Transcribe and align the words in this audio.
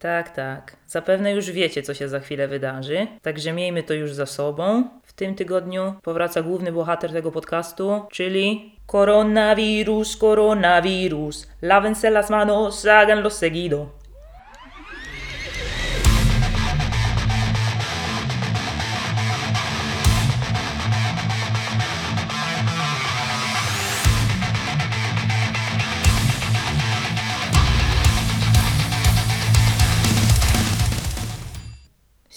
Tak, 0.00 0.30
tak. 0.30 0.76
Zapewne 0.86 1.32
już 1.32 1.50
wiecie, 1.50 1.82
co 1.82 1.94
się 1.94 2.08
za 2.08 2.20
chwilę 2.20 2.48
wydarzy, 2.48 3.06
także 3.22 3.52
miejmy 3.52 3.82
to 3.82 3.94
już 3.94 4.12
za 4.12 4.26
sobą. 4.26 4.84
W 5.02 5.12
tym 5.12 5.34
tygodniu 5.34 5.94
powraca 6.02 6.42
główny 6.42 6.72
bohater 6.72 7.12
tego 7.12 7.32
podcastu, 7.32 8.02
czyli 8.10 8.72
Coronavirus, 8.86 10.16
coronavirus. 10.16 11.48
Lávense 11.62 12.10
las 12.10 12.30
manos, 12.30 12.84
háganlo 12.84 13.30
seguido. 13.30 13.99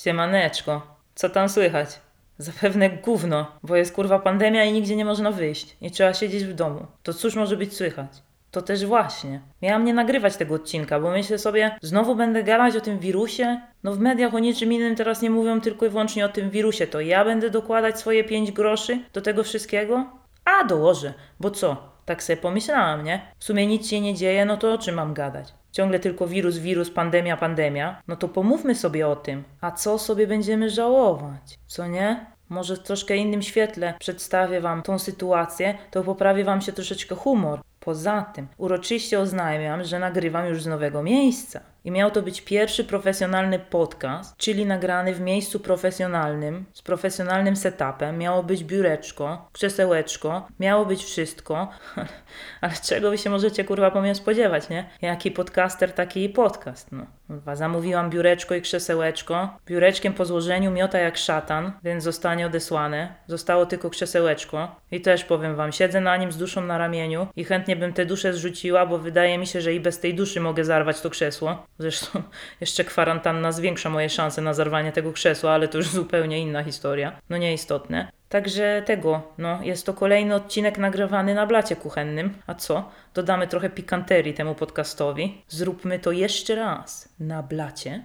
Siemaneczko, 0.04 0.82
co 1.16 1.30
tam 1.30 1.50
słychać? 1.50 2.00
Zapewne 2.38 2.90
gówno, 2.90 3.46
bo 3.64 3.76
jest 3.76 3.96
kurwa 3.96 4.20
pandemia 4.20 4.64
i 4.66 4.74
nigdzie 4.74 4.96
nie 4.96 5.06
można 5.06 5.32
wyjść 5.32 5.78
i 5.82 5.92
trzeba 5.92 6.14
siedzieć 6.14 6.44
w 6.44 6.54
domu. 6.54 6.88
To 7.04 7.14
cóż 7.14 7.36
może 7.36 7.58
być 7.58 7.76
słychać? 7.76 8.10
To 8.52 8.62
też 8.62 8.86
właśnie. 8.86 9.42
Miałam 9.62 9.86
nie 9.86 9.94
nagrywać 9.94 10.38
tego 10.38 10.56
odcinka, 10.56 11.00
bo 11.00 11.12
myślę 11.12 11.40
sobie, 11.40 11.78
znowu 11.82 12.16
będę 12.16 12.44
gadać 12.44 12.76
o 12.76 12.82
tym 12.82 13.00
wirusie? 13.00 13.62
No 13.84 13.94
w 13.94 14.00
mediach 14.00 14.34
o 14.34 14.40
niczym 14.40 14.74
innym 14.74 14.96
teraz 14.96 15.22
nie 15.22 15.30
mówią 15.30 15.62
tylko 15.62 15.86
i 15.86 15.90
wyłącznie 15.90 16.26
o 16.26 16.30
tym 16.30 16.50
wirusie. 16.50 16.88
To 16.88 17.02
ja 17.02 17.26
będę 17.26 17.50
dokładać 17.50 18.00
swoje 18.00 18.24
5 18.24 18.52
groszy 18.52 19.00
do 19.14 19.22
tego 19.22 19.44
wszystkiego? 19.44 20.06
A 20.46 20.64
dołożę, 20.64 21.14
bo 21.40 21.52
co? 21.52 21.93
Tak 22.06 22.24
sobie 22.24 22.38
pomyślałam, 22.38 23.04
nie? 23.04 23.22
W 23.40 23.44
sumie 23.44 23.68
nic 23.68 23.90
się 23.90 24.02
nie 24.02 24.16
dzieje, 24.16 24.46
no 24.46 24.58
to 24.58 24.74
o 24.74 24.78
czym 24.78 24.96
mam 24.96 25.14
gadać? 25.14 25.54
Ciągle 25.72 26.00
tylko 26.00 26.28
wirus, 26.28 26.58
wirus, 26.58 26.90
pandemia, 26.90 27.38
pandemia. 27.38 28.02
No 28.08 28.16
to 28.16 28.28
pomówmy 28.28 28.76
sobie 28.76 29.08
o 29.08 29.16
tym. 29.16 29.44
A 29.62 29.72
co 29.72 30.00
sobie 30.00 30.28
będziemy 30.28 30.70
żałować? 30.70 31.60
Co 31.68 31.88
nie? 31.88 32.26
Może 32.50 32.76
w 32.76 32.84
troszkę 32.84 33.18
innym 33.18 33.42
świetle 33.42 33.94
przedstawię 34.00 34.62
Wam 34.62 34.82
tą 34.82 35.00
sytuację, 35.00 35.78
to 35.92 36.04
poprawi 36.04 36.44
Wam 36.44 36.62
się 36.62 36.74
troszeczkę 36.74 37.16
humor. 37.16 37.62
Poza 37.80 38.22
tym, 38.22 38.48
uroczyście 38.58 39.20
oznajmiam, 39.20 39.84
że 39.84 40.00
nagrywam 40.00 40.48
już 40.48 40.64
z 40.64 40.68
nowego 40.68 41.04
miejsca. 41.04 41.60
I 41.86 41.92
miał 41.92 42.12
to 42.12 42.22
być 42.22 42.42
pierwszy 42.42 42.84
profesjonalny 42.84 43.60
podcast, 43.60 44.38
czyli 44.38 44.66
nagrany 44.66 45.14
w 45.14 45.22
miejscu 45.22 45.60
profesjonalnym, 45.60 46.66
z 46.74 46.82
profesjonalnym 46.82 47.56
setupem. 47.56 48.18
Miało 48.18 48.44
być 48.44 48.64
biureczko, 48.64 49.50
krzesełeczko, 49.52 50.48
miało 50.60 50.86
być 50.86 51.04
wszystko. 51.04 51.68
Ale 52.62 52.74
czego 52.84 53.10
wy 53.10 53.18
się 53.18 53.30
możecie 53.30 53.64
kurwa 53.64 53.92
po 53.92 54.02
mnie 54.02 54.16
spodziewać, 54.16 54.70
nie? 54.70 54.90
Jaki 55.02 55.32
podcaster, 55.32 55.94
taki 55.94 56.30
podcast, 56.30 56.92
no. 56.92 57.06
Zamówiłam 57.54 58.10
biureczko 58.10 58.56
i 58.56 58.62
krzesełeczko. 58.62 59.58
Biureczkiem 59.66 60.14
po 60.14 60.26
złożeniu 60.26 60.72
miota 60.72 61.00
jak 61.00 61.18
szatan, 61.18 61.72
więc 61.84 62.04
zostanie 62.04 62.46
odesłane. 62.46 63.16
Zostało 63.28 63.66
tylko 63.66 63.90
krzesełeczko. 63.90 64.76
I 64.92 65.02
też 65.02 65.24
powiem 65.24 65.56
wam, 65.56 65.72
siedzę 65.72 66.02
na 66.02 66.18
nim 66.18 66.32
z 66.32 66.38
duszą 66.38 66.62
na 66.62 66.78
ramieniu 66.78 67.28
i 67.36 67.44
chętnie 67.44 67.76
bym 67.76 67.94
tę 67.94 68.06
duszę 68.06 68.34
zrzuciła, 68.34 68.86
bo 68.86 68.98
wydaje 68.98 69.38
mi 69.38 69.48
się, 69.48 69.62
że 69.62 69.74
i 69.74 69.80
bez 69.80 70.00
tej 70.00 70.16
duszy 70.16 70.40
mogę 70.40 70.66
zarwać 70.66 71.02
to 71.02 71.10
krzesło. 71.10 71.66
Zresztą 71.80 72.24
jeszcze 72.62 72.84
kwarantanna 72.84 73.52
zwiększa 73.52 73.90
moje 73.90 74.10
szanse 74.10 74.42
na 74.42 74.54
zarwanie 74.54 74.92
tego 74.92 75.14
krzesła, 75.14 75.52
ale 75.52 75.68
to 75.68 75.78
już 75.78 75.88
zupełnie 75.88 76.40
inna 76.40 76.64
historia. 76.64 77.20
No 77.30 77.38
nieistotne. 77.38 78.12
Także 78.30 78.84
tego, 78.86 79.22
no, 79.38 79.60
jest 79.64 79.86
to 79.86 79.94
kolejny 79.94 80.36
odcinek 80.36 80.78
nagrywany 80.78 81.34
na 81.34 81.48
blacie 81.48 81.76
kuchennym. 81.76 82.34
A 82.48 82.54
co? 82.54 82.92
Dodamy 83.14 83.48
trochę 83.48 83.70
pikanterii 83.70 84.34
temu 84.34 84.56
podcastowi. 84.56 85.42
Zróbmy 85.48 86.00
to 86.00 86.12
jeszcze 86.12 86.56
raz. 86.56 87.10
Na 87.20 87.44
blacie? 87.44 88.04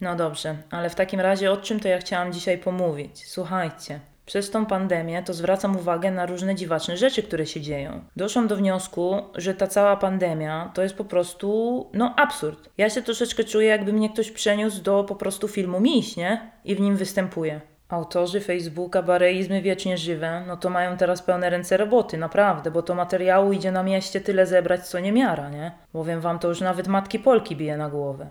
No 0.00 0.16
dobrze, 0.16 0.56
ale 0.70 0.90
w 0.90 0.94
takim 0.94 1.20
razie 1.20 1.52
o 1.52 1.56
czym 1.56 1.80
to 1.80 1.88
ja 1.88 1.98
chciałam 1.98 2.32
dzisiaj 2.32 2.58
pomówić? 2.58 3.28
Słuchajcie. 3.28 4.00
Przez 4.26 4.50
tą 4.50 4.66
pandemię 4.66 5.22
to 5.22 5.34
zwracam 5.34 5.76
uwagę 5.76 6.10
na 6.10 6.26
różne 6.26 6.54
dziwaczne 6.54 6.96
rzeczy, 6.96 7.22
które 7.22 7.46
się 7.46 7.60
dzieją. 7.60 8.00
Doszłam 8.16 8.48
do 8.48 8.56
wniosku, 8.56 9.22
że 9.34 9.54
ta 9.54 9.66
cała 9.66 9.96
pandemia 9.96 10.70
to 10.74 10.82
jest 10.82 10.94
po 10.94 11.04
prostu, 11.04 11.90
no, 11.92 12.14
absurd. 12.16 12.70
Ja 12.78 12.90
się 12.90 13.02
troszeczkę 13.02 13.44
czuję, 13.44 13.68
jakby 13.68 13.92
mnie 13.92 14.10
ktoś 14.10 14.30
przeniósł 14.30 14.82
do 14.82 15.04
po 15.04 15.14
prostu 15.14 15.48
filmu 15.48 15.80
Miś, 15.80 16.16
nie? 16.16 16.50
I 16.64 16.74
w 16.74 16.80
nim 16.80 16.96
występuje. 16.96 17.60
Autorzy 17.88 18.40
Facebooka 18.40 19.02
Bareizmy 19.02 19.62
Wiecznie 19.62 19.98
Żywe, 19.98 20.44
no 20.46 20.56
to 20.56 20.70
mają 20.70 20.96
teraz 20.96 21.22
pełne 21.22 21.50
ręce 21.50 21.76
roboty, 21.76 22.18
naprawdę, 22.18 22.70
bo 22.70 22.82
to 22.82 22.94
materiału 22.94 23.52
idzie 23.52 23.72
na 23.72 23.82
mieście 23.82 24.20
tyle 24.20 24.46
zebrać, 24.46 24.88
co 24.88 25.00
nie 25.00 25.12
miara, 25.12 25.50
nie? 25.50 25.72
Bowiem 25.92 26.20
wam 26.20 26.38
to 26.38 26.48
już 26.48 26.60
nawet 26.60 26.88
matki 26.88 27.18
Polki 27.18 27.56
bije 27.56 27.76
na 27.76 27.90
głowę. 27.90 28.28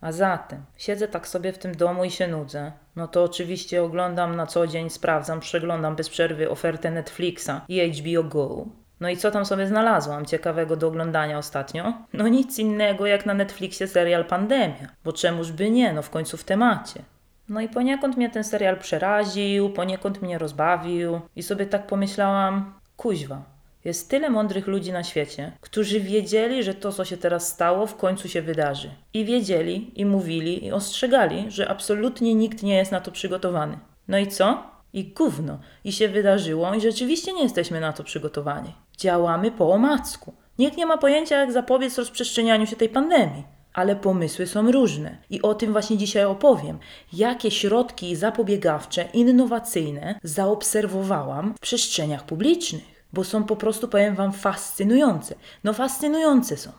A 0.00 0.12
zatem, 0.12 0.62
siedzę 0.76 1.08
tak 1.08 1.28
sobie 1.28 1.52
w 1.52 1.58
tym 1.58 1.74
domu 1.74 2.04
i 2.04 2.10
się 2.10 2.28
nudzę. 2.28 2.72
No 2.96 3.08
to 3.08 3.24
oczywiście 3.24 3.82
oglądam 3.82 4.36
na 4.36 4.46
co 4.46 4.66
dzień, 4.66 4.90
sprawdzam, 4.90 5.40
przeglądam 5.40 5.96
bez 5.96 6.08
przerwy 6.08 6.50
ofertę 6.50 6.90
Netflixa 6.90 7.50
i 7.68 7.92
HBO 7.92 8.24
Go. 8.24 8.66
No 9.00 9.08
i 9.08 9.16
co 9.16 9.30
tam 9.30 9.46
sobie 9.46 9.66
znalazłam 9.66 10.26
ciekawego 10.26 10.76
do 10.76 10.88
oglądania 10.88 11.38
ostatnio? 11.38 11.92
No 12.12 12.28
nic 12.28 12.58
innego 12.58 13.06
jak 13.06 13.26
na 13.26 13.34
Netflixie 13.34 13.86
serial 13.86 14.24
Pandemia. 14.24 14.88
Bo 15.04 15.12
czemuż 15.12 15.52
by 15.52 15.70
nie, 15.70 15.92
no 15.92 16.02
w 16.02 16.10
końcu 16.10 16.36
w 16.36 16.44
temacie. 16.44 17.02
No 17.48 17.60
i 17.60 17.68
poniekąd 17.68 18.16
mnie 18.16 18.30
ten 18.30 18.44
serial 18.44 18.78
przeraził, 18.78 19.70
poniekąd 19.70 20.22
mnie 20.22 20.38
rozbawił 20.38 21.20
i 21.36 21.42
sobie 21.42 21.66
tak 21.66 21.86
pomyślałam, 21.86 22.74
kuźwa, 22.96 23.42
jest 23.84 24.10
tyle 24.10 24.30
mądrych 24.30 24.66
ludzi 24.66 24.92
na 24.92 25.04
świecie, 25.04 25.52
którzy 25.60 26.00
wiedzieli, 26.00 26.62
że 26.62 26.74
to, 26.74 26.92
co 26.92 27.04
się 27.04 27.16
teraz 27.16 27.48
stało, 27.48 27.86
w 27.86 27.96
końcu 27.96 28.28
się 28.28 28.42
wydarzy. 28.42 28.90
I 29.14 29.24
wiedzieli, 29.24 30.00
i 30.00 30.06
mówili, 30.06 30.64
i 30.64 30.72
ostrzegali, 30.72 31.44
że 31.48 31.68
absolutnie 31.68 32.34
nikt 32.34 32.62
nie 32.62 32.76
jest 32.76 32.92
na 32.92 33.00
to 33.00 33.12
przygotowany. 33.12 33.78
No 34.08 34.18
i 34.18 34.26
co? 34.26 34.62
I 34.92 35.04
gówno. 35.04 35.58
I 35.84 35.92
się 35.92 36.08
wydarzyło, 36.08 36.74
i 36.74 36.80
rzeczywiście 36.80 37.32
nie 37.32 37.42
jesteśmy 37.42 37.80
na 37.80 37.92
to 37.92 38.04
przygotowani. 38.04 38.72
Działamy 38.96 39.50
po 39.50 39.72
omacku. 39.72 40.34
Nikt 40.58 40.76
nie 40.76 40.86
ma 40.86 40.98
pojęcia, 40.98 41.40
jak 41.40 41.52
zapobiec 41.52 41.98
rozprzestrzenianiu 41.98 42.66
się 42.66 42.76
tej 42.76 42.88
pandemii 42.88 43.44
ale 43.72 43.96
pomysły 43.96 44.46
są 44.46 44.72
różne. 44.72 45.18
I 45.30 45.42
o 45.42 45.54
tym 45.54 45.72
właśnie 45.72 45.96
dzisiaj 45.96 46.24
opowiem. 46.24 46.78
Jakie 47.12 47.50
środki 47.50 48.16
zapobiegawcze, 48.16 49.08
innowacyjne 49.12 50.20
zaobserwowałam 50.22 51.54
w 51.54 51.60
przestrzeniach 51.60 52.26
publicznych, 52.26 52.97
bo 53.12 53.24
są 53.24 53.44
po 53.44 53.56
prostu, 53.56 53.88
powiem 53.88 54.14
Wam, 54.14 54.32
fascynujące. 54.32 55.34
No, 55.64 55.72
fascynujące 55.72 56.56
są. 56.56 56.70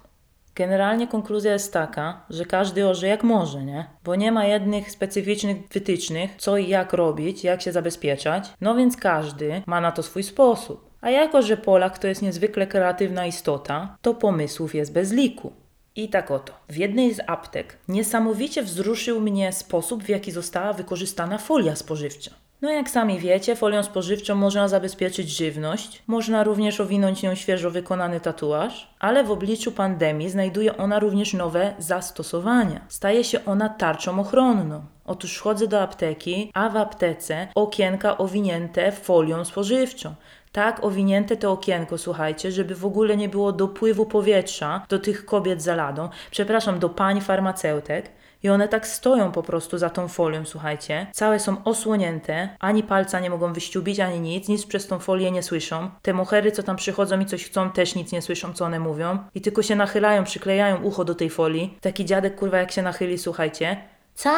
Generalnie 0.56 1.07
konkluzja 1.07 1.53
jest 1.53 1.73
taka, 1.73 2.25
że 2.29 2.45
każdy 2.45 2.88
orze 2.88 3.07
jak 3.07 3.23
może, 3.23 3.66
nie? 3.66 3.85
Bo 4.03 4.16
nie 4.16 4.31
ma 4.31 4.45
jednych 4.45 4.91
specyficznych 4.91 5.57
wytycznych, 5.68 6.31
co 6.38 6.57
i 6.57 6.69
jak 6.69 6.94
robić, 6.94 7.44
jak 7.44 7.62
się 7.62 7.72
zabezpieczać. 7.72 8.53
No 8.62 8.75
więc 8.75 8.97
każdy 8.97 9.62
ma 9.66 9.81
na 9.81 9.91
to 9.91 10.03
swój 10.03 10.23
sposób. 10.23 10.89
A 11.01 11.09
jako, 11.09 11.41
że 11.41 11.57
Polak 11.57 12.00
to 12.00 12.07
jest 12.07 12.22
niezwykle 12.22 12.68
kreatywna 12.68 13.25
istota, 13.25 13.97
to 14.01 14.13
pomysłów 14.13 14.75
jest 14.75 14.94
bez 14.94 15.12
liku. 15.12 15.53
I 15.95 16.09
tak 16.09 16.31
oto, 16.31 16.53
w 16.69 16.78
jednej 16.78 17.13
z 17.13 17.19
aptek 17.28 17.78
niesamowicie 17.88 18.63
wzruszył 18.63 19.22
mnie 19.22 19.53
sposób, 19.53 20.03
w 20.03 20.09
jaki 20.09 20.31
została 20.31 20.73
wykorzystana 20.73 21.38
folia 21.38 21.75
spożywcza. 21.75 22.31
No 22.61 22.71
jak 22.71 22.89
sami 22.89 23.19
wiecie, 23.19 23.55
folią 23.55 23.83
spożywczą 23.83 24.35
można 24.35 24.67
zabezpieczyć 24.67 25.29
żywność, 25.29 26.03
można 26.07 26.43
również 26.43 26.79
owinąć 26.79 27.23
nią 27.23 27.35
świeżo 27.35 27.71
wykonany 27.71 28.19
tatuaż, 28.19 28.93
ale 28.99 29.23
w 29.23 29.31
obliczu 29.31 29.71
pandemii 29.71 30.29
znajduje 30.29 30.77
ona 30.77 30.99
również 30.99 31.33
nowe 31.33 31.73
zastosowania. 31.77 32.81
Staje 32.87 33.23
się 33.23 33.45
ona 33.45 33.69
tarczą 33.69 34.19
ochronną. 34.19 34.81
Otóż 35.05 35.39
chodzę 35.39 35.67
do 35.67 35.81
apteki, 35.81 36.51
a 36.53 36.69
w 36.69 36.77
aptece 36.77 37.47
okienka 37.55 38.17
owinięte 38.17 38.91
folią 38.91 39.45
spożywczą 39.45 40.15
tak 40.51 40.83
owinięte 40.83 41.37
to 41.37 41.51
okienko, 41.51 41.97
słuchajcie, 41.97 42.51
żeby 42.51 42.75
w 42.75 42.85
ogóle 42.85 43.17
nie 43.17 43.29
było 43.29 43.51
dopływu 43.51 44.05
powietrza 44.05 44.85
do 44.89 44.99
tych 44.99 45.25
kobiet 45.25 45.61
za 45.61 45.75
ladą, 45.75 46.09
przepraszam, 46.31 46.79
do 46.79 46.89
pań 46.89 47.21
farmaceutek. 47.21 48.11
I 48.44 48.50
one 48.50 48.67
tak 48.67 48.88
stoją 48.88 49.31
po 49.31 49.44
prostu 49.44 49.77
za 49.77 49.89
tą 49.89 50.07
folią, 50.07 50.45
słuchajcie. 50.45 51.07
Całe 51.13 51.39
są 51.39 51.63
osłonięte, 51.63 52.50
ani 52.59 52.83
palca 52.83 53.19
nie 53.19 53.30
mogą 53.30 53.53
wyściubić, 53.53 54.00
ani 54.00 54.19
nic, 54.19 54.47
nic 54.47 54.65
przez 54.65 54.88
tą 54.88 55.00
folię 55.00 55.31
nie 55.31 55.44
słyszą. 55.44 55.89
Te 56.01 56.13
mohery, 56.13 56.51
co 56.51 56.63
tam 56.63 56.75
przychodzą 56.75 57.19
i 57.19 57.25
coś 57.25 57.45
chcą, 57.45 57.71
też 57.71 57.95
nic 57.95 58.12
nie 58.12 58.21
słyszą, 58.21 58.53
co 58.53 58.65
one 58.65 58.80
mówią. 58.80 59.18
I 59.36 59.41
tylko 59.41 59.63
się 59.63 59.75
nachylają, 59.75 60.24
przyklejają 60.24 60.83
ucho 60.83 61.06
do 61.06 61.15
tej 61.15 61.30
folii. 61.30 61.77
Taki 61.81 62.06
dziadek, 62.06 62.36
kurwa, 62.36 62.57
jak 62.57 62.71
się 62.71 62.81
nachyli, 62.81 63.18
słuchajcie. 63.18 63.83
Co? 64.15 64.36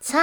Co? 0.00 0.18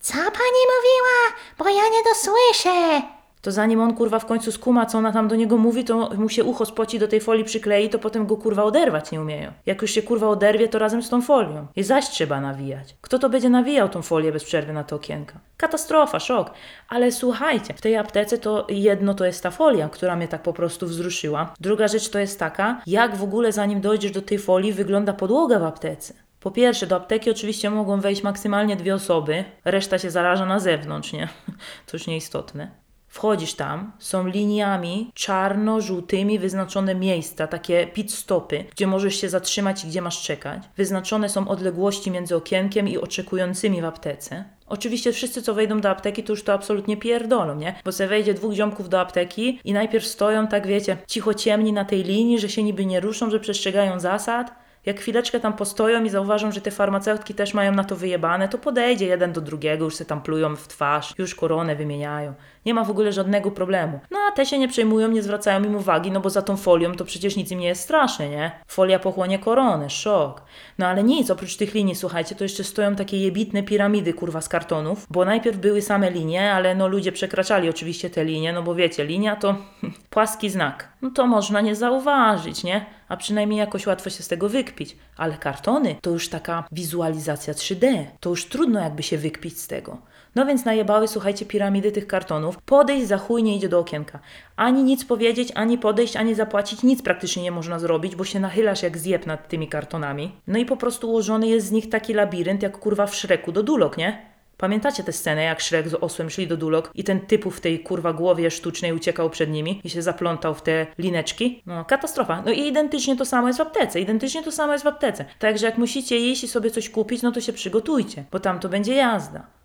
Co 0.00 0.14
pani 0.14 0.62
mówiła? 0.76 1.38
Bo 1.58 1.68
ja 1.68 1.82
nie 1.88 2.02
dosłyszę 2.04 3.17
to 3.40 3.52
zanim 3.52 3.80
on 3.80 3.94
kurwa 3.94 4.18
w 4.18 4.26
końcu 4.26 4.52
skuma, 4.52 4.86
co 4.86 4.98
ona 4.98 5.12
tam 5.12 5.28
do 5.28 5.36
niego 5.36 5.56
mówi, 5.56 5.84
to 5.84 6.10
mu 6.16 6.28
się 6.28 6.44
ucho 6.44 6.66
spoci 6.66 6.98
do 6.98 7.08
tej 7.08 7.20
folii 7.20 7.44
przyklei, 7.44 7.88
to 7.88 7.98
potem 7.98 8.26
go 8.26 8.36
kurwa 8.36 8.64
oderwać 8.64 9.12
nie 9.12 9.20
umieją. 9.20 9.52
Jak 9.66 9.82
już 9.82 9.90
się 9.90 10.02
kurwa 10.02 10.28
oderwie, 10.28 10.68
to 10.68 10.78
razem 10.78 11.02
z 11.02 11.08
tą 11.08 11.22
folią. 11.22 11.66
I 11.76 11.82
zaś 11.82 12.08
trzeba 12.08 12.40
nawijać. 12.40 12.96
Kto 13.00 13.18
to 13.18 13.30
będzie 13.30 13.48
nawijał 13.48 13.88
tą 13.88 14.02
folię 14.02 14.32
bez 14.32 14.44
przerwy 14.44 14.72
na 14.72 14.84
to 14.84 14.96
okienka? 14.96 15.40
Katastrofa, 15.56 16.20
szok. 16.20 16.50
Ale 16.88 17.12
słuchajcie, 17.12 17.74
w 17.74 17.80
tej 17.80 17.96
aptece 17.96 18.38
to 18.38 18.66
jedno 18.68 19.14
to 19.14 19.24
jest 19.24 19.42
ta 19.42 19.50
folia, 19.50 19.88
która 19.88 20.16
mnie 20.16 20.28
tak 20.28 20.42
po 20.42 20.52
prostu 20.52 20.86
wzruszyła. 20.86 21.54
Druga 21.60 21.88
rzecz 21.88 22.08
to 22.08 22.18
jest 22.18 22.38
taka, 22.38 22.82
jak 22.86 23.16
w 23.16 23.22
ogóle 23.22 23.52
zanim 23.52 23.80
dojdziesz 23.80 24.12
do 24.12 24.22
tej 24.22 24.38
folii 24.38 24.72
wygląda 24.72 25.12
podłoga 25.12 25.58
w 25.58 25.64
aptece. 25.64 26.14
Po 26.40 26.50
pierwsze, 26.50 26.86
do 26.86 26.96
apteki 26.96 27.30
oczywiście 27.30 27.70
mogą 27.70 28.00
wejść 28.00 28.22
maksymalnie 28.22 28.76
dwie 28.76 28.94
osoby, 28.94 29.44
reszta 29.64 29.98
się 29.98 30.10
zaraża 30.10 30.46
na 30.46 30.60
zewnątrz, 30.60 31.12
nie? 31.12 31.28
To 31.86 31.96
już 31.96 32.06
nieistotne. 32.06 32.70
Wchodzisz 33.08 33.54
tam, 33.54 33.92
są 33.98 34.26
liniami 34.26 35.10
czarno-żółtymi 35.14 36.38
wyznaczone 36.38 36.94
miejsca, 36.94 37.46
takie 37.46 37.86
pit 37.86 38.12
stopy, 38.12 38.64
gdzie 38.72 38.86
możesz 38.86 39.14
się 39.14 39.28
zatrzymać 39.28 39.84
i 39.84 39.88
gdzie 39.88 40.02
masz 40.02 40.22
czekać. 40.22 40.62
Wyznaczone 40.76 41.28
są 41.28 41.48
odległości 41.48 42.10
między 42.10 42.36
okienkiem 42.36 42.88
i 42.88 42.98
oczekującymi 42.98 43.82
w 43.82 43.84
aptece. 43.84 44.44
Oczywiście 44.66 45.12
wszyscy, 45.12 45.42
co 45.42 45.54
wejdą 45.54 45.80
do 45.80 45.90
apteki, 45.90 46.22
to 46.22 46.32
już 46.32 46.44
to 46.44 46.52
absolutnie 46.52 46.96
pierdolą, 46.96 47.54
nie? 47.54 47.74
Bo 47.84 47.92
se 47.92 48.06
wejdzie 48.06 48.34
dwóch 48.34 48.52
ziomków 48.52 48.88
do 48.88 49.00
apteki 49.00 49.60
i 49.64 49.72
najpierw 49.72 50.06
stoją, 50.06 50.46
tak 50.46 50.66
wiecie, 50.66 50.96
cicho 51.06 51.34
ciemni 51.34 51.72
na 51.72 51.84
tej 51.84 52.04
linii, 52.04 52.38
że 52.38 52.48
się 52.48 52.62
niby 52.62 52.86
nie 52.86 53.00
ruszą, 53.00 53.30
że 53.30 53.40
przestrzegają 53.40 54.00
zasad. 54.00 54.67
Jak 54.88 55.00
chwileczkę 55.00 55.40
tam 55.40 55.52
postoją 55.52 56.04
i 56.04 56.08
zauważą, 56.08 56.52
że 56.52 56.60
te 56.60 56.70
farmaceutki 56.70 57.34
też 57.34 57.54
mają 57.54 57.72
na 57.72 57.84
to 57.84 57.96
wyjebane, 57.96 58.48
to 58.48 58.58
podejdzie 58.58 59.06
jeden 59.06 59.32
do 59.32 59.40
drugiego, 59.40 59.84
już 59.84 59.94
se 59.94 60.04
tam 60.04 60.22
plują 60.22 60.56
w 60.56 60.68
twarz, 60.68 61.14
już 61.18 61.34
koronę 61.34 61.76
wymieniają. 61.76 62.34
Nie 62.66 62.74
ma 62.74 62.84
w 62.84 62.90
ogóle 62.90 63.12
żadnego 63.12 63.50
problemu. 63.50 64.00
No 64.10 64.18
a 64.28 64.32
te 64.32 64.46
się 64.46 64.58
nie 64.58 64.68
przejmują, 64.68 65.08
nie 65.08 65.22
zwracają 65.22 65.64
im 65.64 65.76
uwagi, 65.76 66.10
no 66.10 66.20
bo 66.20 66.30
za 66.30 66.42
tą 66.42 66.56
folią 66.56 66.94
to 66.94 67.04
przecież 67.04 67.36
nic 67.36 67.50
im 67.50 67.58
nie 67.58 67.66
jest 67.66 67.82
straszne, 67.82 68.28
nie? 68.28 68.50
Folia 68.66 68.98
pochłonie 68.98 69.38
koronę, 69.38 69.90
szok. 69.90 70.42
No 70.78 70.86
ale 70.86 71.02
nic, 71.02 71.30
oprócz 71.30 71.56
tych 71.56 71.74
linii, 71.74 71.94
słuchajcie, 71.94 72.34
to 72.34 72.44
jeszcze 72.44 72.64
stoją 72.64 72.96
takie 72.96 73.18
jebitne 73.18 73.62
piramidy, 73.62 74.14
kurwa, 74.14 74.40
z 74.40 74.48
kartonów, 74.48 75.06
bo 75.10 75.24
najpierw 75.24 75.56
były 75.56 75.82
same 75.82 76.10
linie, 76.10 76.52
ale 76.52 76.74
no 76.74 76.88
ludzie 76.88 77.12
przekraczali 77.12 77.68
oczywiście 77.68 78.10
te 78.10 78.24
linie, 78.24 78.52
no 78.52 78.62
bo 78.62 78.74
wiecie, 78.74 79.04
linia 79.04 79.36
to 79.36 79.56
płaski 80.10 80.50
znak. 80.50 80.88
No 81.02 81.10
to 81.10 81.26
można 81.26 81.60
nie 81.60 81.74
zauważyć, 81.74 82.64
nie? 82.64 82.97
A 83.08 83.16
przynajmniej 83.16 83.58
jakoś 83.58 83.86
łatwo 83.86 84.10
się 84.10 84.22
z 84.22 84.28
tego 84.28 84.48
wykpić. 84.48 84.96
Ale 85.16 85.36
kartony 85.36 85.96
to 86.00 86.10
już 86.10 86.28
taka 86.28 86.64
wizualizacja 86.72 87.54
3D. 87.54 88.04
To 88.20 88.30
już 88.30 88.46
trudno 88.46 88.80
jakby 88.80 89.02
się 89.02 89.18
wykpić 89.18 89.60
z 89.60 89.66
tego. 89.66 89.98
No 90.34 90.46
więc 90.46 90.64
najebały, 90.64 91.08
słuchajcie, 91.08 91.46
piramidy 91.46 91.92
tych 91.92 92.06
kartonów. 92.06 92.58
Podejść 92.62 93.06
za 93.06 93.18
chuj 93.18 93.42
nie 93.42 93.56
idzie 93.56 93.68
do 93.68 93.78
okienka. 93.78 94.18
Ani 94.56 94.84
nic 94.84 95.04
powiedzieć, 95.04 95.52
ani 95.54 95.78
podejść, 95.78 96.16
ani 96.16 96.34
zapłacić, 96.34 96.82
nic 96.82 97.02
praktycznie 97.02 97.42
nie 97.42 97.50
można 97.50 97.78
zrobić, 97.78 98.16
bo 98.16 98.24
się 98.24 98.40
nachylasz 98.40 98.82
jak 98.82 98.98
zjeb 98.98 99.26
nad 99.26 99.48
tymi 99.48 99.68
kartonami. 99.68 100.32
No 100.46 100.58
i 100.58 100.64
po 100.64 100.76
prostu 100.76 101.10
ułożony 101.10 101.46
jest 101.48 101.66
z 101.66 101.70
nich 101.70 101.88
taki 101.88 102.14
labirynt, 102.14 102.62
jak 102.62 102.78
kurwa 102.78 103.06
w 103.06 103.14
Szreku 103.14 103.52
do 103.52 103.62
dulok, 103.62 103.96
nie? 103.96 104.37
Pamiętacie 104.58 105.04
tę 105.04 105.12
scenę, 105.12 105.42
jak 105.42 105.62
Shrek 105.62 105.88
z 105.88 105.94
osłem 105.94 106.30
szli 106.30 106.46
do 106.46 106.56
dulok 106.56 106.90
i 106.94 107.04
ten 107.04 107.20
typu 107.20 107.50
w 107.50 107.60
tej 107.60 107.80
kurwa 107.80 108.12
głowie 108.12 108.50
sztucznej 108.50 108.92
uciekał 108.92 109.30
przed 109.30 109.50
nimi 109.50 109.80
i 109.84 109.90
się 109.90 110.02
zaplątał 110.02 110.54
w 110.54 110.62
te 110.62 110.86
lineczki? 110.98 111.62
No, 111.66 111.84
katastrofa. 111.84 112.42
No 112.46 112.52
i 112.52 112.60
identycznie 112.60 113.16
to 113.16 113.24
samo 113.24 113.46
jest 113.46 113.58
w 113.58 113.62
aptece. 113.62 114.00
Identycznie 114.00 114.42
to 114.42 114.52
samo 114.52 114.72
jest 114.72 114.84
w 114.84 114.88
aptece. 114.88 115.24
Także 115.38 115.66
jak 115.66 115.78
musicie 115.78 116.18
iść 116.18 116.44
i 116.44 116.48
sobie 116.48 116.70
coś 116.70 116.90
kupić, 116.90 117.22
no 117.22 117.32
to 117.32 117.40
się 117.40 117.52
przygotujcie, 117.52 118.24
bo 118.30 118.40
tam 118.40 118.60
to 118.60 118.68
będzie 118.68 118.94
jazda. 118.94 119.57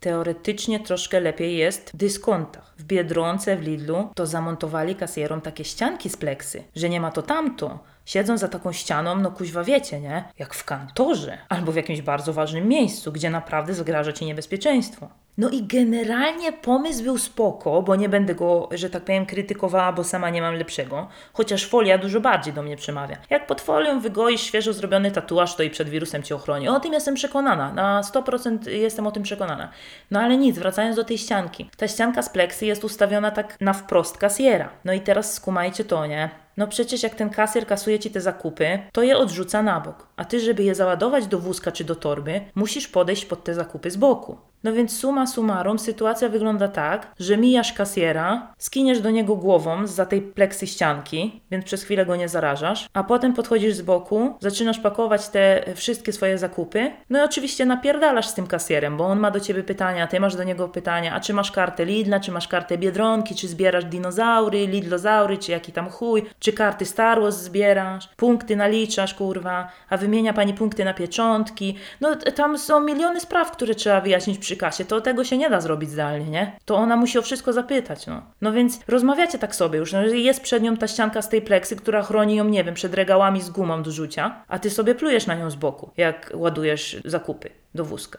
Teoretycznie 0.00 0.80
troszkę 0.80 1.20
lepiej 1.20 1.56
jest 1.56 1.90
w 1.90 1.96
dyskontach. 1.96 2.74
W 2.78 2.84
Biedronce, 2.84 3.56
w 3.56 3.62
Lidlu 3.62 4.08
to 4.14 4.26
zamontowali 4.26 4.94
kasjerom 4.94 5.40
takie 5.40 5.64
ścianki 5.64 6.10
z 6.10 6.16
pleksy, 6.16 6.64
że 6.76 6.88
nie 6.88 7.00
ma 7.00 7.10
to 7.10 7.22
tamto. 7.22 7.78
Siedzą 8.04 8.38
za 8.38 8.48
taką 8.48 8.72
ścianą, 8.72 9.16
no 9.16 9.30
kuźwa 9.30 9.64
wiecie, 9.64 10.00
nie? 10.00 10.24
Jak 10.38 10.54
w 10.54 10.64
kantorze 10.64 11.38
albo 11.48 11.72
w 11.72 11.76
jakimś 11.76 12.02
bardzo 12.02 12.32
ważnym 12.32 12.68
miejscu, 12.68 13.12
gdzie 13.12 13.30
naprawdę 13.30 13.74
zagraża 13.74 14.12
ci 14.12 14.26
niebezpieczeństwo. 14.26 15.08
No 15.38 15.48
i 15.50 15.62
generalnie 15.62 16.52
pomysł 16.52 17.04
był 17.04 17.18
spoko, 17.18 17.82
bo 17.82 17.96
nie 17.96 18.08
będę 18.08 18.34
go, 18.34 18.68
że 18.72 18.90
tak 18.90 19.04
powiem, 19.04 19.26
krytykowała, 19.26 19.92
bo 19.92 20.04
sama 20.04 20.30
nie 20.30 20.42
mam 20.42 20.54
lepszego. 20.54 21.08
Chociaż 21.32 21.66
folia 21.66 21.98
dużo 21.98 22.20
bardziej 22.20 22.52
do 22.52 22.62
mnie 22.62 22.76
przemawia. 22.76 23.16
Jak 23.30 23.46
pod 23.46 23.60
folią 23.60 24.00
wygoisz 24.00 24.40
świeżo 24.40 24.72
zrobiony 24.72 25.10
tatuaż, 25.10 25.56
to 25.56 25.62
i 25.62 25.70
przed 25.70 25.88
wirusem 25.88 26.22
cię 26.22 26.34
ochroni. 26.34 26.68
O 26.68 26.80
tym 26.80 26.92
jestem 26.92 27.14
przekonana. 27.14 27.72
Na 27.72 28.02
100% 28.02 28.68
jestem 28.70 29.06
o 29.06 29.10
tym 29.10 29.22
przekonana. 29.22 29.68
No 30.10 30.20
ale 30.20 30.36
nic, 30.36 30.58
wracając 30.58 30.96
do 30.96 31.04
tej 31.04 31.18
ścianki. 31.18 31.70
Ta 31.76 31.88
ścianka 31.88 32.22
z 32.22 32.28
pleksy 32.28 32.66
jest 32.66 32.84
ustawiona 32.84 33.30
tak 33.30 33.60
na 33.60 33.72
wprost 33.72 34.18
kasjera. 34.18 34.68
No 34.84 34.92
i 34.92 35.00
teraz 35.00 35.34
skumajcie 35.34 35.84
to, 35.84 36.06
nie? 36.06 36.30
No 36.58 36.66
przecież 36.66 37.02
jak 37.02 37.14
ten 37.14 37.30
kasjer 37.30 37.66
kasuje 37.66 37.98
ci 37.98 38.10
te 38.10 38.20
zakupy, 38.20 38.78
to 38.92 39.02
je 39.02 39.18
odrzuca 39.18 39.62
na 39.62 39.80
bok. 39.80 40.06
A 40.16 40.24
ty, 40.24 40.40
żeby 40.40 40.62
je 40.62 40.74
załadować 40.74 41.26
do 41.26 41.38
wózka 41.38 41.72
czy 41.72 41.84
do 41.84 41.96
torby, 41.96 42.40
musisz 42.54 42.88
podejść 42.88 43.24
pod 43.24 43.44
te 43.44 43.54
zakupy 43.54 43.90
z 43.90 43.96
boku. 43.96 44.36
No 44.64 44.72
więc 44.72 44.98
suma 44.98 45.26
summarum 45.26 45.78
sytuacja 45.78 46.28
wygląda 46.28 46.68
tak, 46.68 47.12
że 47.20 47.36
mijasz 47.36 47.72
kasjera, 47.72 48.54
skiniesz 48.58 49.00
do 49.00 49.10
niego 49.10 49.36
głową 49.36 49.86
za 49.86 50.06
tej 50.06 50.22
pleksy 50.22 50.66
ścianki, 50.66 51.40
więc 51.50 51.64
przez 51.64 51.82
chwilę 51.82 52.06
go 52.06 52.16
nie 52.16 52.28
zarażasz, 52.28 52.86
a 52.92 53.04
potem 53.04 53.34
podchodzisz 53.34 53.74
z 53.74 53.82
boku, 53.82 54.34
zaczynasz 54.40 54.78
pakować 54.78 55.28
te 55.28 55.64
wszystkie 55.74 56.12
swoje 56.12 56.38
zakupy, 56.38 56.90
no 57.10 57.18
i 57.18 57.22
oczywiście 57.22 57.66
napierdalasz 57.66 58.26
z 58.26 58.34
tym 58.34 58.46
kasjerem, 58.46 58.96
bo 58.96 59.06
on 59.06 59.20
ma 59.20 59.30
do 59.30 59.40
ciebie 59.40 59.62
pytania, 59.62 60.06
ty 60.06 60.20
masz 60.20 60.36
do 60.36 60.44
niego 60.44 60.68
pytania, 60.68 61.14
a 61.14 61.20
czy 61.20 61.34
masz 61.34 61.52
kartę 61.52 61.84
Lidla, 61.84 62.20
czy 62.20 62.32
masz 62.32 62.48
kartę 62.48 62.78
Biedronki, 62.78 63.34
czy 63.34 63.48
zbierasz 63.48 63.84
dinozaury, 63.84 64.66
Lidlozaury, 64.66 65.38
czy 65.38 65.52
jaki 65.52 65.72
tam 65.72 65.90
chuj, 65.90 66.22
czy 66.38 66.47
karty 66.52 66.86
Star 66.86 67.20
Wars 67.20 67.36
zbierasz, 67.36 68.08
punkty 68.16 68.56
naliczasz, 68.56 69.14
kurwa, 69.14 69.72
a 69.90 69.96
wymienia 69.96 70.32
pani 70.32 70.54
punkty 70.54 70.84
na 70.84 70.94
pieczątki, 70.94 71.76
no 72.00 72.16
tam 72.16 72.58
są 72.58 72.80
miliony 72.80 73.20
spraw, 73.20 73.50
które 73.50 73.74
trzeba 73.74 74.00
wyjaśnić 74.00 74.38
przy 74.38 74.56
kasie, 74.56 74.84
to 74.84 75.00
tego 75.00 75.24
się 75.24 75.38
nie 75.38 75.50
da 75.50 75.60
zrobić 75.60 75.90
zdalnie, 75.90 76.30
nie? 76.30 76.52
To 76.64 76.76
ona 76.76 76.96
musi 76.96 77.18
o 77.18 77.22
wszystko 77.22 77.52
zapytać, 77.52 78.06
no. 78.06 78.22
No 78.40 78.52
więc 78.52 78.80
rozmawiacie 78.88 79.38
tak 79.38 79.54
sobie 79.54 79.78
już, 79.78 79.92
no, 79.92 80.02
jest 80.02 80.40
przed 80.40 80.62
nią 80.62 80.76
ta 80.76 80.88
ścianka 80.88 81.22
z 81.22 81.28
tej 81.28 81.42
pleksy, 81.42 81.76
która 81.76 82.02
chroni 82.02 82.36
ją, 82.36 82.44
nie 82.44 82.64
wiem, 82.64 82.74
przed 82.74 82.94
regałami 82.94 83.42
z 83.42 83.50
gumą 83.50 83.82
do 83.82 83.90
rzucia, 83.90 84.44
a 84.48 84.58
ty 84.58 84.70
sobie 84.70 84.94
plujesz 84.94 85.26
na 85.26 85.34
nią 85.34 85.50
z 85.50 85.56
boku, 85.56 85.90
jak 85.96 86.32
ładujesz 86.34 86.96
zakupy 87.04 87.50
do 87.74 87.84
wózka. 87.84 88.18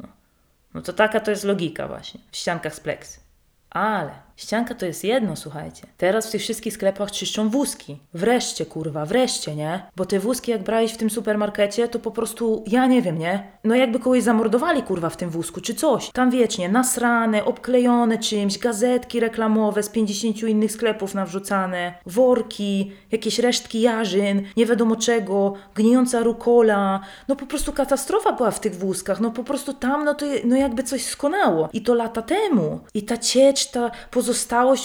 No, 0.00 0.08
no 0.74 0.82
to 0.82 0.92
taka 0.92 1.20
to 1.20 1.30
jest 1.30 1.44
logika 1.44 1.88
właśnie 1.88 2.20
w 2.30 2.36
ściankach 2.36 2.74
z 2.74 2.80
pleksy. 2.80 3.20
Ale 3.70 4.10
ścianka 4.40 4.74
to 4.74 4.86
jest 4.86 5.04
jedno, 5.04 5.36
słuchajcie. 5.36 5.86
Teraz 5.96 6.28
w 6.28 6.30
tych 6.30 6.40
wszystkich 6.40 6.74
sklepach 6.74 7.10
czyszczą 7.12 7.48
wózki. 7.48 7.98
Wreszcie, 8.14 8.66
kurwa, 8.66 9.06
wreszcie, 9.06 9.56
nie? 9.56 9.82
Bo 9.96 10.04
te 10.06 10.20
wózki, 10.20 10.50
jak 10.50 10.62
brałeś 10.62 10.92
w 10.92 10.96
tym 10.96 11.10
supermarkecie, 11.10 11.88
to 11.88 11.98
po 11.98 12.10
prostu, 12.10 12.64
ja 12.66 12.86
nie 12.86 13.02
wiem, 13.02 13.18
nie? 13.18 13.50
No 13.64 13.74
jakby 13.74 13.98
kogoś 13.98 14.22
zamordowali, 14.22 14.82
kurwa, 14.82 15.10
w 15.10 15.16
tym 15.16 15.30
wózku, 15.30 15.60
czy 15.60 15.74
coś. 15.74 16.10
Tam 16.10 16.30
wiecznie 16.30 16.68
nasrane, 16.68 17.44
obklejone 17.44 18.18
czymś, 18.18 18.58
gazetki 18.58 19.20
reklamowe 19.20 19.82
z 19.82 19.88
50 19.88 20.42
innych 20.42 20.72
sklepów 20.72 21.14
nawrzucane, 21.14 21.94
worki, 22.06 22.92
jakieś 23.12 23.38
resztki 23.38 23.80
jarzyn, 23.80 24.42
nie 24.56 24.66
wiadomo 24.66 24.96
czego, 24.96 25.54
gnijąca 25.74 26.20
rukola. 26.20 27.00
No 27.28 27.36
po 27.36 27.46
prostu 27.46 27.72
katastrofa 27.72 28.32
była 28.32 28.50
w 28.50 28.60
tych 28.60 28.74
wózkach. 28.74 29.20
No 29.20 29.30
po 29.30 29.44
prostu 29.44 29.74
tam, 29.74 30.04
no 30.04 30.14
to 30.14 30.26
no 30.44 30.56
jakby 30.56 30.82
coś 30.82 31.04
skonało. 31.04 31.68
I 31.72 31.82
to 31.82 31.94
lata 31.94 32.22
temu. 32.22 32.80
I 32.94 33.02
ta 33.02 33.16
ciecz, 33.16 33.70
ta 33.70 33.90
pozostałość, 34.10 34.29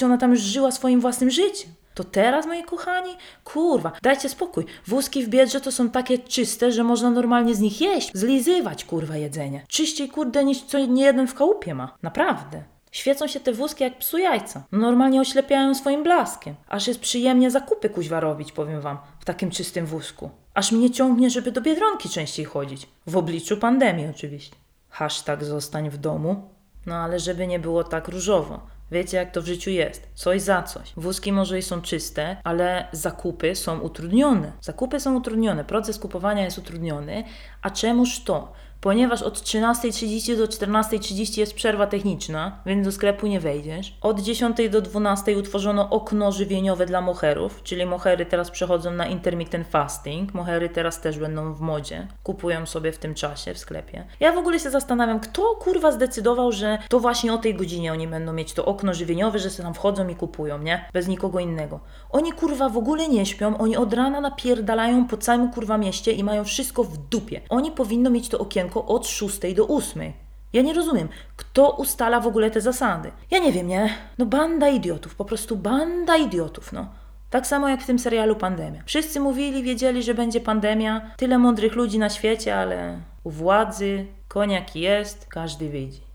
ona 0.04 0.18
tam 0.18 0.30
już 0.30 0.40
żyła 0.40 0.70
swoim 0.70 1.00
własnym 1.00 1.30
życiem. 1.30 1.70
To 1.94 2.04
teraz, 2.04 2.46
moi 2.46 2.62
kochani? 2.62 3.10
Kurwa, 3.44 3.92
dajcie 4.02 4.28
spokój. 4.28 4.64
Wózki 4.86 5.24
w 5.24 5.28
biedrze 5.28 5.60
to 5.60 5.72
są 5.72 5.90
takie 5.90 6.18
czyste, 6.18 6.72
że 6.72 6.84
można 6.84 7.10
normalnie 7.10 7.54
z 7.54 7.60
nich 7.60 7.80
jeść, 7.80 8.10
zlizywać, 8.14 8.84
kurwa, 8.84 9.16
jedzenie. 9.16 9.64
Czyściej, 9.68 10.08
kurde, 10.08 10.44
niż 10.44 10.62
co 10.62 10.86
nie 10.86 11.04
jeden 11.04 11.26
w 11.26 11.34
chałupie 11.34 11.74
ma. 11.74 11.96
Naprawdę. 12.02 12.62
Świecą 12.92 13.26
się 13.26 13.40
te 13.40 13.52
wózki 13.52 13.84
jak 13.84 13.98
psu 13.98 14.18
jajca. 14.18 14.62
Normalnie 14.72 15.20
oślepiają 15.20 15.74
swoim 15.74 16.02
blaskiem. 16.02 16.54
Aż 16.68 16.86
jest 16.88 17.00
przyjemnie 17.00 17.50
zakupy 17.50 17.88
kuźwa 17.88 18.20
robić, 18.20 18.52
powiem 18.52 18.80
wam, 18.80 18.98
w 19.20 19.24
takim 19.24 19.50
czystym 19.50 19.86
wózku. 19.86 20.30
Aż 20.54 20.72
mnie 20.72 20.90
ciągnie, 20.90 21.30
żeby 21.30 21.52
do 21.52 21.60
Biedronki 21.60 22.08
częściej 22.08 22.44
chodzić. 22.44 22.88
W 23.06 23.16
obliczu 23.16 23.56
pandemii 23.56 24.06
oczywiście. 24.10 24.56
Hashtag 24.88 25.44
zostań 25.44 25.90
w 25.90 25.98
domu. 25.98 26.50
No 26.86 26.94
ale 26.94 27.20
żeby 27.20 27.46
nie 27.46 27.58
było 27.58 27.84
tak 27.84 28.08
różowo. 28.08 28.60
Wiecie, 28.90 29.16
jak 29.16 29.32
to 29.32 29.42
w 29.42 29.46
życiu 29.46 29.70
jest. 29.70 30.08
Coś 30.14 30.42
za 30.42 30.62
coś. 30.62 30.92
Wózki 30.96 31.32
może 31.32 31.58
i 31.58 31.62
są 31.62 31.82
czyste, 31.82 32.36
ale 32.44 32.88
zakupy 32.92 33.54
są 33.54 33.80
utrudnione. 33.80 34.52
Zakupy 34.60 35.00
są 35.00 35.16
utrudnione, 35.16 35.64
proces 35.64 35.98
kupowania 35.98 36.44
jest 36.44 36.58
utrudniony. 36.58 37.24
A 37.62 37.70
czemuż 37.70 38.24
to? 38.24 38.52
Ponieważ 38.80 39.22
od 39.22 39.40
13.30 39.40 40.36
do 40.36 40.46
14.30 40.46 41.38
jest 41.38 41.54
przerwa 41.54 41.86
techniczna, 41.86 42.58
więc 42.66 42.84
do 42.84 42.92
sklepu 42.92 43.26
nie 43.26 43.40
wejdziesz. 43.40 43.98
Od 44.00 44.20
10 44.20 44.56
do 44.70 44.80
12 44.80 45.38
utworzono 45.38 45.90
okno 45.90 46.32
żywieniowe 46.32 46.86
dla 46.86 47.00
moherów, 47.00 47.62
czyli 47.62 47.86
mohery 47.86 48.26
teraz 48.26 48.50
przechodzą 48.50 48.90
na 48.90 49.06
intermittent 49.06 49.68
fasting. 49.68 50.34
Mohery 50.34 50.68
teraz 50.68 51.00
też 51.00 51.18
będą 51.18 51.52
w 51.52 51.60
modzie. 51.60 52.06
Kupują 52.22 52.66
sobie 52.66 52.92
w 52.92 52.98
tym 52.98 53.14
czasie 53.14 53.54
w 53.54 53.58
sklepie. 53.58 54.04
Ja 54.20 54.32
w 54.32 54.38
ogóle 54.38 54.60
się 54.60 54.70
zastanawiam, 54.70 55.20
kto 55.20 55.42
kurwa 55.42 55.92
zdecydował, 55.92 56.52
że 56.52 56.78
to 56.88 57.00
właśnie 57.00 57.32
o 57.32 57.38
tej 57.38 57.54
godzinie 57.54 57.92
oni 57.92 58.08
będą 58.08 58.32
mieć 58.32 58.52
to 58.52 58.64
okno 58.64 58.94
żywieniowe, 58.94 59.38
że 59.38 59.50
sobie 59.50 59.64
tam 59.64 59.74
wchodzą 59.74 60.08
i 60.08 60.14
kupują, 60.14 60.58
nie? 60.58 60.88
Bez 60.92 61.08
nikogo 61.08 61.40
innego. 61.40 61.80
Oni 62.10 62.32
kurwa 62.32 62.68
w 62.68 62.76
ogóle 62.78 63.08
nie 63.08 63.26
śpią, 63.26 63.58
oni 63.58 63.76
od 63.76 63.92
rana 63.92 64.20
napierdalają 64.20 65.06
po 65.06 65.16
całym 65.16 65.50
kurwa 65.50 65.78
mieście 65.78 66.12
i 66.12 66.24
mają 66.24 66.44
wszystko 66.44 66.84
w 66.84 66.96
dupie. 66.96 67.40
Oni 67.48 67.70
powinno 67.70 68.10
mieć 68.10 68.28
to 68.28 68.38
okienko 68.38 68.65
od 68.74 69.06
6 69.06 69.54
do 69.54 69.68
8. 69.68 70.12
Ja 70.52 70.62
nie 70.62 70.74
rozumiem, 70.74 71.08
kto 71.36 71.70
ustala 71.70 72.20
w 72.20 72.26
ogóle 72.26 72.50
te 72.50 72.60
zasady. 72.60 73.10
Ja 73.30 73.38
nie 73.38 73.52
wiem, 73.52 73.68
nie? 73.68 73.94
No 74.18 74.26
banda 74.26 74.68
idiotów, 74.68 75.14
po 75.14 75.24
prostu 75.24 75.56
banda 75.56 76.16
idiotów, 76.16 76.72
no. 76.72 76.86
Tak 77.30 77.46
samo 77.46 77.68
jak 77.68 77.82
w 77.82 77.86
tym 77.86 77.98
serialu 77.98 78.36
Pandemia. 78.36 78.82
Wszyscy 78.86 79.20
mówili, 79.20 79.62
wiedzieli, 79.62 80.02
że 80.02 80.14
będzie 80.14 80.40
pandemia, 80.40 81.10
tyle 81.16 81.38
mądrych 81.38 81.74
ludzi 81.74 81.98
na 81.98 82.10
świecie, 82.10 82.56
ale 82.56 82.98
u 83.24 83.30
władzy 83.30 84.06
koniak 84.28 84.76
jest, 84.76 85.26
każdy 85.28 85.68
widzi. 85.68 86.05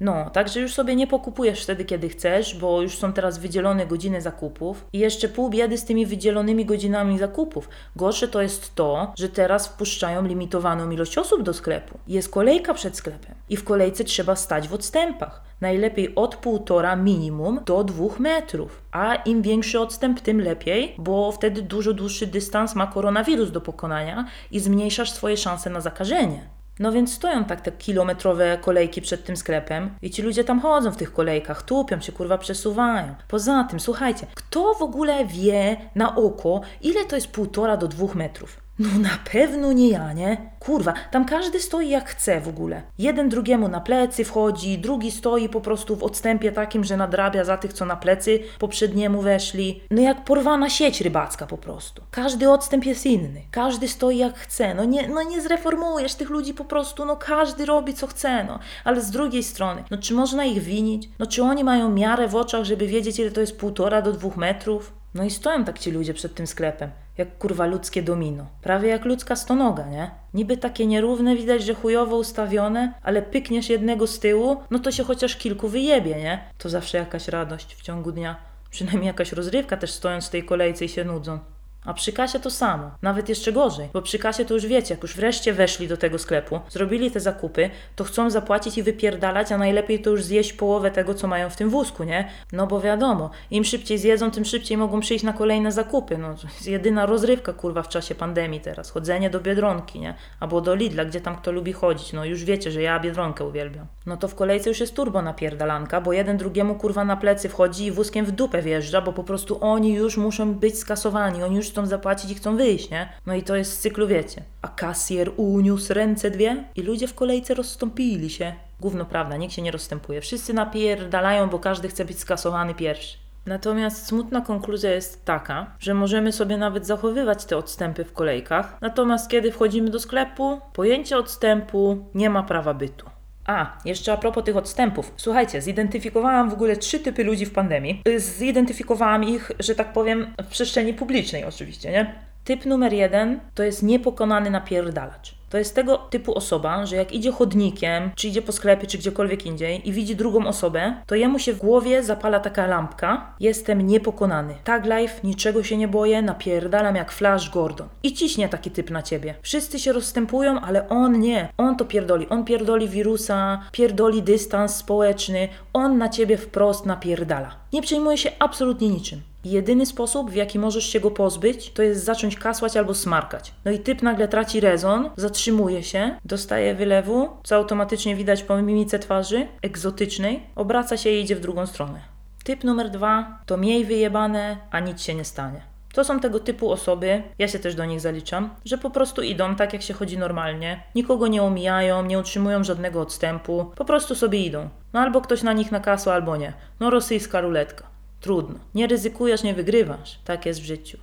No, 0.00 0.30
także 0.30 0.60
już 0.60 0.74
sobie 0.74 0.96
nie 0.96 1.06
pokupujesz 1.06 1.62
wtedy, 1.62 1.84
kiedy 1.84 2.08
chcesz, 2.08 2.54
bo 2.54 2.82
już 2.82 2.98
są 2.98 3.12
teraz 3.12 3.38
wydzielone 3.38 3.86
godziny 3.86 4.20
zakupów 4.20 4.86
i 4.92 4.98
jeszcze 4.98 5.28
pół 5.28 5.50
biedy 5.50 5.78
z 5.78 5.84
tymi 5.84 6.06
wydzielonymi 6.06 6.64
godzinami 6.64 7.18
zakupów. 7.18 7.68
Gorsze 7.96 8.28
to 8.28 8.42
jest 8.42 8.74
to, 8.74 9.12
że 9.18 9.28
teraz 9.28 9.68
wpuszczają 9.68 10.26
limitowaną 10.26 10.90
ilość 10.90 11.18
osób 11.18 11.42
do 11.42 11.54
sklepu. 11.54 11.98
Jest 12.08 12.28
kolejka 12.28 12.74
przed 12.74 12.96
sklepem 12.96 13.34
i 13.48 13.56
w 13.56 13.64
kolejce 13.64 14.04
trzeba 14.04 14.36
stać 14.36 14.68
w 14.68 14.74
odstępach. 14.74 15.42
Najlepiej 15.60 16.14
od 16.14 16.36
półtora 16.36 16.96
minimum 16.96 17.60
do 17.66 17.84
dwóch 17.84 18.20
metrów. 18.20 18.82
A 18.92 19.14
im 19.14 19.42
większy 19.42 19.80
odstęp, 19.80 20.20
tym 20.20 20.40
lepiej, 20.40 20.94
bo 20.98 21.32
wtedy 21.32 21.62
dużo 21.62 21.92
dłuższy 21.92 22.26
dystans 22.26 22.74
ma 22.74 22.86
koronawirus 22.86 23.50
do 23.50 23.60
pokonania 23.60 24.24
i 24.50 24.60
zmniejszasz 24.60 25.12
swoje 25.12 25.36
szanse 25.36 25.70
na 25.70 25.80
zakażenie. 25.80 26.57
No 26.78 26.92
więc 26.92 27.14
stoją 27.14 27.44
tak 27.44 27.60
te 27.60 27.72
kilometrowe 27.72 28.58
kolejki 28.60 29.02
przed 29.02 29.24
tym 29.24 29.36
sklepem 29.36 29.90
i 30.02 30.10
ci 30.10 30.22
ludzie 30.22 30.44
tam 30.44 30.60
chodzą 30.60 30.90
w 30.90 30.96
tych 30.96 31.12
kolejkach, 31.12 31.62
tupią 31.62 32.00
się, 32.00 32.12
kurwa, 32.12 32.38
przesuwają. 32.38 33.14
Poza 33.28 33.64
tym, 33.64 33.80
słuchajcie, 33.80 34.26
kto 34.34 34.74
w 34.74 34.82
ogóle 34.82 35.26
wie 35.26 35.76
na 35.94 36.16
oko, 36.16 36.60
ile 36.82 37.04
to 37.04 37.16
jest 37.16 37.28
półtora 37.28 37.76
do 37.76 37.88
dwóch 37.88 38.14
metrów? 38.14 38.67
No 38.78 38.88
na 38.98 39.18
pewno 39.32 39.72
nie 39.72 39.88
ja, 39.88 40.12
nie? 40.12 40.50
Kurwa, 40.60 40.94
tam 41.10 41.24
każdy 41.24 41.60
stoi 41.60 41.88
jak 41.88 42.08
chce 42.08 42.40
w 42.40 42.48
ogóle. 42.48 42.82
Jeden 42.98 43.28
drugiemu 43.28 43.68
na 43.68 43.80
plecy 43.80 44.24
wchodzi, 44.24 44.78
drugi 44.78 45.10
stoi 45.10 45.48
po 45.48 45.60
prostu 45.60 45.96
w 45.96 46.02
odstępie 46.02 46.52
takim, 46.52 46.84
że 46.84 46.96
nadrabia 46.96 47.44
za 47.44 47.56
tych, 47.56 47.72
co 47.72 47.84
na 47.84 47.96
plecy 47.96 48.40
poprzedniemu 48.58 49.22
weszli. 49.22 49.82
No 49.90 50.02
jak 50.02 50.24
porwana 50.24 50.70
sieć 50.70 51.00
rybacka 51.00 51.46
po 51.46 51.58
prostu. 51.58 52.02
Każdy 52.10 52.50
odstęp 52.50 52.84
jest 52.84 53.06
inny. 53.06 53.42
Każdy 53.50 53.88
stoi 53.88 54.18
jak 54.18 54.38
chce. 54.38 54.74
No 54.74 54.84
nie, 54.84 55.08
no 55.08 55.22
nie 55.22 55.40
zreformujesz 55.40 56.14
tych 56.14 56.30
ludzi 56.30 56.54
po 56.54 56.64
prostu, 56.64 57.04
no 57.04 57.16
każdy 57.16 57.66
robi 57.66 57.94
co 57.94 58.06
chce, 58.06 58.44
no. 58.44 58.58
Ale 58.84 59.00
z 59.00 59.10
drugiej 59.10 59.42
strony, 59.42 59.84
no 59.90 59.98
czy 59.98 60.14
można 60.14 60.44
ich 60.44 60.62
winić? 60.62 61.08
No 61.18 61.26
czy 61.26 61.42
oni 61.42 61.64
mają 61.64 61.88
miarę 61.88 62.28
w 62.28 62.36
oczach, 62.36 62.64
żeby 62.64 62.86
wiedzieć, 62.86 63.18
ile 63.18 63.30
to 63.30 63.40
jest 63.40 63.58
półtora 63.58 64.02
do 64.02 64.12
dwóch 64.12 64.36
metrów? 64.36 64.92
No 65.14 65.24
i 65.24 65.30
stoją 65.30 65.64
tak 65.64 65.78
ci 65.78 65.90
ludzie 65.90 66.14
przed 66.14 66.34
tym 66.34 66.46
sklepem, 66.46 66.90
jak 67.18 67.38
kurwa 67.38 67.66
ludzkie 67.66 68.02
domino. 68.02 68.46
Prawie 68.62 68.88
jak 68.88 69.04
ludzka 69.04 69.36
stonoga, 69.36 69.86
nie? 69.86 70.10
Niby 70.34 70.56
takie 70.56 70.86
nierówne, 70.86 71.36
widać, 71.36 71.62
że 71.62 71.74
chujowo 71.74 72.16
ustawione, 72.16 72.92
ale 73.02 73.22
pykniesz 73.22 73.70
jednego 73.70 74.06
z 74.06 74.18
tyłu, 74.18 74.56
no 74.70 74.78
to 74.78 74.92
się 74.92 75.04
chociaż 75.04 75.36
kilku 75.36 75.68
wyjebie, 75.68 76.16
nie? 76.16 76.44
To 76.58 76.68
zawsze 76.68 76.98
jakaś 76.98 77.28
radość 77.28 77.74
w 77.74 77.82
ciągu 77.82 78.12
dnia. 78.12 78.36
Przynajmniej 78.70 79.06
jakaś 79.06 79.32
rozrywka 79.32 79.76
też 79.76 79.90
stojąc 79.90 80.26
w 80.26 80.30
tej 80.30 80.44
kolejce 80.44 80.84
i 80.84 80.88
się 80.88 81.04
nudzą. 81.04 81.38
A 81.84 81.94
przy 81.94 82.12
kasie 82.12 82.40
to 82.40 82.50
samo, 82.50 82.90
nawet 83.02 83.28
jeszcze 83.28 83.52
gorzej, 83.52 83.88
bo 83.92 84.02
przy 84.02 84.18
kasie 84.18 84.44
to 84.44 84.54
już 84.54 84.66
wiecie, 84.66 84.94
jak 84.94 85.02
już 85.02 85.16
wreszcie 85.16 85.52
weszli 85.52 85.88
do 85.88 85.96
tego 85.96 86.18
sklepu, 86.18 86.60
zrobili 86.68 87.10
te 87.10 87.20
zakupy, 87.20 87.70
to 87.96 88.04
chcą 88.04 88.30
zapłacić 88.30 88.78
i 88.78 88.82
wypierdalać, 88.82 89.52
a 89.52 89.58
najlepiej 89.58 90.02
to 90.02 90.10
już 90.10 90.24
zjeść 90.24 90.52
połowę 90.52 90.90
tego, 90.90 91.14
co 91.14 91.26
mają 91.26 91.50
w 91.50 91.56
tym 91.56 91.70
wózku, 91.70 92.04
nie? 92.04 92.28
No 92.52 92.66
bo 92.66 92.80
wiadomo, 92.80 93.30
im 93.50 93.64
szybciej 93.64 93.98
zjedzą, 93.98 94.30
tym 94.30 94.44
szybciej 94.44 94.76
mogą 94.76 95.00
przyjść 95.00 95.24
na 95.24 95.32
kolejne 95.32 95.72
zakupy. 95.72 96.18
No, 96.18 96.34
to 96.34 96.46
jest 96.46 96.66
jedyna 96.66 97.06
rozrywka, 97.06 97.52
kurwa, 97.52 97.82
w 97.82 97.88
czasie 97.88 98.14
pandemii 98.14 98.60
teraz. 98.60 98.90
Chodzenie 98.90 99.30
do 99.30 99.40
Biedronki, 99.40 100.00
nie? 100.00 100.14
Albo 100.40 100.60
do 100.60 100.74
Lidla, 100.74 101.04
gdzie 101.04 101.20
tam 101.20 101.36
kto 101.36 101.52
lubi 101.52 101.72
chodzić. 101.72 102.12
No 102.12 102.24
już 102.24 102.44
wiecie, 102.44 102.70
że 102.70 102.82
ja 102.82 103.00
Biedronkę 103.00 103.44
uwielbiam. 103.44 103.86
No 104.06 104.16
to 104.16 104.28
w 104.28 104.34
kolejce 104.34 104.68
już 104.68 104.80
jest 104.80 104.94
turbo 104.94 105.22
napierdalanka, 105.22 106.00
bo 106.00 106.12
jeden 106.12 106.36
drugiemu, 106.36 106.74
kurwa, 106.74 107.04
na 107.04 107.16
plecy 107.16 107.48
wchodzi 107.48 107.86
i 107.86 107.92
wózkiem 107.92 108.26
w 108.26 108.30
dupę 108.30 108.62
wjeżdża, 108.62 109.00
bo 109.00 109.12
po 109.12 109.24
prostu 109.24 109.58
oni 109.60 109.94
już 109.94 110.16
muszą 110.16 110.54
być 110.54 110.78
skasowani, 110.78 111.42
oni 111.42 111.56
już 111.56 111.67
chcą 111.70 111.86
zapłacić 111.86 112.30
i 112.30 112.34
chcą 112.34 112.56
wyjść, 112.56 112.90
nie? 112.90 113.12
No 113.26 113.34
i 113.34 113.42
to 113.42 113.56
jest 113.56 113.72
z 113.72 113.78
cyklu, 113.78 114.06
wiecie. 114.06 114.42
A 114.62 114.68
kasjer 114.68 115.30
uniósł 115.36 115.94
ręce 115.94 116.30
dwie 116.30 116.64
i 116.76 116.82
ludzie 116.82 117.08
w 117.08 117.14
kolejce 117.14 117.54
rozstąpili 117.54 118.30
się. 118.30 118.52
Gówno 118.80 119.04
prawda, 119.04 119.36
nikt 119.36 119.54
się 119.54 119.62
nie 119.62 119.70
rozstępuje. 119.70 120.20
Wszyscy 120.20 120.54
napierdalają, 120.54 121.48
bo 121.48 121.58
każdy 121.58 121.88
chce 121.88 122.04
być 122.04 122.18
skasowany 122.18 122.74
pierwszy. 122.74 123.18
Natomiast 123.46 124.06
smutna 124.06 124.40
konkluzja 124.40 124.90
jest 124.90 125.24
taka, 125.24 125.66
że 125.78 125.94
możemy 125.94 126.32
sobie 126.32 126.56
nawet 126.56 126.86
zachowywać 126.86 127.44
te 127.44 127.56
odstępy 127.56 128.04
w 128.04 128.12
kolejkach, 128.12 128.78
natomiast 128.80 129.30
kiedy 129.30 129.52
wchodzimy 129.52 129.90
do 129.90 130.00
sklepu, 130.00 130.60
pojęcie 130.72 131.18
odstępu 131.18 132.06
nie 132.14 132.30
ma 132.30 132.42
prawa 132.42 132.74
bytu. 132.74 133.06
A, 133.48 133.78
jeszcze 133.84 134.12
a 134.12 134.16
propos 134.16 134.44
tych 134.44 134.56
odstępów. 134.56 135.12
Słuchajcie, 135.16 135.62
zidentyfikowałam 135.62 136.50
w 136.50 136.52
ogóle 136.52 136.76
trzy 136.76 136.98
typy 136.98 137.24
ludzi 137.24 137.46
w 137.46 137.52
pandemii. 137.52 138.02
Y, 138.08 138.20
Zidentyfikowałam 138.20 139.24
ich, 139.24 139.52
że 139.58 139.74
tak 139.74 139.92
powiem, 139.92 140.34
w 140.42 140.46
przestrzeni 140.46 140.94
publicznej 140.94 141.44
oczywiście, 141.44 141.90
nie? 141.90 142.14
Typ 142.44 142.66
numer 142.66 142.92
jeden 142.92 143.40
to 143.54 143.62
jest 143.62 143.82
niepokonany 143.82 144.50
napierdalacz. 144.50 145.37
To 145.48 145.58
jest 145.58 145.74
tego 145.74 145.98
typu 145.98 146.34
osoba, 146.34 146.86
że 146.86 146.96
jak 146.96 147.12
idzie 147.12 147.32
chodnikiem, 147.32 148.10
czy 148.14 148.28
idzie 148.28 148.42
po 148.42 148.52
sklepie, 148.52 148.86
czy 148.86 148.98
gdziekolwiek 148.98 149.46
indziej 149.46 149.88
i 149.88 149.92
widzi 149.92 150.16
drugą 150.16 150.46
osobę, 150.46 150.94
to 151.06 151.14
jemu 151.14 151.38
się 151.38 151.52
w 151.52 151.58
głowie 151.58 152.02
zapala 152.02 152.40
taka 152.40 152.66
lampka. 152.66 153.34
Jestem 153.40 153.86
niepokonany. 153.86 154.54
Tag 154.64 154.84
life, 154.84 155.20
niczego 155.24 155.62
się 155.62 155.76
nie 155.76 155.88
boję, 155.88 156.22
napierdalam 156.22 156.96
jak 156.96 157.12
Flash 157.12 157.50
Gordon. 157.50 157.88
I 158.02 158.14
ciśnie 158.14 158.48
taki 158.48 158.70
typ 158.70 158.90
na 158.90 159.02
ciebie. 159.02 159.34
Wszyscy 159.42 159.78
się 159.78 159.92
rozstępują, 159.92 160.60
ale 160.60 160.88
on 160.88 161.20
nie. 161.20 161.48
On 161.56 161.76
to 161.76 161.84
pierdoli. 161.84 162.28
On 162.28 162.44
pierdoli 162.44 162.88
wirusa, 162.88 163.62
pierdoli 163.72 164.22
dystans 164.22 164.76
społeczny. 164.76 165.48
On 165.72 165.98
na 165.98 166.08
ciebie 166.08 166.36
wprost 166.36 166.86
napierdala. 166.86 167.56
Nie 167.72 167.82
przejmuje 167.82 168.18
się 168.18 168.30
absolutnie 168.38 168.88
niczym. 168.88 169.20
Jedyny 169.44 169.86
sposób, 169.86 170.30
w 170.30 170.34
jaki 170.34 170.58
możesz 170.58 170.86
się 170.86 171.00
go 171.00 171.10
pozbyć, 171.10 171.70
to 171.70 171.82
jest 171.82 172.04
zacząć 172.04 172.36
kasłać 172.36 172.76
albo 172.76 172.94
smarkać. 172.94 173.52
No 173.64 173.70
i 173.70 173.78
typ 173.78 174.02
nagle 174.02 174.28
traci 174.28 174.60
rezon, 174.60 175.10
zatrzymuje 175.16 175.82
się, 175.82 176.18
dostaje 176.24 176.74
wylewu, 176.74 177.28
co 177.44 177.56
automatycznie 177.56 178.16
widać 178.16 178.42
po 178.42 178.62
mimice 178.62 178.98
twarzy, 178.98 179.46
egzotycznej, 179.62 180.42
obraca 180.56 180.96
się 180.96 181.10
i 181.10 181.20
idzie 181.20 181.36
w 181.36 181.40
drugą 181.40 181.66
stronę. 181.66 182.00
Typ 182.44 182.64
numer 182.64 182.90
dwa 182.90 183.38
to 183.46 183.56
miej 183.56 183.84
wyjebane, 183.84 184.56
a 184.70 184.80
nic 184.80 185.02
się 185.02 185.14
nie 185.14 185.24
stanie. 185.24 185.67
To 185.92 186.04
są 186.04 186.20
tego 186.20 186.40
typu 186.40 186.72
osoby, 186.72 187.22
ja 187.38 187.48
się 187.48 187.58
też 187.58 187.74
do 187.74 187.84
nich 187.84 188.00
zaliczam, 188.00 188.50
że 188.64 188.78
po 188.78 188.90
prostu 188.90 189.22
idą 189.22 189.56
tak, 189.56 189.72
jak 189.72 189.82
się 189.82 189.94
chodzi 189.94 190.18
normalnie, 190.18 190.82
nikogo 190.94 191.26
nie 191.26 191.42
omijają, 191.42 192.04
nie 192.04 192.18
utrzymują 192.18 192.64
żadnego 192.64 193.00
odstępu, 193.00 193.72
po 193.76 193.84
prostu 193.84 194.14
sobie 194.14 194.46
idą. 194.46 194.68
No 194.92 195.00
albo 195.00 195.20
ktoś 195.20 195.42
na 195.42 195.52
nich 195.52 195.72
nakasła, 195.72 196.14
albo 196.14 196.36
nie. 196.36 196.52
No 196.80 196.90
rosyjska 196.90 197.40
ruletka. 197.40 197.84
Trudno. 198.20 198.58
Nie 198.74 198.86
ryzykujesz, 198.86 199.42
nie 199.42 199.54
wygrywasz. 199.54 200.18
Tak 200.24 200.46
jest 200.46 200.60
w 200.60 200.64
życiu. 200.64 200.98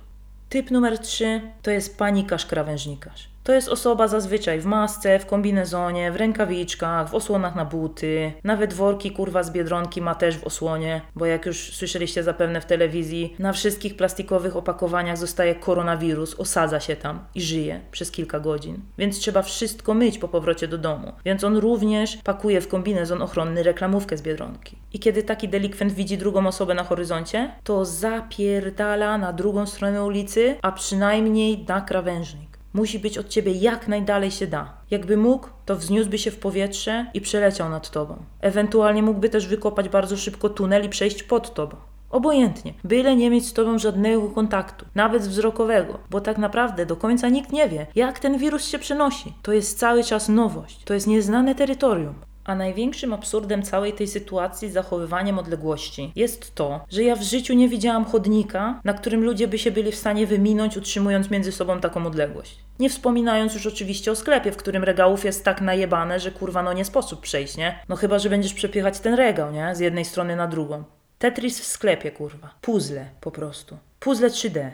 Typ 0.48 0.70
numer 0.70 0.98
3 0.98 1.40
to 1.62 1.70
jest 1.70 1.98
panikarz 1.98 2.46
krawężnikarz. 2.46 3.35
To 3.46 3.52
jest 3.52 3.68
osoba 3.68 4.08
zazwyczaj 4.08 4.60
w 4.60 4.66
masce, 4.66 5.18
w 5.18 5.26
kombinezonie, 5.26 6.12
w 6.12 6.16
rękawiczkach, 6.16 7.10
w 7.10 7.14
osłonach 7.14 7.54
na 7.54 7.64
buty. 7.64 8.32
Nawet 8.44 8.74
worki 8.74 9.10
kurwa 9.10 9.42
z 9.42 9.50
biedronki 9.50 10.02
ma 10.02 10.14
też 10.14 10.38
w 10.38 10.44
osłonie, 10.44 11.00
bo 11.16 11.26
jak 11.26 11.46
już 11.46 11.74
słyszeliście 11.74 12.22
zapewne 12.22 12.60
w 12.60 12.64
telewizji, 12.64 13.36
na 13.38 13.52
wszystkich 13.52 13.96
plastikowych 13.96 14.56
opakowaniach 14.56 15.18
zostaje 15.18 15.54
koronawirus, 15.54 16.40
osadza 16.40 16.80
się 16.80 16.96
tam 16.96 17.20
i 17.34 17.40
żyje 17.40 17.80
przez 17.90 18.10
kilka 18.10 18.40
godzin. 18.40 18.80
Więc 18.98 19.18
trzeba 19.18 19.42
wszystko 19.42 19.94
myć 19.94 20.18
po 20.18 20.28
powrocie 20.28 20.68
do 20.68 20.78
domu. 20.78 21.12
Więc 21.24 21.44
on 21.44 21.56
również 21.56 22.16
pakuje 22.16 22.60
w 22.60 22.68
kombinezon 22.68 23.22
ochronny 23.22 23.62
reklamówkę 23.62 24.16
z 24.16 24.22
biedronki. 24.22 24.76
I 24.92 24.98
kiedy 24.98 25.22
taki 25.22 25.48
delikwent 25.48 25.92
widzi 25.92 26.18
drugą 26.18 26.46
osobę 26.46 26.74
na 26.74 26.84
horyzoncie, 26.84 27.50
to 27.64 27.84
zapierdala 27.84 29.18
na 29.18 29.32
drugą 29.32 29.66
stronę 29.66 30.04
ulicy, 30.04 30.56
a 30.62 30.72
przynajmniej 30.72 31.64
na 31.68 31.80
krawężnik. 31.80 32.45
Musi 32.72 32.98
być 32.98 33.18
od 33.18 33.28
ciebie 33.28 33.52
jak 33.52 33.88
najdalej 33.88 34.30
się 34.30 34.46
da. 34.46 34.72
Jakby 34.90 35.16
mógł, 35.16 35.48
to 35.66 35.76
wzniósłby 35.76 36.18
się 36.18 36.30
w 36.30 36.38
powietrze 36.38 37.06
i 37.14 37.20
przeleciał 37.20 37.70
nad 37.70 37.90
tobą. 37.90 38.16
Ewentualnie 38.40 39.02
mógłby 39.02 39.28
też 39.28 39.46
wykopać 39.46 39.88
bardzo 39.88 40.16
szybko 40.16 40.48
tunel 40.48 40.84
i 40.84 40.88
przejść 40.88 41.22
pod 41.22 41.54
tobą. 41.54 41.76
Obojętnie, 42.10 42.74
byle 42.84 43.16
nie 43.16 43.30
mieć 43.30 43.46
z 43.46 43.52
tobą 43.52 43.78
żadnego 43.78 44.30
kontaktu, 44.30 44.86
nawet 44.94 45.22
wzrokowego, 45.22 45.98
bo 46.10 46.20
tak 46.20 46.38
naprawdę 46.38 46.86
do 46.86 46.96
końca 46.96 47.28
nikt 47.28 47.52
nie 47.52 47.68
wie, 47.68 47.86
jak 47.94 48.18
ten 48.18 48.38
wirus 48.38 48.68
się 48.68 48.78
przenosi. 48.78 49.32
To 49.42 49.52
jest 49.52 49.78
cały 49.78 50.04
czas 50.04 50.28
nowość, 50.28 50.84
to 50.84 50.94
jest 50.94 51.06
nieznane 51.06 51.54
terytorium. 51.54 52.14
A 52.46 52.54
największym 52.54 53.12
absurdem 53.12 53.62
całej 53.62 53.92
tej 53.92 54.08
sytuacji 54.08 54.70
z 54.70 54.72
zachowywaniem 54.72 55.38
odległości 55.38 56.12
jest 56.16 56.54
to, 56.54 56.80
że 56.90 57.02
ja 57.02 57.16
w 57.16 57.22
życiu 57.22 57.54
nie 57.54 57.68
widziałam 57.68 58.04
chodnika, 58.04 58.80
na 58.84 58.94
którym 58.94 59.24
ludzie 59.24 59.48
by 59.48 59.58
się 59.58 59.70
byli 59.70 59.92
w 59.92 59.96
stanie 59.96 60.26
wyminąć, 60.26 60.76
utrzymując 60.76 61.30
między 61.30 61.52
sobą 61.52 61.80
taką 61.80 62.06
odległość. 62.06 62.58
Nie 62.78 62.90
wspominając 62.90 63.54
już 63.54 63.66
oczywiście 63.66 64.12
o 64.12 64.16
sklepie, 64.16 64.52
w 64.52 64.56
którym 64.56 64.84
regałów 64.84 65.24
jest 65.24 65.44
tak 65.44 65.60
najebane, 65.60 66.20
że 66.20 66.30
kurwa 66.30 66.62
no 66.62 66.72
nie 66.72 66.84
sposób 66.84 67.20
przejść, 67.20 67.56
nie? 67.56 67.78
No 67.88 67.96
chyba, 67.96 68.18
że 68.18 68.30
będziesz 68.30 68.54
przepychać 68.54 69.00
ten 69.00 69.14
regał, 69.14 69.52
nie? 69.52 69.74
Z 69.74 69.80
jednej 69.80 70.04
strony 70.04 70.36
na 70.36 70.46
drugą. 70.46 70.84
Tetris 71.18 71.60
w 71.60 71.66
sklepie, 71.66 72.10
kurwa. 72.10 72.54
Puzzle 72.60 73.06
po 73.20 73.30
prostu. 73.30 73.78
Puzzle 74.00 74.28
3D. 74.28 74.70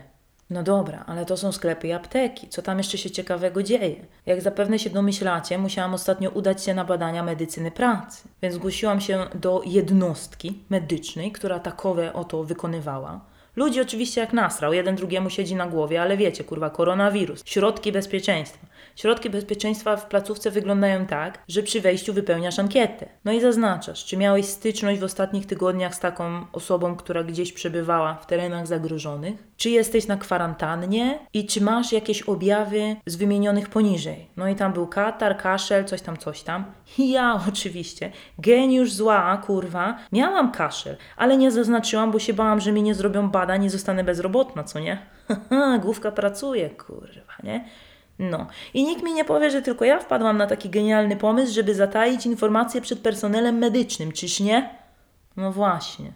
No 0.52 0.62
dobra, 0.62 1.04
ale 1.06 1.26
to 1.26 1.37
są 1.37 1.52
sklepy 1.52 1.88
i 1.88 1.92
apteki. 1.92 2.49
Co 2.49 2.62
tam 2.62 2.78
jeszcze 2.78 2.99
się 2.99 3.11
ciekawego 3.11 3.62
dzieje? 3.62 4.06
Jak 4.26 4.40
zapewne 4.40 4.78
się 4.78 4.90
domyślacie, 4.90 5.59
musiałam 5.59 5.94
ostatnio 5.94 6.30
udać 6.30 6.64
się 6.64 6.75
na 6.75 6.85
badania 6.85 7.23
medycyny 7.23 7.71
pracy. 7.71 8.28
Więc 8.42 8.54
zgłosiłam 8.54 9.00
się 9.00 9.26
do 9.35 9.62
jednostki 9.66 10.59
medycznej, 10.71 11.32
która 11.32 11.59
takowe 11.59 12.12
oto 12.12 12.44
wykonywała. 12.44 13.21
Ludzi 13.56 13.80
oczywiście 13.80 14.21
jak 14.21 14.32
nasrał, 14.32 14.73
jeden 14.73 14.97
drugiemu 14.97 15.30
siedzi 15.30 15.54
na 15.54 15.66
głowie, 15.66 16.02
ale 16.02 16.16
wiecie, 16.16 16.44
kurwa, 16.44 16.71
koronawirus, 16.71 17.42
środki 17.44 17.92
bezpieczeństwa. 17.92 18.66
Środki 18.97 19.31
bezpieczeństwa 19.31 19.97
w 19.97 20.07
placówce 20.07 20.51
wyglądają 20.51 21.07
tak, 21.07 21.39
że 21.49 21.63
przy 21.63 21.81
wejściu 21.81 22.13
wypełniasz 22.13 22.59
ankietę. 22.59 23.09
No 23.25 23.33
i 23.33 23.41
zaznaczasz, 23.41 24.05
czy 24.05 24.17
miałeś 24.17 24.47
styczność 24.47 25.01
w 25.01 25.05
ostatnich 25.05 25.47
tygodniach 25.47 25.95
z 25.95 26.01
taką 26.01 26.47
osobą, 26.53 26.97
która 26.97 27.25
gdzieś 27.25 27.53
przebywała 27.53 28.15
w 28.15 28.27
terenach 28.27 28.67
zagrożonych, 28.67 29.53
czy 29.57 29.71
jesteś 29.71 30.07
na 30.07 30.17
kwarantannie 30.17 31.19
i 31.35 31.47
czy 31.47 31.61
masz 31.61 31.93
jakieś 31.93 32.23
objawy 32.23 32.97
z 33.07 33.17
wymienionych 33.17 33.69
poniżej. 33.69 34.27
No 34.37 34.49
i 34.49 34.55
tam 34.55 34.73
był 34.73 34.87
katar, 34.87 35.37
kaszel, 35.37 35.85
coś 35.85 36.03
tam, 36.03 36.17
coś 36.17 36.43
tam. 36.43 36.65
I 36.99 37.11
ja 37.11 37.41
oczywiście, 37.49 38.13
geniusz 38.39 38.93
zła, 38.93 39.43
kurwa, 39.47 39.99
miałam 40.13 40.53
kaszel, 40.53 40.97
ale 41.17 41.37
nie 41.37 41.51
zaznaczyłam, 41.51 42.11
bo 42.11 42.19
się 42.19 42.33
bałam, 42.33 42.61
że 42.61 42.73
mi 42.73 42.83
nie 42.83 42.95
zrobią 42.95 43.31
badań 43.31 43.65
i 43.65 43.71
zostanę 43.71 44.05
bezrobotna, 44.05 44.65
co 44.65 44.81
nie? 44.81 44.99
Główka 45.83 46.13
pracuje, 46.13 46.71
kurwa, 46.71 47.33
nie? 47.43 47.65
No. 48.31 48.47
I 48.75 48.85
nikt 48.85 49.02
mi 49.02 49.12
nie 49.12 49.25
powie, 49.25 49.50
że 49.50 49.62
tylko 49.62 49.85
ja 49.85 50.00
wpadłam 50.00 50.37
na 50.37 50.47
taki 50.47 50.71
genialny 50.71 51.17
pomysł, 51.17 51.55
żeby 51.55 51.75
zataić 51.75 52.26
informacje 52.26 52.81
przed 52.81 52.99
personelem 52.99 53.59
medycznym, 53.59 54.12
czyż 54.12 54.41
nie? 54.41 54.79
No 55.37 55.52
właśnie. 55.52 56.12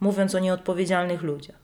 Mówiąc 0.00 0.34
o 0.34 0.38
nieodpowiedzialnych 0.38 1.22
ludziach. 1.22 1.56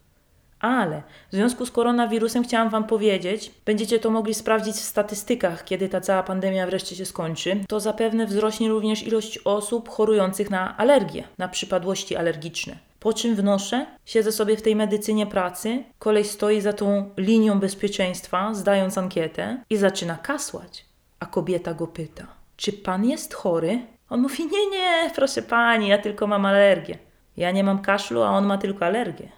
Ale 0.59 1.03
w 1.31 1.35
związku 1.35 1.65
z 1.65 1.71
koronawirusem 1.71 2.43
chciałam 2.43 2.69
Wam 2.69 2.83
powiedzieć, 2.83 3.51
będziecie 3.65 3.99
to 3.99 4.09
mogli 4.09 4.33
sprawdzić 4.33 4.75
w 4.75 4.79
statystykach, 4.79 5.63
kiedy 5.63 5.89
ta 5.89 6.01
cała 6.01 6.23
pandemia 6.23 6.67
wreszcie 6.67 6.95
się 6.95 7.05
skończy, 7.05 7.63
to 7.67 7.79
zapewne 7.79 8.25
wzrośnie 8.25 8.69
również 8.69 9.03
ilość 9.03 9.39
osób 9.45 9.89
chorujących 9.89 10.49
na 10.49 10.77
alergie, 10.77 11.23
na 11.37 11.47
przypadłości 11.47 12.15
alergiczne. 12.15 12.86
Po 13.07 13.13
czym 13.13 13.35
wnoszę, 13.35 13.85
siedzę 14.05 14.31
sobie 14.31 14.57
w 14.57 14.61
tej 14.61 14.75
medycynie 14.75 15.25
pracy, 15.27 15.83
koleś 15.99 16.29
stoi 16.29 16.61
za 16.61 16.73
tą 16.73 17.09
linią 17.17 17.59
bezpieczeństwa, 17.59 18.53
zdając 18.53 18.97
ankietę 18.97 19.63
i 19.69 19.77
zaczyna 19.77 20.17
kasłać. 20.17 20.85
A 21.19 21.25
kobieta 21.25 21.73
go 21.73 21.87
pyta, 21.87 22.27
czy 22.57 22.73
pan 22.73 23.05
jest 23.05 23.33
chory? 23.33 23.79
On 24.09 24.21
mówi, 24.21 24.43
nie, 24.45 24.69
nie, 24.69 25.11
proszę 25.15 25.41
pani, 25.41 25.87
ja 25.87 25.97
tylko 25.97 26.27
mam 26.27 26.45
alergię. 26.45 26.97
Ja 27.37 27.51
nie 27.51 27.63
mam 27.63 27.81
kaszlu, 27.81 28.23
a 28.23 28.29
on 28.29 28.45
ma 28.45 28.57
tylko 28.57 28.85
alergię. 28.85 29.29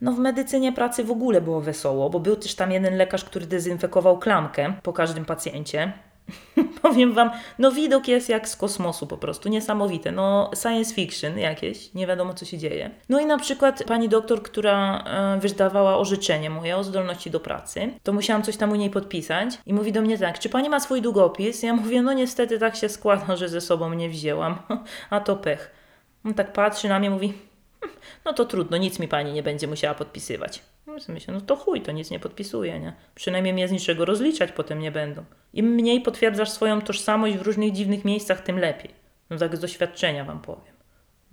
No 0.00 0.12
w 0.12 0.18
medycynie 0.18 0.72
pracy 0.72 1.04
w 1.04 1.10
ogóle 1.10 1.40
było 1.40 1.60
wesoło, 1.60 2.10
bo 2.10 2.20
był 2.20 2.36
też 2.36 2.54
tam 2.54 2.72
jeden 2.72 2.96
lekarz, 2.96 3.24
który 3.24 3.46
dezynfekował 3.46 4.18
klamkę 4.18 4.72
po 4.82 4.92
każdym 4.92 5.24
pacjencie. 5.24 5.92
Powiem 6.82 7.12
wam, 7.12 7.30
no 7.58 7.72
widok 7.72 8.08
jest 8.08 8.28
jak 8.28 8.48
z 8.48 8.56
kosmosu 8.56 9.06
po 9.06 9.18
prostu, 9.18 9.48
niesamowite. 9.48 10.12
No 10.12 10.50
science 10.62 10.94
fiction 10.94 11.38
jakieś, 11.38 11.94
nie 11.94 12.06
wiadomo 12.06 12.34
co 12.34 12.44
się 12.44 12.58
dzieje. 12.58 12.90
No 13.08 13.20
i 13.20 13.26
na 13.26 13.38
przykład 13.38 13.84
pani 13.84 14.08
doktor, 14.08 14.42
która 14.42 15.04
e, 15.04 15.40
wydawała 15.40 15.98
orzeczenie 15.98 16.50
moje 16.50 16.76
o 16.76 16.84
zdolności 16.84 17.30
do 17.30 17.40
pracy, 17.40 17.90
to 18.02 18.12
musiałam 18.12 18.42
coś 18.42 18.56
tam 18.56 18.72
u 18.72 18.74
niej 18.74 18.90
podpisać 18.90 19.58
i 19.66 19.74
mówi 19.74 19.92
do 19.92 20.02
mnie 20.02 20.18
tak, 20.18 20.38
czy 20.38 20.48
pani 20.48 20.68
ma 20.68 20.80
swój 20.80 21.02
długopis? 21.02 21.62
Ja 21.62 21.74
mówię, 21.74 22.02
no 22.02 22.12
niestety 22.12 22.58
tak 22.58 22.76
się 22.76 22.88
składa, 22.88 23.36
że 23.36 23.48
ze 23.48 23.60
sobą 23.60 23.94
nie 23.94 24.08
wzięłam, 24.08 24.58
a 25.10 25.20
to 25.20 25.36
pech. 25.36 25.70
On 26.24 26.34
tak 26.34 26.52
patrzy 26.52 26.88
na 26.88 26.98
mnie, 26.98 27.10
mówi, 27.10 27.32
no 28.24 28.32
to 28.32 28.44
trudno, 28.44 28.76
nic 28.76 28.98
mi 28.98 29.08
pani 29.08 29.32
nie 29.32 29.42
będzie 29.42 29.66
musiała 29.66 29.94
podpisywać. 29.94 30.62
No 30.86 30.94
myślę, 31.08 31.34
no 31.34 31.40
to 31.40 31.56
chuj, 31.56 31.82
to 31.82 31.92
nic 31.92 32.10
nie 32.10 32.20
podpisuje, 32.20 32.80
nie? 32.80 32.92
Przynajmniej 33.14 33.54
mnie 33.54 33.68
z 33.68 33.72
niczego 33.72 34.04
rozliczać 34.04 34.52
potem 34.52 34.78
nie 34.78 34.92
będą. 34.92 35.24
Im 35.54 35.66
mniej 35.66 36.00
potwierdzasz 36.00 36.50
swoją 36.50 36.80
tożsamość 36.80 37.36
w 37.36 37.42
różnych 37.42 37.72
dziwnych 37.72 38.04
miejscach, 38.04 38.40
tym 38.40 38.58
lepiej. 38.58 38.90
No 39.30 39.38
tak 39.38 39.56
z 39.56 39.60
doświadczenia 39.60 40.24
wam 40.24 40.40
powiem. 40.40 40.74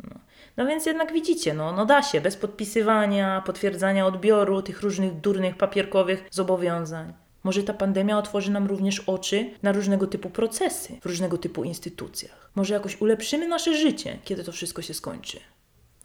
No. 0.04 0.20
no 0.58 0.66
więc 0.66 0.86
jednak 0.86 1.14
widzicie, 1.14 1.54
no, 1.54 1.72
no 1.72 1.86
da 1.86 2.04
się, 2.04 2.22
bez 2.22 2.38
podpisywania, 2.38 3.44
potwierdzania 3.46 4.06
odbioru, 4.06 4.62
tych 4.62 4.82
różnych 4.82 5.20
durnych 5.20 5.58
papierkowych 5.58 6.28
zobowiązań. 6.32 7.14
Może 7.44 7.64
ta 7.64 7.74
pandemia 7.74 8.18
otworzy 8.18 8.52
nam 8.52 8.68
również 8.68 9.00
oczy 9.00 9.50
na 9.64 9.72
różnego 9.72 10.08
typu 10.08 10.30
procesy 10.30 10.98
w 11.02 11.06
różnego 11.06 11.38
typu 11.38 11.64
instytucjach. 11.64 12.50
Może 12.56 12.74
jakoś 12.74 13.02
ulepszymy 13.02 13.48
nasze 13.48 13.78
życie, 13.78 14.20
kiedy 14.24 14.44
to 14.44 14.52
wszystko 14.52 14.82
się 14.82 14.94
skończy. 14.94 15.40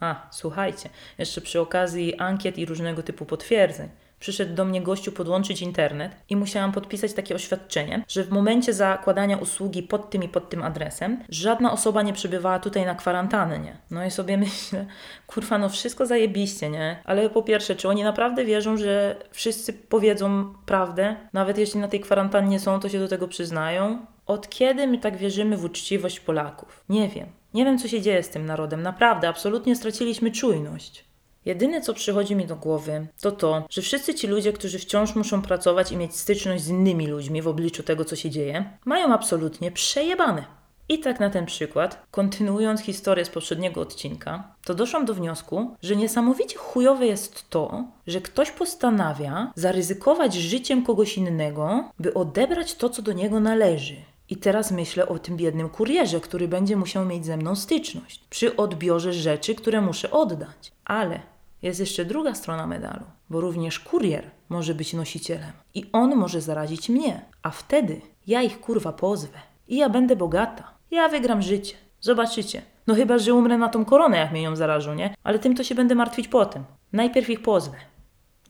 A, 0.00 0.26
słuchajcie, 0.30 0.88
jeszcze 1.18 1.40
przy 1.40 1.60
okazji 1.60 2.16
ankiet 2.18 2.58
i 2.58 2.66
różnego 2.66 3.02
typu 3.02 3.26
potwierdzeń. 3.26 3.88
Przyszedł 4.20 4.54
do 4.54 4.64
mnie 4.64 4.82
gościu 4.82 5.12
podłączyć 5.12 5.62
internet 5.62 6.12
i 6.28 6.36
musiałam 6.36 6.72
podpisać 6.72 7.12
takie 7.12 7.34
oświadczenie, 7.34 8.04
że 8.08 8.24
w 8.24 8.30
momencie 8.30 8.74
zakładania 8.74 9.36
usługi 9.36 9.82
pod 9.82 10.10
tym 10.10 10.22
i 10.22 10.28
pod 10.28 10.50
tym 10.50 10.62
adresem 10.62 11.24
żadna 11.28 11.72
osoba 11.72 12.02
nie 12.02 12.12
przebywała 12.12 12.58
tutaj 12.58 12.86
na 12.86 12.94
kwarantannie. 12.94 13.76
No 13.90 14.04
i 14.04 14.10
sobie 14.10 14.36
myślę, 14.46 14.86
kurwa, 15.26 15.58
no 15.58 15.68
wszystko 15.68 16.06
zajebiście, 16.06 16.70
nie? 16.70 17.02
Ale 17.04 17.30
po 17.30 17.42
pierwsze, 17.42 17.76
czy 17.76 17.88
oni 17.88 18.02
naprawdę 18.02 18.44
wierzą, 18.44 18.76
że 18.76 19.16
wszyscy 19.30 19.72
powiedzą 19.72 20.54
prawdę? 20.66 21.16
Nawet 21.32 21.58
jeśli 21.58 21.80
na 21.80 21.88
tej 21.88 22.00
kwarantannie 22.00 22.60
są, 22.60 22.80
to 22.80 22.88
się 22.88 22.98
do 22.98 23.08
tego 23.08 23.28
przyznają? 23.28 24.06
Od 24.26 24.48
kiedy 24.48 24.86
my 24.86 24.98
tak 24.98 25.16
wierzymy 25.16 25.56
w 25.56 25.64
uczciwość 25.64 26.20
Polaków? 26.20 26.84
Nie 26.88 27.08
wiem. 27.08 27.39
Nie 27.54 27.64
wiem, 27.64 27.78
co 27.78 27.88
się 27.88 28.00
dzieje 28.00 28.22
z 28.22 28.28
tym 28.28 28.46
narodem. 28.46 28.82
Naprawdę, 28.82 29.28
absolutnie 29.28 29.76
straciliśmy 29.76 30.30
czujność. 30.30 31.04
Jedyne, 31.44 31.80
co 31.80 31.94
przychodzi 31.94 32.36
mi 32.36 32.46
do 32.46 32.56
głowy, 32.56 33.06
to 33.20 33.32
to, 33.32 33.66
że 33.70 33.82
wszyscy 33.82 34.14
ci 34.14 34.26
ludzie, 34.26 34.52
którzy 34.52 34.78
wciąż 34.78 35.14
muszą 35.14 35.42
pracować 35.42 35.92
i 35.92 35.96
mieć 35.96 36.16
styczność 36.16 36.64
z 36.64 36.68
innymi 36.68 37.06
ludźmi 37.06 37.42
w 37.42 37.48
obliczu 37.48 37.82
tego, 37.82 38.04
co 38.04 38.16
się 38.16 38.30
dzieje, 38.30 38.78
mają 38.84 39.14
absolutnie 39.14 39.72
przejebane. 39.72 40.44
I 40.88 40.98
tak 40.98 41.20
na 41.20 41.30
ten 41.30 41.46
przykład, 41.46 42.02
kontynuując 42.10 42.80
historię 42.80 43.24
z 43.24 43.28
poprzedniego 43.28 43.80
odcinka, 43.80 44.54
to 44.64 44.74
doszłam 44.74 45.04
do 45.04 45.14
wniosku, 45.14 45.76
że 45.82 45.96
niesamowicie 45.96 46.58
chujowe 46.58 47.06
jest 47.06 47.50
to, 47.50 47.84
że 48.06 48.20
ktoś 48.20 48.50
postanawia 48.50 49.52
zaryzykować 49.54 50.34
życiem 50.34 50.84
kogoś 50.84 51.16
innego, 51.18 51.84
by 51.98 52.14
odebrać 52.14 52.74
to, 52.74 52.88
co 52.88 53.02
do 53.02 53.12
niego 53.12 53.40
należy. 53.40 53.96
I 54.30 54.36
teraz 54.36 54.70
myślę 54.70 55.08
o 55.08 55.18
tym 55.18 55.36
biednym 55.36 55.68
kurierze, 55.68 56.20
który 56.20 56.48
będzie 56.48 56.76
musiał 56.76 57.04
mieć 57.04 57.26
ze 57.26 57.36
mną 57.36 57.56
styczność 57.56 58.24
przy 58.30 58.56
odbiorze 58.56 59.12
rzeczy, 59.12 59.54
które 59.54 59.80
muszę 59.80 60.10
oddać. 60.10 60.72
Ale 60.84 61.20
jest 61.62 61.80
jeszcze 61.80 62.04
druga 62.04 62.34
strona 62.34 62.66
medalu, 62.66 63.04
bo 63.30 63.40
również 63.40 63.80
kurier 63.80 64.30
może 64.48 64.74
być 64.74 64.92
nosicielem 64.92 65.52
i 65.74 65.84
on 65.92 66.16
może 66.16 66.40
zarazić 66.40 66.88
mnie, 66.88 67.24
a 67.42 67.50
wtedy 67.50 68.00
ja 68.26 68.42
ich 68.42 68.60
kurwa 68.60 68.92
pozwę 68.92 69.38
i 69.68 69.76
ja 69.76 69.88
będę 69.88 70.16
bogata. 70.16 70.70
Ja 70.90 71.08
wygram 71.08 71.42
życie. 71.42 71.74
Zobaczycie. 72.00 72.62
No 72.86 72.94
chyba, 72.94 73.18
że 73.18 73.34
umrę 73.34 73.58
na 73.58 73.68
tą 73.68 73.84
koronę, 73.84 74.16
jak 74.16 74.32
mnie 74.32 74.42
ją 74.42 74.56
zarażą, 74.56 74.94
nie? 74.94 75.14
Ale 75.24 75.38
tym 75.38 75.54
to 75.54 75.64
się 75.64 75.74
będę 75.74 75.94
martwić 75.94 76.28
potem. 76.28 76.64
Najpierw 76.92 77.30
ich 77.30 77.42
pozwę. 77.42 77.76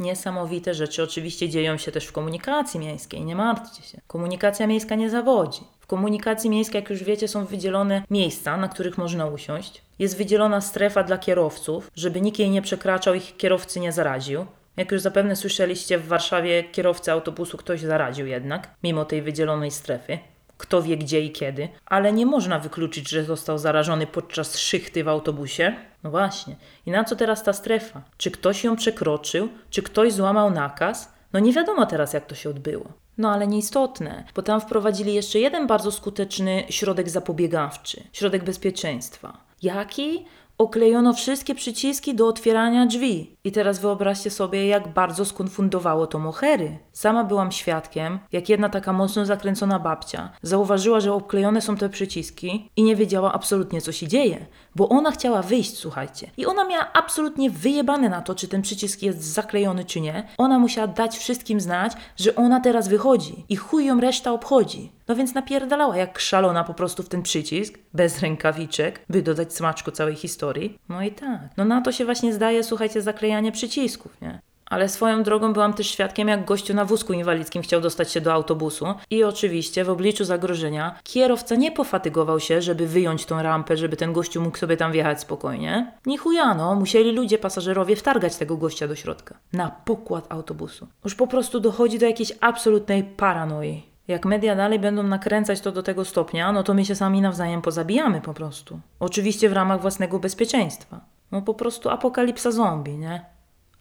Niesamowite 0.00 0.74
rzeczy 0.74 1.02
oczywiście 1.02 1.48
dzieją 1.48 1.78
się 1.78 1.92
też 1.92 2.06
w 2.06 2.12
komunikacji 2.12 2.80
miejskiej, 2.80 3.24
nie 3.24 3.36
martwcie 3.36 3.82
się. 3.82 4.00
Komunikacja 4.06 4.66
miejska 4.66 4.94
nie 4.94 5.10
zawodzi. 5.10 5.60
W 5.80 5.86
komunikacji 5.86 6.50
miejskiej, 6.50 6.80
jak 6.80 6.90
już 6.90 7.04
wiecie, 7.04 7.28
są 7.28 7.44
wydzielone 7.44 8.02
miejsca, 8.10 8.56
na 8.56 8.68
których 8.68 8.98
można 8.98 9.26
usiąść. 9.26 9.82
Jest 9.98 10.16
wydzielona 10.16 10.60
strefa 10.60 11.02
dla 11.02 11.18
kierowców, 11.18 11.90
żeby 11.96 12.20
nikt 12.20 12.38
jej 12.38 12.50
nie 12.50 12.62
przekraczał, 12.62 13.14
ich 13.14 13.36
kierowcy 13.36 13.80
nie 13.80 13.92
zaraził. 13.92 14.46
Jak 14.76 14.92
już 14.92 15.00
zapewne 15.00 15.36
słyszeliście, 15.36 15.98
w 15.98 16.08
Warszawie 16.08 16.64
kierowcy 16.64 17.12
autobusu 17.12 17.56
ktoś 17.56 17.80
zaraził 17.80 18.26
jednak, 18.26 18.70
mimo 18.82 19.04
tej 19.04 19.22
wydzielonej 19.22 19.70
strefy. 19.70 20.18
Kto 20.60 20.82
wie 20.82 20.96
gdzie 20.96 21.20
i 21.20 21.32
kiedy, 21.32 21.68
ale 21.86 22.12
nie 22.12 22.26
można 22.26 22.58
wykluczyć, 22.58 23.08
że 23.08 23.24
został 23.24 23.58
zarażony 23.58 24.06
podczas 24.06 24.58
szychty 24.58 25.04
w 25.04 25.08
autobusie. 25.08 25.74
No 26.02 26.10
właśnie. 26.10 26.56
I 26.86 26.90
na 26.90 27.04
co 27.04 27.16
teraz 27.16 27.42
ta 27.42 27.52
strefa? 27.52 28.02
Czy 28.16 28.30
ktoś 28.30 28.64
ją 28.64 28.76
przekroczył? 28.76 29.48
Czy 29.70 29.82
ktoś 29.82 30.12
złamał 30.12 30.50
nakaz? 30.50 31.12
No 31.32 31.40
nie 31.40 31.52
wiadomo 31.52 31.86
teraz, 31.86 32.12
jak 32.12 32.26
to 32.26 32.34
się 32.34 32.50
odbyło. 32.50 32.84
No 33.18 33.32
ale 33.32 33.46
nieistotne, 33.46 34.24
bo 34.34 34.42
tam 34.42 34.60
wprowadzili 34.60 35.14
jeszcze 35.14 35.38
jeden 35.38 35.66
bardzo 35.66 35.92
skuteczny 35.92 36.64
środek 36.70 37.10
zapobiegawczy, 37.10 38.02
środek 38.12 38.44
bezpieczeństwa. 38.44 39.36
Jaki? 39.62 40.24
Oklejono 40.58 41.12
wszystkie 41.12 41.54
przyciski 41.54 42.14
do 42.14 42.26
otwierania 42.26 42.86
drzwi. 42.86 43.36
I 43.44 43.52
teraz 43.52 43.78
wyobraźcie 43.78 44.30
sobie, 44.30 44.66
jak 44.66 44.88
bardzo 44.88 45.24
skonfundowało 45.24 46.06
to 46.06 46.18
mohery. 46.18 46.78
Sama 46.92 47.24
byłam 47.24 47.52
świadkiem, 47.52 48.18
jak 48.32 48.48
jedna 48.48 48.68
taka 48.68 48.92
mocno 48.92 49.26
zakręcona 49.26 49.78
babcia 49.78 50.30
zauważyła, 50.42 51.00
że 51.00 51.12
obklejone 51.12 51.60
są 51.60 51.76
te 51.76 51.88
przyciski 51.88 52.70
i 52.76 52.82
nie 52.82 52.96
wiedziała 52.96 53.32
absolutnie, 53.32 53.80
co 53.80 53.92
się 53.92 54.08
dzieje, 54.08 54.46
bo 54.76 54.88
ona 54.88 55.10
chciała 55.10 55.42
wyjść, 55.42 55.76
słuchajcie. 55.76 56.30
I 56.36 56.46
ona 56.46 56.64
miała 56.64 56.92
absolutnie 56.92 57.50
wyjebane 57.50 58.08
na 58.08 58.22
to, 58.22 58.34
czy 58.34 58.48
ten 58.48 58.62
przycisk 58.62 59.02
jest 59.02 59.22
zaklejony, 59.22 59.84
czy 59.84 60.00
nie. 60.00 60.28
Ona 60.38 60.58
musiała 60.58 60.86
dać 60.86 61.18
wszystkim 61.18 61.60
znać, 61.60 61.92
że 62.16 62.36
ona 62.36 62.60
teraz 62.60 62.88
wychodzi 62.88 63.44
i 63.48 63.56
chuj 63.56 63.86
ją 63.86 64.00
reszta 64.00 64.32
obchodzi. 64.32 64.92
No 65.08 65.16
więc 65.16 65.34
napierdalała 65.34 65.96
jak 65.96 66.18
szalona 66.18 66.64
po 66.64 66.74
prostu 66.74 67.02
w 67.02 67.08
ten 67.08 67.22
przycisk, 67.22 67.78
bez 67.94 68.20
rękawiczek, 68.20 69.00
by 69.08 69.22
dodać 69.22 69.54
smaczku 69.54 69.90
całej 69.90 70.14
historii. 70.14 70.78
No 70.88 71.02
i 71.02 71.12
tak. 71.12 71.40
No 71.56 71.64
na 71.64 71.80
to 71.80 71.92
się 71.92 72.04
właśnie 72.04 72.32
zdaje, 72.32 72.64
słuchajcie, 72.64 73.02
zaklejanie 73.30 73.52
przycisków, 73.52 74.20
nie? 74.20 74.40
Ale 74.66 74.88
swoją 74.88 75.22
drogą 75.22 75.52
byłam 75.52 75.74
też 75.74 75.86
świadkiem, 75.86 76.28
jak 76.28 76.44
gościu 76.44 76.74
na 76.74 76.84
wózku 76.84 77.12
inwalidzkim 77.12 77.62
chciał 77.62 77.80
dostać 77.80 78.12
się 78.12 78.20
do 78.20 78.32
autobusu. 78.32 78.86
I 79.10 79.24
oczywiście 79.24 79.84
w 79.84 79.90
obliczu 79.90 80.24
zagrożenia 80.24 80.94
kierowca 81.02 81.56
nie 81.56 81.72
pofatygował 81.72 82.40
się, 82.40 82.62
żeby 82.62 82.86
wyjąć 82.86 83.26
tą 83.26 83.42
rampę, 83.42 83.76
żeby 83.76 83.96
ten 83.96 84.12
gościu 84.12 84.40
mógł 84.40 84.58
sobie 84.58 84.76
tam 84.76 84.92
wjechać 84.92 85.20
spokojnie. 85.20 85.92
Ni 86.06 86.18
chuja, 86.18 86.54
no, 86.54 86.74
musieli 86.74 87.12
ludzie, 87.12 87.38
pasażerowie 87.38 87.96
wtargać 87.96 88.36
tego 88.36 88.56
gościa 88.56 88.88
do 88.88 88.94
środka. 88.94 89.34
Na 89.52 89.70
pokład 89.84 90.32
autobusu. 90.32 90.86
Już 91.04 91.14
po 91.14 91.26
prostu 91.26 91.60
dochodzi 91.60 91.98
do 91.98 92.06
jakiejś 92.06 92.32
absolutnej 92.40 93.04
paranoi. 93.04 93.82
Jak 94.08 94.24
media 94.24 94.56
dalej 94.56 94.78
będą 94.78 95.02
nakręcać 95.02 95.60
to 95.60 95.72
do 95.72 95.82
tego 95.82 96.04
stopnia, 96.04 96.52
no 96.52 96.62
to 96.62 96.74
my 96.74 96.84
się 96.84 96.94
sami 96.94 97.20
nawzajem 97.20 97.62
pozabijamy 97.62 98.20
po 98.20 98.34
prostu. 98.34 98.80
Oczywiście 99.00 99.48
w 99.48 99.52
ramach 99.52 99.80
własnego 99.80 100.18
bezpieczeństwa. 100.18 101.00
No 101.32 101.42
po 101.42 101.54
prostu 101.54 101.90
apokalipsa 101.90 102.50
zombie, 102.50 102.98
nie? 102.98 103.24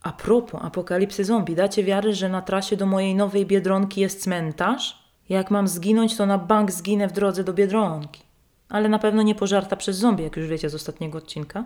A 0.02 0.12
propos 0.12 0.60
apokalipsy 0.64 1.24
zombie, 1.24 1.54
dacie 1.54 1.84
wiary, 1.84 2.14
że 2.14 2.28
na 2.28 2.42
trasie 2.42 2.76
do 2.76 2.86
mojej 2.86 3.14
nowej 3.14 3.46
Biedronki 3.46 4.00
jest 4.00 4.22
cmentarz? 4.22 5.10
Jak 5.28 5.50
mam 5.50 5.68
zginąć, 5.68 6.16
to 6.16 6.26
na 6.26 6.38
bank 6.38 6.70
zginę 6.70 7.08
w 7.08 7.12
drodze 7.12 7.44
do 7.44 7.52
Biedronki. 7.52 8.22
Ale 8.68 8.88
na 8.88 8.98
pewno 8.98 9.22
nie 9.22 9.34
pożarta 9.34 9.76
przez 9.76 9.96
zombie, 9.96 10.24
jak 10.24 10.36
już 10.36 10.46
wiecie 10.46 10.70
z 10.70 10.74
ostatniego 10.74 11.18
odcinka. 11.18 11.64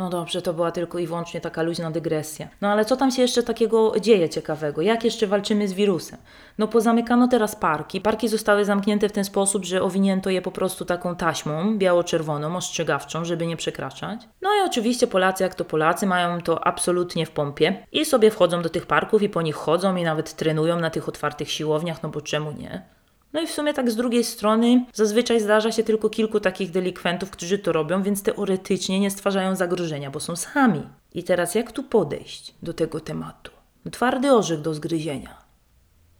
No 0.00 0.10
dobrze, 0.10 0.42
to 0.42 0.54
była 0.54 0.72
tylko 0.72 0.98
i 0.98 1.06
wyłącznie 1.06 1.40
taka 1.40 1.62
luźna 1.62 1.90
dygresja. 1.90 2.48
No 2.60 2.68
ale 2.68 2.84
co 2.84 2.96
tam 2.96 3.10
się 3.10 3.22
jeszcze 3.22 3.42
takiego 3.42 3.92
dzieje 4.00 4.28
ciekawego? 4.28 4.82
Jak 4.82 5.04
jeszcze 5.04 5.26
walczymy 5.26 5.68
z 5.68 5.72
wirusem? 5.72 6.18
No 6.58 6.68
pozamykano 6.68 7.28
teraz 7.28 7.56
parki. 7.56 8.00
Parki 8.00 8.28
zostały 8.28 8.64
zamknięte 8.64 9.08
w 9.08 9.12
ten 9.12 9.24
sposób, 9.24 9.64
że 9.64 9.82
owinięto 9.82 10.30
je 10.30 10.42
po 10.42 10.50
prostu 10.50 10.84
taką 10.84 11.16
taśmą 11.16 11.78
biało-czerwoną, 11.78 12.56
ostrzegawczą, 12.56 13.24
żeby 13.24 13.46
nie 13.46 13.56
przekraczać. 13.56 14.20
No 14.42 14.50
i 14.50 14.66
oczywiście 14.66 15.06
Polacy, 15.06 15.42
jak 15.42 15.54
to 15.54 15.64
Polacy, 15.64 16.06
mają 16.06 16.40
to 16.40 16.66
absolutnie 16.66 17.26
w 17.26 17.30
pompie 17.30 17.86
i 17.92 18.04
sobie 18.04 18.30
wchodzą 18.30 18.62
do 18.62 18.68
tych 18.68 18.86
parków 18.86 19.22
i 19.22 19.28
po 19.28 19.42
nich 19.42 19.56
chodzą 19.56 19.96
i 19.96 20.02
nawet 20.02 20.34
trenują 20.34 20.80
na 20.80 20.90
tych 20.90 21.08
otwartych 21.08 21.50
siłowniach, 21.50 22.02
no 22.02 22.08
bo 22.08 22.20
czemu 22.20 22.52
nie? 22.52 22.99
No 23.32 23.40
i 23.40 23.46
w 23.46 23.50
sumie 23.50 23.74
tak 23.74 23.90
z 23.90 23.96
drugiej 23.96 24.24
strony 24.24 24.84
zazwyczaj 24.92 25.40
zdarza 25.40 25.72
się 25.72 25.82
tylko 25.82 26.10
kilku 26.10 26.40
takich 26.40 26.70
delikwentów, 26.70 27.30
którzy 27.30 27.58
to 27.58 27.72
robią, 27.72 28.02
więc 28.02 28.22
teoretycznie 28.22 29.00
nie 29.00 29.10
stwarzają 29.10 29.56
zagrożenia, 29.56 30.10
bo 30.10 30.20
są 30.20 30.36
sami. 30.36 30.82
I 31.14 31.24
teraz 31.24 31.54
jak 31.54 31.72
tu 31.72 31.82
podejść 31.82 32.54
do 32.62 32.74
tego 32.74 33.00
tematu? 33.00 33.50
No, 33.84 33.90
twardy 33.90 34.32
orzech 34.32 34.60
do 34.60 34.74
zgryzienia. 34.74 35.49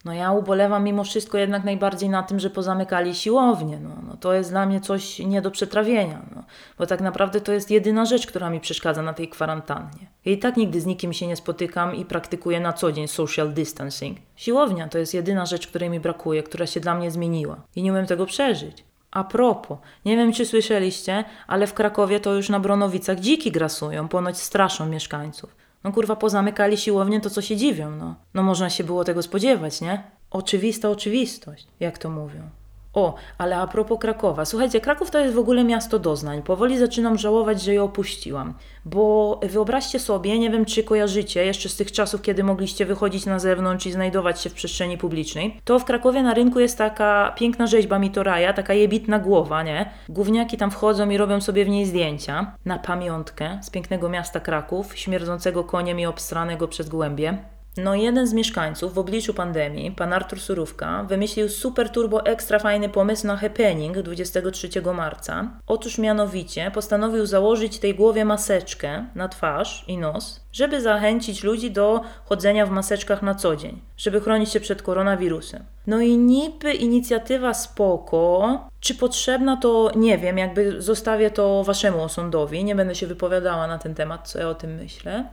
No 0.05 0.13
ja 0.13 0.31
ubolewam 0.31 0.83
mimo 0.83 1.03
wszystko 1.03 1.37
jednak 1.37 1.63
najbardziej 1.63 2.09
na 2.09 2.23
tym, 2.23 2.39
że 2.39 2.49
pozamykali 2.49 3.15
siłownię. 3.15 3.79
No, 3.79 3.89
no 4.07 4.17
to 4.17 4.33
jest 4.33 4.49
dla 4.49 4.65
mnie 4.65 4.81
coś 4.81 5.19
nie 5.19 5.41
do 5.41 5.51
przetrawienia, 5.51 6.21
no, 6.35 6.43
bo 6.77 6.85
tak 6.85 7.01
naprawdę 7.01 7.41
to 7.41 7.51
jest 7.51 7.71
jedyna 7.71 8.05
rzecz, 8.05 8.27
która 8.27 8.49
mi 8.49 8.59
przeszkadza 8.59 9.01
na 9.01 9.13
tej 9.13 9.27
kwarantannie. 9.27 10.07
I 10.25 10.37
tak 10.37 10.57
nigdy 10.57 10.81
z 10.81 10.85
nikim 10.85 11.13
się 11.13 11.27
nie 11.27 11.35
spotykam 11.35 11.95
i 11.95 12.05
praktykuję 12.05 12.59
na 12.59 12.73
co 12.73 12.91
dzień 12.91 13.07
social 13.07 13.53
distancing. 13.53 14.17
Siłownia 14.35 14.87
to 14.87 14.97
jest 14.97 15.13
jedyna 15.13 15.45
rzecz, 15.45 15.67
której 15.67 15.89
mi 15.89 15.99
brakuje, 15.99 16.43
która 16.43 16.67
się 16.67 16.79
dla 16.79 16.95
mnie 16.95 17.11
zmieniła 17.11 17.61
i 17.75 17.83
nie 17.83 17.91
umiem 17.91 18.05
tego 18.05 18.25
przeżyć. 18.25 18.83
A 19.11 19.23
propos, 19.23 19.77
nie 20.05 20.17
wiem 20.17 20.33
czy 20.33 20.45
słyszeliście, 20.45 21.23
ale 21.47 21.67
w 21.67 21.73
Krakowie 21.73 22.19
to 22.19 22.33
już 22.33 22.49
na 22.49 22.59
Bronowicach 22.59 23.19
dziki 23.19 23.51
grasują, 23.51 24.07
ponoć 24.07 24.37
straszą 24.37 24.85
mieszkańców. 24.85 25.60
No 25.83 25.91
kurwa, 25.91 26.15
pozamykali 26.15 26.77
siłownię, 26.77 27.21
to 27.21 27.29
co 27.29 27.41
się 27.41 27.57
dziwią, 27.57 27.91
no. 27.91 28.15
No 28.33 28.43
można 28.43 28.69
się 28.69 28.83
było 28.83 29.03
tego 29.03 29.21
spodziewać, 29.21 29.81
nie? 29.81 30.03
Oczywista 30.31 30.89
oczywistość, 30.89 31.67
jak 31.79 31.97
to 31.97 32.09
mówią. 32.09 32.49
O, 32.93 33.15
ale 33.37 33.57
a 33.57 33.67
propos 33.67 33.99
Krakowa. 33.99 34.45
Słuchajcie, 34.45 34.81
Kraków 34.81 35.11
to 35.11 35.19
jest 35.19 35.35
w 35.35 35.39
ogóle 35.39 35.63
miasto 35.63 35.99
doznań. 35.99 36.41
Powoli 36.41 36.77
zaczynam 36.77 37.17
żałować, 37.17 37.61
że 37.61 37.73
je 37.73 37.83
opuściłam. 37.83 38.53
Bo 38.85 39.39
wyobraźcie 39.43 39.99
sobie, 39.99 40.39
nie 40.39 40.49
wiem 40.49 40.65
czy 40.65 40.83
kojarzycie, 40.83 41.45
jeszcze 41.45 41.69
z 41.69 41.75
tych 41.75 41.91
czasów, 41.91 42.21
kiedy 42.21 42.43
mogliście 42.43 42.85
wychodzić 42.85 43.25
na 43.25 43.39
zewnątrz 43.39 43.85
i 43.85 43.91
znajdować 43.91 44.41
się 44.41 44.49
w 44.49 44.53
przestrzeni 44.53 44.97
publicznej, 44.97 45.61
to 45.63 45.79
w 45.79 45.85
Krakowie 45.85 46.23
na 46.23 46.33
rynku 46.33 46.59
jest 46.59 46.77
taka 46.77 47.33
piękna 47.37 47.67
rzeźba 47.67 47.99
Mitoraja, 47.99 48.53
taka 48.53 48.73
jebitna 48.73 49.19
głowa, 49.19 49.63
nie? 49.63 49.89
Gówniaki 50.09 50.57
tam 50.57 50.71
wchodzą 50.71 51.09
i 51.09 51.17
robią 51.17 51.41
sobie 51.41 51.65
w 51.65 51.69
niej 51.69 51.85
zdjęcia 51.85 52.55
na 52.65 52.79
pamiątkę 52.79 53.59
z 53.61 53.69
pięknego 53.69 54.09
miasta 54.09 54.39
Kraków, 54.39 54.97
śmierdzącego 54.97 55.63
koniem 55.63 55.99
i 55.99 56.05
obstranego 56.05 56.67
przez 56.67 56.89
głębie. 56.89 57.37
No 57.77 57.95
jeden 57.95 58.27
z 58.27 58.33
mieszkańców 58.33 58.93
w 58.93 58.99
obliczu 58.99 59.33
pandemii, 59.33 59.91
pan 59.91 60.13
Artur 60.13 60.39
Surówka, 60.39 61.03
wymyślił 61.03 61.49
super 61.49 61.89
turbo 61.89 62.25
ekstra 62.25 62.59
fajny 62.59 62.89
pomysł 62.89 63.27
na 63.27 63.37
happening 63.37 63.97
23 63.97 64.69
marca. 64.93 65.51
Otóż 65.67 65.97
mianowicie 65.97 66.71
postanowił 66.73 67.25
założyć 67.25 67.79
tej 67.79 67.95
głowie 67.95 68.25
maseczkę 68.25 69.05
na 69.15 69.27
twarz 69.27 69.85
i 69.87 69.97
nos, 69.97 70.45
żeby 70.51 70.81
zachęcić 70.81 71.43
ludzi 71.43 71.71
do 71.71 72.01
chodzenia 72.25 72.65
w 72.65 72.71
maseczkach 72.71 73.21
na 73.21 73.35
co 73.35 73.55
dzień, 73.55 73.81
żeby 73.97 74.21
chronić 74.21 74.49
się 74.49 74.59
przed 74.59 74.81
koronawirusem. 74.81 75.63
No 75.87 76.01
i 76.01 76.17
niby 76.17 76.73
inicjatywa 76.73 77.53
spoko, 77.53 78.59
czy 78.79 78.95
potrzebna 78.95 79.57
to 79.57 79.91
nie 79.95 80.17
wiem, 80.17 80.37
jakby 80.37 80.81
zostawię 80.81 81.31
to 81.31 81.63
waszemu 81.63 82.03
osądowi, 82.03 82.63
nie 82.63 82.75
będę 82.75 82.95
się 82.95 83.07
wypowiadała 83.07 83.67
na 83.67 83.77
ten 83.77 83.95
temat, 83.95 84.29
co 84.29 84.39
ja 84.39 84.49
o 84.49 84.55
tym 84.55 84.75
myślę. 84.75 85.25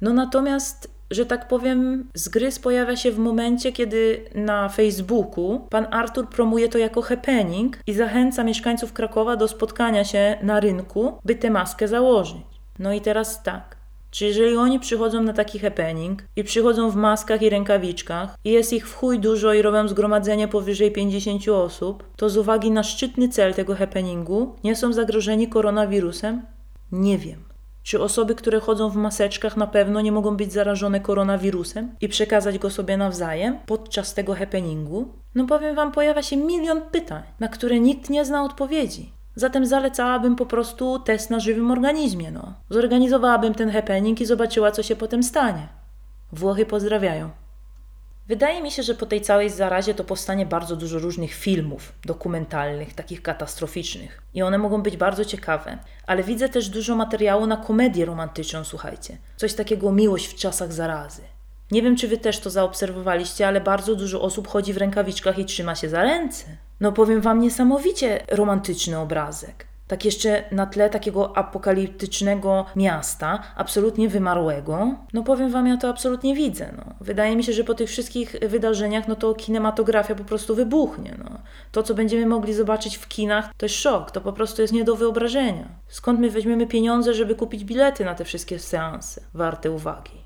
No 0.00 0.12
natomiast 0.12 0.97
że 1.10 1.26
tak 1.26 1.48
powiem, 1.48 2.08
zgryz 2.14 2.58
pojawia 2.58 2.96
się 2.96 3.12
w 3.12 3.18
momencie, 3.18 3.72
kiedy 3.72 4.24
na 4.34 4.68
Facebooku 4.68 5.66
pan 5.70 5.86
Artur 5.90 6.28
promuje 6.28 6.68
to 6.68 6.78
jako 6.78 7.02
happening 7.02 7.78
i 7.86 7.92
zachęca 7.92 8.44
mieszkańców 8.44 8.92
Krakowa 8.92 9.36
do 9.36 9.48
spotkania 9.48 10.04
się 10.04 10.38
na 10.42 10.60
rynku, 10.60 11.18
by 11.24 11.34
tę 11.34 11.50
maskę 11.50 11.88
założyć. 11.88 12.42
No 12.78 12.92
i 12.92 13.00
teraz 13.00 13.42
tak. 13.42 13.78
Czy 14.10 14.24
jeżeli 14.24 14.56
oni 14.56 14.80
przychodzą 14.80 15.22
na 15.22 15.32
taki 15.32 15.58
happening 15.58 16.24
i 16.36 16.44
przychodzą 16.44 16.90
w 16.90 16.96
maskach 16.96 17.42
i 17.42 17.50
rękawiczkach 17.50 18.34
i 18.44 18.50
jest 18.50 18.72
ich 18.72 18.88
w 18.88 18.94
chuj 18.94 19.18
dużo 19.18 19.54
i 19.54 19.62
robią 19.62 19.88
zgromadzenie 19.88 20.48
powyżej 20.48 20.92
50 20.92 21.48
osób, 21.48 22.04
to 22.16 22.30
z 22.30 22.36
uwagi 22.36 22.70
na 22.70 22.82
szczytny 22.82 23.28
cel 23.28 23.54
tego 23.54 23.74
happeningu 23.74 24.56
nie 24.64 24.76
są 24.76 24.92
zagrożeni 24.92 25.48
koronawirusem? 25.48 26.42
Nie 26.92 27.18
wiem. 27.18 27.47
Czy 27.88 28.02
osoby, 28.02 28.34
które 28.34 28.60
chodzą 28.60 28.90
w 28.90 28.96
maseczkach, 28.96 29.56
na 29.56 29.66
pewno 29.66 30.00
nie 30.00 30.12
mogą 30.12 30.36
być 30.36 30.52
zarażone 30.52 31.00
koronawirusem 31.00 31.96
i 32.00 32.08
przekazać 32.08 32.58
go 32.58 32.70
sobie 32.70 32.96
nawzajem 32.96 33.58
podczas 33.66 34.14
tego 34.14 34.34
happeningu? 34.34 35.08
No 35.34 35.46
powiem 35.46 35.76
Wam, 35.76 35.92
pojawia 35.92 36.22
się 36.22 36.36
milion 36.36 36.82
pytań, 36.82 37.22
na 37.40 37.48
które 37.48 37.80
nikt 37.80 38.10
nie 38.10 38.24
zna 38.24 38.44
odpowiedzi. 38.44 39.12
Zatem 39.34 39.66
zalecałabym 39.66 40.36
po 40.36 40.46
prostu 40.46 40.98
test 40.98 41.30
na 41.30 41.40
żywym 41.40 41.70
organizmie. 41.70 42.30
No. 42.30 42.54
Zorganizowałabym 42.70 43.54
ten 43.54 43.70
happening 43.70 44.20
i 44.20 44.26
zobaczyła, 44.26 44.70
co 44.70 44.82
się 44.82 44.96
potem 44.96 45.22
stanie. 45.22 45.68
Włochy 46.32 46.66
pozdrawiają. 46.66 47.30
Wydaje 48.28 48.62
mi 48.62 48.70
się, 48.70 48.82
że 48.82 48.94
po 48.94 49.06
tej 49.06 49.20
całej 49.20 49.50
zarazie 49.50 49.94
to 49.94 50.04
powstanie 50.04 50.46
bardzo 50.46 50.76
dużo 50.76 50.98
różnych 50.98 51.34
filmów 51.34 51.92
dokumentalnych, 52.04 52.94
takich 52.94 53.22
katastroficznych. 53.22 54.22
I 54.34 54.42
one 54.42 54.58
mogą 54.58 54.82
być 54.82 54.96
bardzo 54.96 55.24
ciekawe. 55.24 55.78
Ale 56.06 56.22
widzę 56.22 56.48
też 56.48 56.68
dużo 56.68 56.96
materiału 56.96 57.46
na 57.46 57.56
komedię 57.56 58.04
romantyczną, 58.04 58.64
słuchajcie. 58.64 59.18
Coś 59.36 59.54
takiego 59.54 59.92
miłość 59.92 60.26
w 60.26 60.34
czasach 60.34 60.72
zarazy. 60.72 61.22
Nie 61.70 61.82
wiem, 61.82 61.96
czy 61.96 62.08
wy 62.08 62.18
też 62.18 62.38
to 62.38 62.50
zaobserwowaliście, 62.50 63.48
ale 63.48 63.60
bardzo 63.60 63.94
dużo 63.94 64.20
osób 64.20 64.48
chodzi 64.48 64.72
w 64.72 64.76
rękawiczkach 64.76 65.38
i 65.38 65.44
trzyma 65.44 65.74
się 65.74 65.88
za 65.88 66.02
ręce. 66.02 66.44
No 66.80 66.92
powiem 66.92 67.20
wam 67.20 67.40
niesamowicie 67.40 68.24
romantyczny 68.28 68.98
obrazek. 68.98 69.66
Tak 69.88 70.04
jeszcze 70.04 70.44
na 70.52 70.66
tle 70.66 70.90
takiego 70.90 71.36
apokaliptycznego 71.36 72.66
miasta, 72.76 73.42
absolutnie 73.56 74.08
wymarłego, 74.08 74.94
no 75.12 75.22
powiem 75.22 75.50
wam, 75.50 75.66
ja 75.66 75.76
to 75.76 75.88
absolutnie 75.88 76.34
widzę. 76.34 76.72
No. 76.76 76.84
Wydaje 77.00 77.36
mi 77.36 77.44
się, 77.44 77.52
że 77.52 77.64
po 77.64 77.74
tych 77.74 77.88
wszystkich 77.88 78.36
wydarzeniach, 78.48 79.08
no 79.08 79.16
to 79.16 79.34
kinematografia 79.34 80.14
po 80.14 80.24
prostu 80.24 80.54
wybuchnie. 80.54 81.14
No. 81.24 81.30
To, 81.72 81.82
co 81.82 81.94
będziemy 81.94 82.26
mogli 82.26 82.54
zobaczyć 82.54 82.96
w 82.96 83.08
kinach, 83.08 83.50
to 83.56 83.66
jest 83.66 83.74
szok, 83.74 84.10
to 84.10 84.20
po 84.20 84.32
prostu 84.32 84.62
jest 84.62 84.74
nie 84.74 84.84
do 84.84 84.96
wyobrażenia. 84.96 85.68
Skąd 85.88 86.20
my 86.20 86.30
weźmiemy 86.30 86.66
pieniądze, 86.66 87.14
żeby 87.14 87.34
kupić 87.34 87.64
bilety 87.64 88.04
na 88.04 88.14
te 88.14 88.24
wszystkie 88.24 88.58
seanse, 88.58 89.20
warte 89.34 89.70
uwagi? 89.70 90.18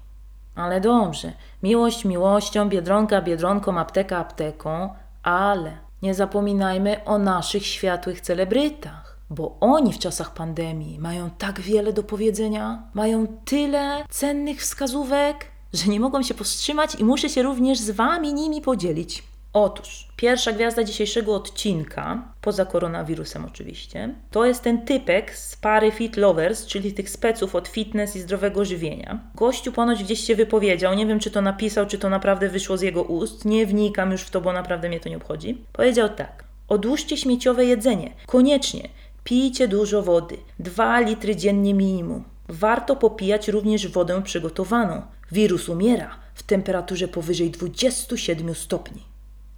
Ale 0.54 0.80
dobrze, 0.80 1.32
miłość 1.62 2.04
miłością, 2.04 2.68
biedronka 2.68 3.22
biedronką, 3.22 3.78
apteka 3.78 4.18
apteką, 4.18 4.94
ale 5.22 5.72
nie 6.02 6.14
zapominajmy 6.14 7.04
o 7.04 7.18
naszych 7.18 7.66
światłych 7.66 8.20
celebrytach 8.20 9.01
bo 9.32 9.56
oni 9.60 9.92
w 9.92 9.98
czasach 9.98 10.34
pandemii 10.34 10.98
mają 10.98 11.30
tak 11.30 11.60
wiele 11.60 11.92
do 11.92 12.02
powiedzenia, 12.02 12.82
mają 12.94 13.26
tyle 13.44 14.04
cennych 14.10 14.60
wskazówek, 14.60 15.46
że 15.72 15.90
nie 15.90 16.00
mogą 16.00 16.22
się 16.22 16.34
powstrzymać 16.34 16.94
i 16.94 17.04
muszę 17.04 17.28
się 17.28 17.42
również 17.42 17.78
z 17.78 17.90
Wami 17.90 18.34
nimi 18.34 18.60
podzielić. 18.60 19.22
Otóż, 19.52 20.08
pierwsza 20.16 20.52
gwiazda 20.52 20.84
dzisiejszego 20.84 21.34
odcinka, 21.34 22.22
poza 22.40 22.64
koronawirusem 22.64 23.44
oczywiście, 23.44 24.14
to 24.30 24.44
jest 24.44 24.62
ten 24.62 24.84
typek 24.84 25.36
z 25.36 25.56
pary 25.56 25.90
Fit 25.90 26.16
Lovers, 26.16 26.66
czyli 26.66 26.92
tych 26.92 27.10
speców 27.10 27.54
od 27.54 27.68
fitness 27.68 28.16
i 28.16 28.20
zdrowego 28.20 28.64
żywienia. 28.64 29.20
Gościu 29.34 29.72
ponoć 29.72 30.04
gdzieś 30.04 30.20
się 30.20 30.36
wypowiedział, 30.36 30.94
nie 30.94 31.06
wiem 31.06 31.18
czy 31.18 31.30
to 31.30 31.42
napisał, 31.42 31.86
czy 31.86 31.98
to 31.98 32.10
naprawdę 32.10 32.48
wyszło 32.48 32.76
z 32.76 32.82
jego 32.82 33.02
ust, 33.02 33.44
nie 33.44 33.66
wnikam 33.66 34.12
już 34.12 34.22
w 34.22 34.30
to, 34.30 34.40
bo 34.40 34.52
naprawdę 34.52 34.88
mnie 34.88 35.00
to 35.00 35.08
nie 35.08 35.16
obchodzi. 35.16 35.64
Powiedział 35.72 36.08
tak. 36.08 36.44
Odłóżcie 36.68 37.16
śmieciowe 37.16 37.64
jedzenie. 37.64 38.12
Koniecznie. 38.26 38.88
Pijcie 39.24 39.68
dużo 39.68 40.02
wody, 40.02 40.36
2 40.58 41.00
litry 41.00 41.36
dziennie 41.36 41.74
minimum. 41.74 42.24
Warto 42.48 42.96
popijać 42.96 43.48
również 43.48 43.88
wodę 43.88 44.22
przygotowaną. 44.22 45.02
Wirus 45.32 45.68
umiera, 45.68 46.18
w 46.34 46.42
temperaturze 46.42 47.08
powyżej 47.08 47.50
27 47.50 48.54
stopni. 48.54 49.02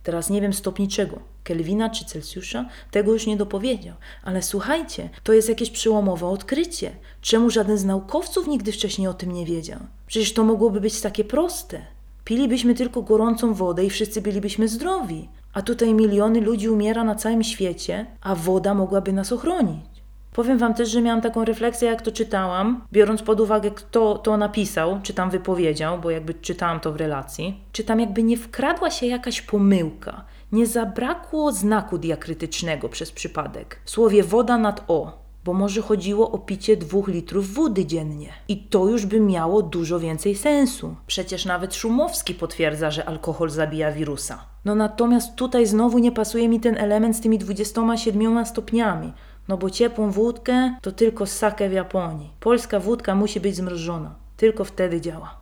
Teraz 0.02 0.30
nie 0.30 0.40
wiem 0.40 0.52
stopni 0.52 0.88
czego, 0.88 1.18
Kelwina 1.44 1.90
czy 1.90 2.04
Celsjusza, 2.04 2.68
tego 2.90 3.12
już 3.12 3.26
nie 3.26 3.36
dopowiedział. 3.36 3.94
Ale 4.22 4.42
słuchajcie, 4.42 5.10
to 5.22 5.32
jest 5.32 5.48
jakieś 5.48 5.70
przełomowe 5.70 6.26
odkrycie. 6.26 6.92
Czemu 7.20 7.50
żaden 7.50 7.78
z 7.78 7.84
naukowców 7.84 8.46
nigdy 8.46 8.72
wcześniej 8.72 9.08
o 9.08 9.14
tym 9.14 9.32
nie 9.32 9.46
wiedział? 9.46 9.80
Przecież 10.06 10.32
to 10.32 10.44
mogłoby 10.44 10.80
być 10.80 11.00
takie 11.00 11.24
proste. 11.24 11.80
Pilibyśmy 12.24 12.74
tylko 12.74 13.02
gorącą 13.02 13.54
wodę 13.54 13.84
i 13.84 13.90
wszyscy 13.90 14.22
bylibyśmy 14.22 14.68
zdrowi. 14.68 15.28
A 15.54 15.62
tutaj 15.62 15.94
miliony 15.94 16.40
ludzi 16.40 16.68
umiera 16.68 17.04
na 17.04 17.14
całym 17.14 17.42
świecie, 17.42 18.06
a 18.20 18.34
woda 18.34 18.74
mogłaby 18.74 19.12
nas 19.12 19.32
ochronić. 19.32 19.94
Powiem 20.32 20.58
wam 20.58 20.74
też, 20.74 20.90
że 20.90 21.02
miałam 21.02 21.20
taką 21.20 21.44
refleksję, 21.44 21.88
jak 21.88 22.02
to 22.02 22.12
czytałam, 22.12 22.84
biorąc 22.92 23.22
pod 23.22 23.40
uwagę, 23.40 23.70
kto 23.70 24.18
to 24.18 24.36
napisał, 24.36 25.00
czy 25.02 25.14
tam 25.14 25.30
wypowiedział, 25.30 25.98
bo 25.98 26.10
jakby 26.10 26.34
czytałam 26.34 26.80
to 26.80 26.92
w 26.92 26.96
relacji. 26.96 27.60
Czy 27.72 27.84
tam 27.84 28.00
jakby 28.00 28.22
nie 28.22 28.36
wkradła 28.36 28.90
się 28.90 29.06
jakaś 29.06 29.42
pomyłka, 29.42 30.24
nie 30.52 30.66
zabrakło 30.66 31.52
znaku 31.52 31.98
diakrytycznego 31.98 32.88
przez 32.88 33.12
przypadek. 33.12 33.80
W 33.84 33.90
słowie 33.90 34.22
woda 34.22 34.58
nad 34.58 34.84
o, 34.88 35.24
bo 35.44 35.52
może 35.52 35.82
chodziło 35.82 36.30
o 36.30 36.38
picie 36.38 36.76
dwóch 36.76 37.08
litrów 37.08 37.54
wody 37.54 37.86
dziennie. 37.86 38.28
I 38.48 38.56
to 38.58 38.88
już 38.88 39.06
by 39.06 39.20
miało 39.20 39.62
dużo 39.62 40.00
więcej 40.00 40.34
sensu. 40.34 40.96
Przecież 41.06 41.44
nawet 41.44 41.74
Szumowski 41.74 42.34
potwierdza, 42.34 42.90
że 42.90 43.08
alkohol 43.08 43.50
zabija 43.50 43.92
wirusa. 43.92 44.53
No 44.64 44.74
natomiast 44.74 45.34
tutaj 45.34 45.66
znowu 45.66 45.98
nie 45.98 46.12
pasuje 46.12 46.48
mi 46.48 46.60
ten 46.60 46.76
element 46.78 47.16
z 47.16 47.20
tymi 47.20 47.38
27 47.38 48.46
stopniami. 48.46 49.12
No 49.48 49.56
bo 49.56 49.70
ciepłą 49.70 50.10
wódkę 50.10 50.74
to 50.82 50.92
tylko 50.92 51.26
sake 51.26 51.68
w 51.68 51.72
Japonii. 51.72 52.30
Polska 52.40 52.80
wódka 52.80 53.14
musi 53.14 53.40
być 53.40 53.56
zmrożona. 53.56 54.14
Tylko 54.36 54.64
wtedy 54.64 55.00
działa. 55.00 55.36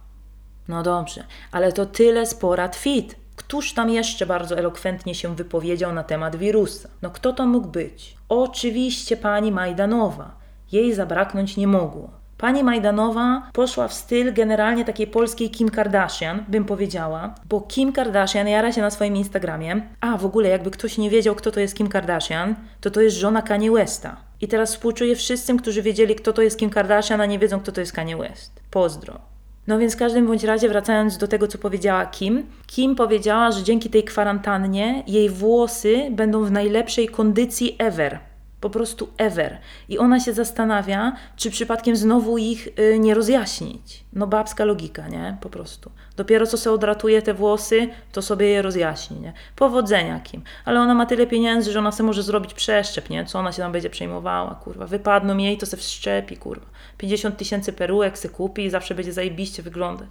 No 0.69 0.83
dobrze, 0.83 1.25
ale 1.53 1.73
to 1.73 1.87
tyle 1.87 2.27
z 2.27 2.35
porad 2.35 2.77
fit. 2.77 3.17
Któż 3.37 3.75
tam 3.75 3.91
jeszcze 3.91 4.27
bardzo 4.27 4.59
elokwentnie 4.59 5.15
się 5.15 5.37
wypowiedział 5.37 5.93
na 5.93 6.05
temat 6.05 6.37
wirusa? 6.37 6.89
No 7.03 7.11
kto 7.11 7.33
to 7.33 7.47
mógł 7.47 7.69
być? 7.69 8.17
Oczywiście 8.29 9.17
pani 9.17 9.53
Majdanowa. 9.53 10.31
Jej 10.73 10.95
zabraknąć 10.95 11.57
nie 11.57 11.67
mogło. 11.67 12.22
Pani 12.43 12.65
Majdanowa 12.65 13.43
poszła 13.53 13.89
w 13.89 13.95
styl 13.95 14.35
generalnie 14.35 14.85
takiej 14.85 15.07
polskiej 15.07 15.51
Kim 15.51 15.69
Kardashian, 15.69 16.45
bym 16.49 16.65
powiedziała, 16.65 17.35
bo 17.49 17.61
Kim 17.61 17.93
Kardashian 17.93 18.49
jara 18.49 18.73
się 18.73 18.81
na 18.81 18.91
swoim 18.91 19.17
Instagramie. 19.17 19.83
A 20.01 20.17
w 20.17 20.25
ogóle, 20.25 20.49
jakby 20.49 20.71
ktoś 20.71 20.99
nie 20.99 21.11
wiedział, 21.11 21.35
kto 21.35 21.51
to 21.51 21.61
jest 21.61 21.77
Kim 21.77 21.89
Kardashian, 21.89 22.55
to 22.81 22.91
to 22.91 23.01
jest 23.01 23.17
żona 23.17 23.43
Kanye 23.43 23.71
Westa. 23.71 24.17
I 24.41 24.49
teraz 24.49 24.73
współczuję 24.73 25.17
wszystkim, 25.17 25.59
którzy 25.59 25.83
wiedzieli, 25.83 26.15
kto 26.15 26.33
to 26.33 26.43
jest 26.43 26.59
Kim 26.59 26.71
Kardashian, 26.71 27.21
a 27.21 27.27
nie 27.27 27.39
wiedzą, 27.39 27.61
kto 27.61 27.73
to 27.73 27.81
jest 27.81 27.93
Kanye 27.93 28.17
West. 28.17 28.61
Pozdro. 28.71 29.19
No 29.67 29.79
więc 29.79 29.95
w 29.95 29.99
każdym 29.99 30.27
bądź 30.27 30.45
razie, 30.45 30.69
wracając 30.69 31.19
do 31.19 31.29
tego, 31.29 31.49
co 31.49 31.59
powiedziała 31.59 32.07
Kim, 32.07 32.47
Kim 32.67 32.95
powiedziała, 32.95 33.51
że 33.51 33.63
dzięki 33.63 33.91
tej 33.91 34.05
kwarantannie 34.05 35.03
jej 35.07 35.31
włosy 35.31 36.09
będą 36.11 36.45
w 36.45 36.51
najlepszej 36.51 37.09
kondycji 37.09 37.77
ever. 37.79 38.19
Po 38.63 38.71
prostu 38.71 39.09
ever. 39.19 39.59
I 39.89 39.99
ona 39.99 40.21
się 40.21 40.33
zastanawia, 40.33 41.13
czy 41.37 41.51
przypadkiem 41.51 41.97
znowu 41.97 42.39
ich 42.39 42.69
y, 42.79 42.99
nie 42.99 43.15
rozjaśnić. 43.15 44.05
No 44.13 44.27
babska 44.27 44.65
logika, 44.65 45.09
nie? 45.09 45.37
Po 45.41 45.51
prostu. 45.51 45.91
Dopiero 46.17 46.47
co 46.47 46.57
sobie 46.57 46.75
odratuje 46.75 47.23
te 47.23 47.35
włosy, 47.35 47.89
to 48.13 48.23
sobie 48.23 48.49
je 48.49 48.63
rozjaśni, 48.63 49.21
nie? 49.21 49.33
Powodzenia 49.57 50.21
Kim. 50.21 50.43
Ale 50.65 50.81
ona 50.81 50.95
ma 50.95 51.07
tyle 51.07 51.27
pieniędzy, 51.27 51.73
że 51.73 51.79
ona 51.79 51.93
sobie 51.93 52.07
może 52.07 52.23
zrobić 52.23 52.55
przeszczep, 52.55 53.11
nie? 53.11 53.25
Co 53.25 53.39
ona 53.39 53.53
się 53.53 53.63
tam 53.63 53.73
będzie 53.73 53.91
przejmowała, 53.91 54.55
kurwa. 54.55 54.87
Wypadną 54.87 55.37
jej, 55.37 55.59
to 55.59 55.67
se 55.67 55.77
wszczepi, 55.77 56.37
kurwa. 56.37 56.67
50 56.99 57.37
tysięcy 57.37 57.73
peruek 57.73 58.19
se 58.19 58.29
kupi 58.29 58.65
i 58.65 58.71
zawsze 58.71 58.95
będzie 58.95 59.13
zajebiście 59.13 59.63
wyglądać. 59.63 60.09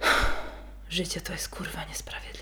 Życie 0.90 1.20
to 1.20 1.32
jest 1.32 1.48
kurwa 1.48 1.84
niesprawiedliwe. 1.88 2.41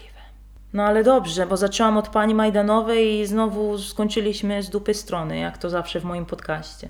No 0.72 0.83
ale 0.83 1.04
dobrze, 1.04 1.46
bo 1.46 1.56
zaczęłam 1.56 1.98
od 1.98 2.09
pani 2.09 2.35
Majdanowej 2.35 3.20
i 3.20 3.26
znowu 3.26 3.78
skończyliśmy 3.78 4.62
z 4.62 4.70
dupy 4.70 4.94
strony, 4.94 5.38
jak 5.38 5.59
to 5.59 5.70
zawsze 5.70 6.00
w 6.00 6.04
moim 6.04 6.26
podcaście. 6.26 6.88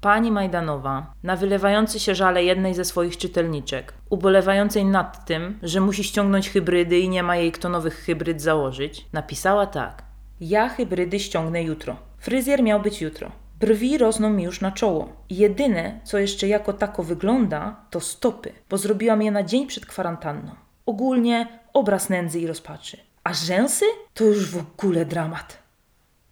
Pani 0.00 0.30
Majdanowa, 0.30 1.12
na 1.22 1.36
wylewający 1.36 2.00
się 2.00 2.14
żale 2.14 2.44
jednej 2.44 2.74
ze 2.74 2.84
swoich 2.84 3.16
czytelniczek, 3.16 3.94
ubolewającej 4.10 4.84
nad 4.84 5.24
tym, 5.26 5.58
że 5.62 5.80
musi 5.80 6.04
ściągnąć 6.04 6.50
hybrydy 6.50 6.98
i 6.98 7.08
nie 7.08 7.22
ma 7.22 7.36
jej 7.36 7.52
kto 7.52 7.68
nowych 7.68 7.94
hybryd 7.94 8.42
założyć, 8.42 9.06
napisała 9.12 9.66
tak. 9.66 10.02
Ja 10.40 10.68
hybrydy 10.68 11.20
ściągnę 11.20 11.62
jutro. 11.62 11.96
Fryzjer 12.18 12.62
miał 12.62 12.80
być 12.80 13.02
jutro. 13.02 13.30
Brwi 13.60 13.98
rosną 13.98 14.30
mi 14.30 14.42
już 14.42 14.60
na 14.60 14.72
czoło. 14.72 15.08
Jedyne, 15.30 16.00
co 16.04 16.18
jeszcze 16.18 16.48
jako 16.48 16.72
tako 16.72 17.02
wygląda, 17.02 17.76
to 17.90 18.00
stopy, 18.00 18.52
bo 18.70 18.78
zrobiłam 18.78 19.22
je 19.22 19.30
na 19.30 19.42
dzień 19.42 19.66
przed 19.66 19.86
kwarantanną. 19.86 20.52
Ogólnie 20.86 21.48
obraz 21.72 22.10
nędzy 22.10 22.40
i 22.40 22.46
rozpaczy. 22.46 23.09
A 23.30 23.34
rzęsy? 23.34 23.84
To 24.14 24.24
już 24.24 24.50
w 24.50 24.58
ogóle 24.58 25.04
dramat. 25.04 25.58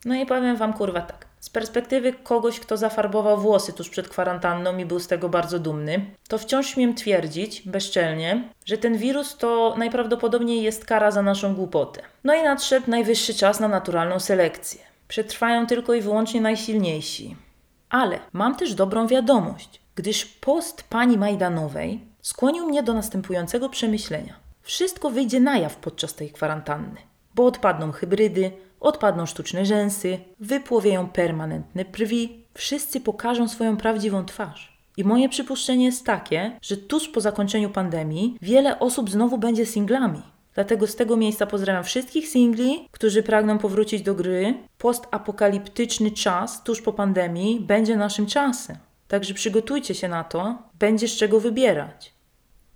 No 0.05 0.15
i 0.15 0.27
powiem 0.27 0.57
wam 0.57 0.73
kurwa 0.73 1.01
tak. 1.01 1.27
Z 1.41 1.51
perspektywy 1.51 2.13
kogoś, 2.13 2.61
kto 2.61 2.77
zafarbował 2.77 3.41
włosy 3.41 3.73
tuż 3.73 3.89
przed 3.89 4.09
kwarantanną 4.09 4.79
i 4.79 4.87
był 4.87 5.01
z 5.01 5.07
tego 5.07 5.29
bardzo 5.29 5.59
dumny, 5.59 6.07
to 6.29 6.39
wciąż 6.39 6.67
śmiem 6.67 6.95
twierdzić, 6.95 7.63
bezczelnie, 7.63 8.49
że 8.65 8.79
ten 8.79 8.97
wirus 8.97 9.37
to 9.37 9.75
najprawdopodobniej 9.79 10.63
jest 10.63 10.85
kara 10.85 11.11
za 11.11 11.23
naszą 11.23 11.55
głupotę. 11.55 12.03
No 12.25 12.35
i 12.35 12.43
nadszedł 12.43 12.91
najwyższy 12.91 13.35
czas 13.35 13.61
na 13.61 13.69
naturalną 13.69 14.21
selekcję. 14.21 14.81
Przetrwają 15.09 15.67
tylko 15.67 15.95
i 15.95 16.01
wyłącznie 16.01 16.41
najsilniejsi. 16.41 17.37
Ale 17.91 18.19
mam 18.33 18.57
też 18.57 18.75
dobrą 18.75 19.07
wiadomość, 19.07 19.81
gdyż 19.95 20.25
post 20.25 20.83
pani 20.83 21.19
Majdanowej 21.19 22.01
skłonił 22.23 22.67
mnie 22.67 22.83
do 22.83 22.95
następującego 22.95 23.69
przemyślenia. 23.69 24.48
Wszystko 24.69 25.11
wyjdzie 25.11 25.41
na 25.41 25.59
jaw 25.59 25.77
podczas 25.77 26.15
tej 26.15 26.31
kwarantanny, 26.31 27.01
bo 27.35 27.47
odpadną 27.47 27.93
hybrydy, 27.93 28.53
odpadną 28.81 29.27
sztuczne 29.27 29.67
rzęsy, 29.67 30.19
wypłowieją 30.41 31.09
permanentne 31.09 31.85
brwi, 31.85 32.45
wszyscy 32.55 33.01
pokażą 33.01 33.49
swoją 33.49 33.77
prawdziwą 33.77 34.25
twarz. 34.25 34.79
I 34.97 35.05
moje 35.05 35.29
przypuszczenie 35.29 35.85
jest 35.85 36.07
takie, 36.07 36.59
że 36.63 36.77
tuż 36.77 37.09
po 37.09 37.21
zakończeniu 37.21 37.71
pandemii 37.71 38.37
wiele 38.43 38.79
osób 38.79 39.11
znowu 39.11 39.39
będzie 39.39 39.67
singlami. 39.67 40.23
Dlatego 40.55 40.87
z 40.87 40.97
tego 40.97 41.17
miejsca 41.17 41.47
pozdrawiam 41.47 41.85
wszystkich 41.85 42.29
singli, 42.29 42.89
którzy 42.91 43.23
pragną 43.23 43.59
powrócić 43.59 44.03
do 44.03 44.15
gry. 44.15 44.55
Postapokaliptyczny 44.79 46.11
czas 46.11 46.63
tuż 46.63 46.83
po 46.83 46.93
pandemii 46.93 47.61
będzie 47.61 47.97
naszym 47.97 48.27
czasem. 48.27 48.77
Także 49.09 49.35
przygotujcie 49.35 49.95
się 49.95 50.09
na 50.09 50.25
to, 50.25 50.59
będzie 50.79 51.09
z 51.09 51.17
czego 51.17 51.41
wybierać. 51.41 52.18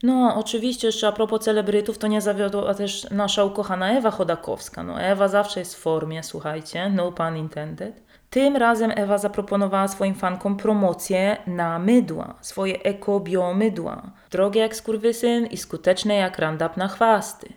No, 0.02 0.34
oczywiście, 0.36 0.88
jeszcze 0.88 1.08
a 1.08 1.12
propos 1.12 1.44
celebrytów, 1.44 1.98
to 1.98 2.06
nie 2.06 2.20
zawiodła 2.20 2.74
też 2.74 3.10
nasza 3.10 3.44
ukochana 3.44 3.90
Ewa 3.90 4.10
Chodakowska. 4.10 4.82
No, 4.82 5.00
Ewa 5.00 5.28
zawsze 5.28 5.60
jest 5.60 5.74
w 5.74 5.78
formie, 5.78 6.22
słuchajcie, 6.22 6.90
no 6.90 7.12
pun 7.12 7.36
intended. 7.36 8.02
Tym 8.30 8.56
razem 8.56 8.92
Ewa 8.96 9.18
zaproponowała 9.18 9.88
swoim 9.88 10.14
fankom 10.14 10.56
promocję 10.56 11.36
na 11.46 11.78
mydła, 11.78 12.34
swoje 12.40 12.82
eko-bio 12.82 13.54
mydła. 13.54 14.02
Drogie 14.30 14.60
jak 14.60 14.76
skurwysyn 14.76 15.46
i 15.46 15.56
skuteczne 15.56 16.14
jak 16.14 16.38
randap 16.38 16.76
na 16.76 16.88
chwasty. 16.88 17.52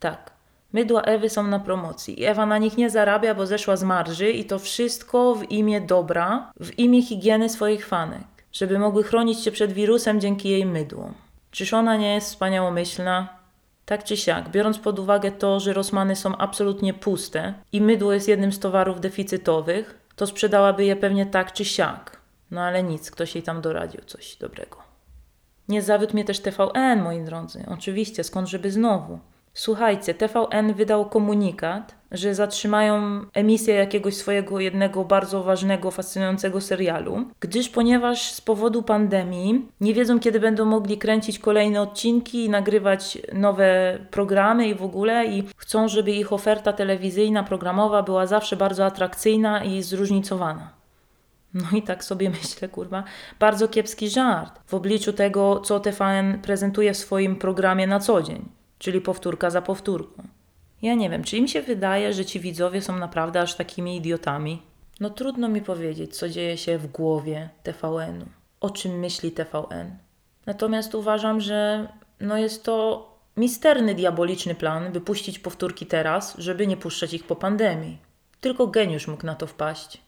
Tak, 0.00 0.30
mydła 0.72 1.02
Ewy 1.02 1.30
są 1.30 1.42
na 1.42 1.60
promocji 1.60 2.24
Ewa 2.24 2.46
na 2.46 2.58
nich 2.58 2.76
nie 2.76 2.90
zarabia, 2.90 3.34
bo 3.34 3.46
zeszła 3.46 3.76
z 3.76 3.82
marży 3.82 4.30
i 4.30 4.44
to 4.44 4.58
wszystko 4.58 5.34
w 5.34 5.50
imię 5.50 5.80
dobra, 5.80 6.52
w 6.60 6.78
imię 6.78 7.02
higieny 7.02 7.48
swoich 7.48 7.86
fanek, 7.86 8.26
żeby 8.52 8.78
mogły 8.78 9.02
chronić 9.02 9.44
się 9.44 9.50
przed 9.52 9.72
wirusem 9.72 10.20
dzięki 10.20 10.48
jej 10.48 10.66
mydłom. 10.66 11.23
Czyż 11.54 11.74
ona 11.74 11.96
nie 11.96 12.14
jest 12.14 12.28
wspaniałomyślna? 12.28 13.28
Tak 13.84 14.04
czy 14.04 14.16
siak, 14.16 14.48
biorąc 14.48 14.78
pod 14.78 14.98
uwagę 14.98 15.32
to, 15.32 15.60
że 15.60 15.72
Rosmany 15.72 16.16
są 16.16 16.36
absolutnie 16.36 16.94
puste 16.94 17.54
i 17.72 17.80
mydło 17.80 18.12
jest 18.12 18.28
jednym 18.28 18.52
z 18.52 18.58
towarów 18.58 19.00
deficytowych, 19.00 19.98
to 20.16 20.26
sprzedałaby 20.26 20.84
je 20.84 20.96
pewnie 20.96 21.26
tak 21.26 21.52
czy 21.52 21.64
siak. 21.64 22.20
No 22.50 22.60
ale 22.60 22.82
nic, 22.82 23.10
ktoś 23.10 23.34
jej 23.34 23.44
tam 23.44 23.60
doradził 23.60 24.00
coś 24.00 24.36
dobrego. 24.36 24.76
Nie 25.68 25.82
zawiódł 25.82 26.12
mnie 26.12 26.24
też 26.24 26.40
TVN, 26.40 27.02
moi 27.02 27.24
drodzy. 27.24 27.64
Oczywiście, 27.68 28.24
skąd 28.24 28.48
żeby 28.48 28.70
znowu. 28.70 29.18
Słuchajcie, 29.52 30.14
TVN 30.14 30.74
wydał 30.74 31.08
komunikat, 31.08 31.94
że 32.14 32.34
zatrzymają 32.34 33.20
emisję 33.32 33.74
jakiegoś 33.74 34.16
swojego 34.16 34.60
jednego 34.60 35.04
bardzo 35.04 35.42
ważnego, 35.42 35.90
fascynującego 35.90 36.60
serialu, 36.60 37.24
gdyż 37.40 37.68
ponieważ 37.68 38.32
z 38.32 38.40
powodu 38.40 38.82
pandemii 38.82 39.68
nie 39.80 39.94
wiedzą, 39.94 40.20
kiedy 40.20 40.40
będą 40.40 40.64
mogli 40.64 40.98
kręcić 40.98 41.38
kolejne 41.38 41.80
odcinki 41.80 42.44
i 42.44 42.50
nagrywać 42.50 43.18
nowe 43.32 43.98
programy 44.10 44.68
i 44.68 44.74
w 44.74 44.82
ogóle 44.82 45.26
i 45.26 45.44
chcą, 45.56 45.88
żeby 45.88 46.10
ich 46.10 46.32
oferta 46.32 46.72
telewizyjna, 46.72 47.42
programowa 47.42 48.02
była 48.02 48.26
zawsze 48.26 48.56
bardzo 48.56 48.84
atrakcyjna 48.84 49.64
i 49.64 49.82
zróżnicowana. 49.82 50.70
No 51.54 51.78
i 51.78 51.82
tak 51.82 52.04
sobie 52.04 52.30
myślę, 52.30 52.68
kurwa, 52.68 53.04
bardzo 53.40 53.68
kiepski 53.68 54.10
żart 54.10 54.60
w 54.66 54.74
obliczu 54.74 55.12
tego, 55.12 55.60
co 55.60 55.80
TVN 55.80 56.38
prezentuje 56.42 56.94
w 56.94 56.96
swoim 56.96 57.36
programie 57.36 57.86
na 57.86 58.00
co 58.00 58.22
dzień 58.22 58.48
czyli 58.84 59.00
powtórka 59.00 59.50
za 59.50 59.62
powtórką. 59.62 60.22
Ja 60.84 60.94
nie 60.94 61.10
wiem, 61.10 61.24
czy 61.24 61.36
im 61.36 61.48
się 61.48 61.62
wydaje, 61.62 62.12
że 62.12 62.24
ci 62.24 62.40
widzowie 62.40 62.82
są 62.82 62.96
naprawdę 62.96 63.40
aż 63.40 63.54
takimi 63.54 63.96
idiotami? 63.96 64.62
No 65.00 65.10
trudno 65.10 65.48
mi 65.48 65.60
powiedzieć, 65.60 66.16
co 66.16 66.28
dzieje 66.28 66.56
się 66.56 66.78
w 66.78 66.86
głowie 66.86 67.48
TVN-u, 67.62 68.26
o 68.60 68.70
czym 68.70 68.98
myśli 68.98 69.32
TVN. 69.32 69.98
Natomiast 70.46 70.94
uważam, 70.94 71.40
że 71.40 71.88
no 72.20 72.38
jest 72.38 72.64
to 72.64 73.06
misterny, 73.36 73.94
diaboliczny 73.94 74.54
plan, 74.54 74.92
by 74.92 75.00
puścić 75.00 75.38
powtórki 75.38 75.86
teraz, 75.86 76.34
żeby 76.38 76.66
nie 76.66 76.76
puszczać 76.76 77.14
ich 77.14 77.26
po 77.26 77.36
pandemii. 77.36 77.98
Tylko 78.40 78.66
geniusz 78.66 79.08
mógł 79.08 79.26
na 79.26 79.34
to 79.34 79.46
wpaść. 79.46 80.02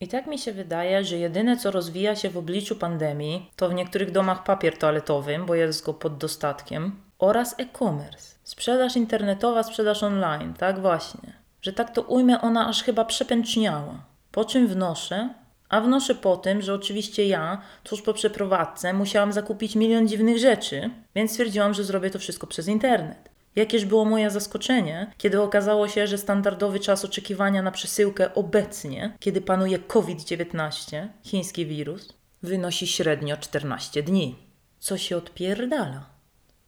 I 0.00 0.08
tak 0.08 0.26
mi 0.26 0.38
się 0.38 0.52
wydaje, 0.52 1.04
że 1.04 1.16
jedyne 1.16 1.56
co 1.56 1.70
rozwija 1.70 2.16
się 2.16 2.30
w 2.30 2.38
obliczu 2.38 2.76
pandemii, 2.76 3.50
to 3.56 3.68
w 3.68 3.74
niektórych 3.74 4.10
domach 4.10 4.44
papier 4.44 4.78
toaletowy, 4.78 5.38
bo 5.46 5.54
jest 5.54 5.84
go 5.84 5.94
pod 5.94 6.18
dostatkiem, 6.18 7.03
oraz 7.24 7.54
e-commerce. 7.58 8.34
Sprzedaż 8.44 8.96
internetowa, 8.96 9.62
sprzedaż 9.62 10.02
online, 10.02 10.54
tak 10.58 10.80
właśnie. 10.80 11.32
Że 11.62 11.72
tak 11.72 11.94
to 11.94 12.02
ujmę, 12.02 12.40
ona 12.40 12.68
aż 12.68 12.82
chyba 12.82 13.04
przepęczniała. 13.04 13.94
Po 14.32 14.44
czym 14.44 14.66
wnoszę? 14.66 15.28
A 15.68 15.80
wnoszę 15.80 16.14
po 16.14 16.36
tym, 16.36 16.62
że 16.62 16.74
oczywiście 16.74 17.26
ja, 17.26 17.62
tuż 17.84 18.02
po 18.02 18.14
przeprowadzce, 18.14 18.92
musiałam 18.92 19.32
zakupić 19.32 19.76
milion 19.76 20.08
dziwnych 20.08 20.38
rzeczy, 20.38 20.90
więc 21.14 21.30
stwierdziłam, 21.30 21.74
że 21.74 21.84
zrobię 21.84 22.10
to 22.10 22.18
wszystko 22.18 22.46
przez 22.46 22.68
internet. 22.68 23.30
Jakież 23.56 23.84
było 23.84 24.04
moje 24.04 24.30
zaskoczenie, 24.30 25.12
kiedy 25.18 25.42
okazało 25.42 25.88
się, 25.88 26.06
że 26.06 26.18
standardowy 26.18 26.80
czas 26.80 27.04
oczekiwania 27.04 27.62
na 27.62 27.70
przesyłkę 27.70 28.34
obecnie, 28.34 29.16
kiedy 29.20 29.40
panuje 29.40 29.78
COVID-19, 29.78 31.08
chiński 31.22 31.66
wirus, 31.66 32.12
wynosi 32.42 32.86
średnio 32.86 33.36
14 33.36 34.02
dni. 34.02 34.36
Co 34.78 34.98
się 34.98 35.16
odpierdala? 35.16 36.13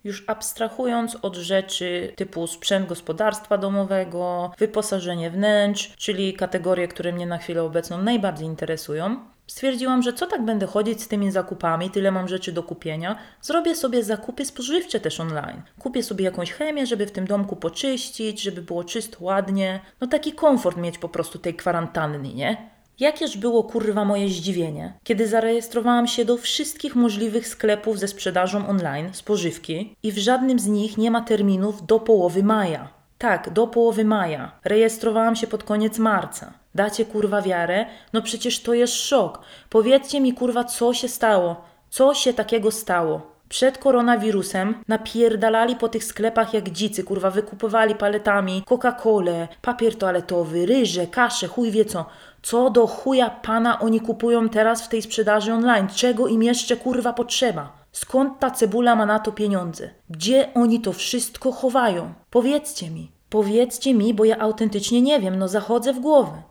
Już 0.07 0.25
abstrahując 0.27 1.17
od 1.23 1.37
rzeczy 1.37 2.13
typu 2.17 2.47
sprzęt 2.47 2.89
gospodarstwa 2.89 3.59
domowego, 3.59 4.53
wyposażenie 4.59 5.31
wnętrz, 5.31 5.97
czyli 5.97 6.35
kategorie, 6.35 6.89
które 6.89 7.13
mnie 7.13 7.27
na 7.27 7.39
chwilę 7.39 7.63
obecną 7.63 8.03
najbardziej 8.03 8.47
interesują, 8.47 9.17
stwierdziłam, 9.47 10.03
że 10.03 10.13
co 10.13 10.27
tak 10.27 10.45
będę 10.45 10.67
chodzić 10.67 11.03
z 11.03 11.09
tymi 11.09 11.31
zakupami, 11.31 11.91
tyle 11.91 12.11
mam 12.11 12.29
rzeczy 12.29 12.53
do 12.53 12.63
kupienia, 12.63 13.17
zrobię 13.43 13.75
sobie 13.75 14.05
zakupy 14.05 14.45
spożywcze 14.45 15.01
też 15.01 15.21
online. 15.21 15.63
Kupię 15.79 16.03
sobie 16.03 16.25
jakąś 16.25 16.53
chemię, 16.53 16.87
żeby 16.87 17.07
w 17.07 17.13
tym 17.13 17.27
domku 17.27 17.57
poczyścić, 17.57 18.43
żeby 18.43 18.63
było 18.63 18.85
czysto, 18.85 19.19
ładnie. 19.21 19.81
No 20.01 20.07
taki 20.07 20.33
komfort 20.33 20.77
mieć 20.77 20.99
po 20.99 21.09
prostu 21.09 21.39
tej 21.39 21.55
kwarantanny, 21.55 22.35
nie? 22.35 22.76
Jakież 23.01 23.37
było 23.37 23.65
kurwa 23.65 24.05
moje 24.05 24.29
zdziwienie, 24.29 24.99
kiedy 25.05 25.29
zarejestrowałam 25.29 26.07
się 26.07 26.25
do 26.25 26.37
wszystkich 26.37 26.97
możliwych 26.97 27.49
sklepów 27.49 27.99
ze 27.99 28.09
sprzedażą 28.09 28.69
online 28.69 29.09
spożywki 29.13 29.97
i 30.03 30.13
w 30.13 30.19
żadnym 30.19 30.59
z 30.59 30.67
nich 30.67 30.99
nie 30.99 31.11
ma 31.11 31.21
terminów 31.21 31.87
do 31.87 32.01
połowy 32.01 32.43
maja. 32.43 32.89
Tak, 33.19 33.51
do 33.51 33.67
połowy 33.67 34.05
maja. 34.05 34.53
Rejestrowałam 34.65 35.37
się 35.37 35.47
pod 35.47 35.65
koniec 35.65 35.99
marca. 35.99 36.53
Dacie 36.75 37.05
kurwa 37.05 37.43
wiarę? 37.43 37.87
No 38.13 38.23
przecież 38.23 38.63
to 38.63 38.75
jest 38.75 38.95
szok. 38.95 39.41
Powiedzcie 39.71 40.21
mi 40.21 40.33
kurwa, 40.33 40.65
co 40.65 40.95
się 40.95 41.09
stało? 41.09 41.65
Co 41.91 42.15
się 42.15 42.33
takiego 42.35 42.71
stało? 42.71 43.37
Przed 43.49 43.79
koronawirusem 43.79 44.75
napierdalali 44.89 45.77
po 45.77 45.89
tych 45.89 46.05
sklepach 46.05 46.55
jak 46.55 46.71
dzicy, 46.71 47.05
kurwa, 47.05 47.31
wykupowali 47.31 47.95
paletami 47.95 48.63
Coca-Colę, 48.67 49.49
papier 49.63 49.97
toaletowy, 49.99 50.67
ryże, 50.67 51.07
kaszę, 51.07 51.49
chuj 51.49 51.71
wie 51.71 51.85
co. 51.85 52.07
Co 52.47 52.71
do 52.71 52.87
chuja 52.87 53.31
pana 53.31 53.81
oni 53.81 54.01
kupują 54.01 54.49
teraz 54.49 54.83
w 54.83 54.89
tej 54.89 55.03
sprzedaży 55.03 55.53
online? 55.53 55.89
Czego 55.95 56.27
im 56.29 56.43
jeszcze 56.43 56.77
kurwa 56.77 57.13
potrzeba? 57.13 57.73
Skąd 57.93 58.39
ta 58.39 58.51
cebula 58.51 58.97
ma 58.97 59.07
na 59.07 59.19
to 59.19 59.33
pieniądze? 59.33 59.91
Gdzie 60.11 60.55
oni 60.55 60.81
to 60.81 60.93
wszystko 60.93 61.53
chowają? 61.53 62.15
Powiedzcie 62.31 62.91
mi. 62.91 63.11
Powiedzcie 63.31 63.95
mi, 63.95 64.15
bo 64.15 64.25
ja 64.25 64.39
autentycznie 64.39 65.03
nie 65.03 65.21
wiem, 65.21 65.39
no 65.39 65.49
zachodzę 65.49 65.93
w 65.93 66.01
głowę. 66.01 66.43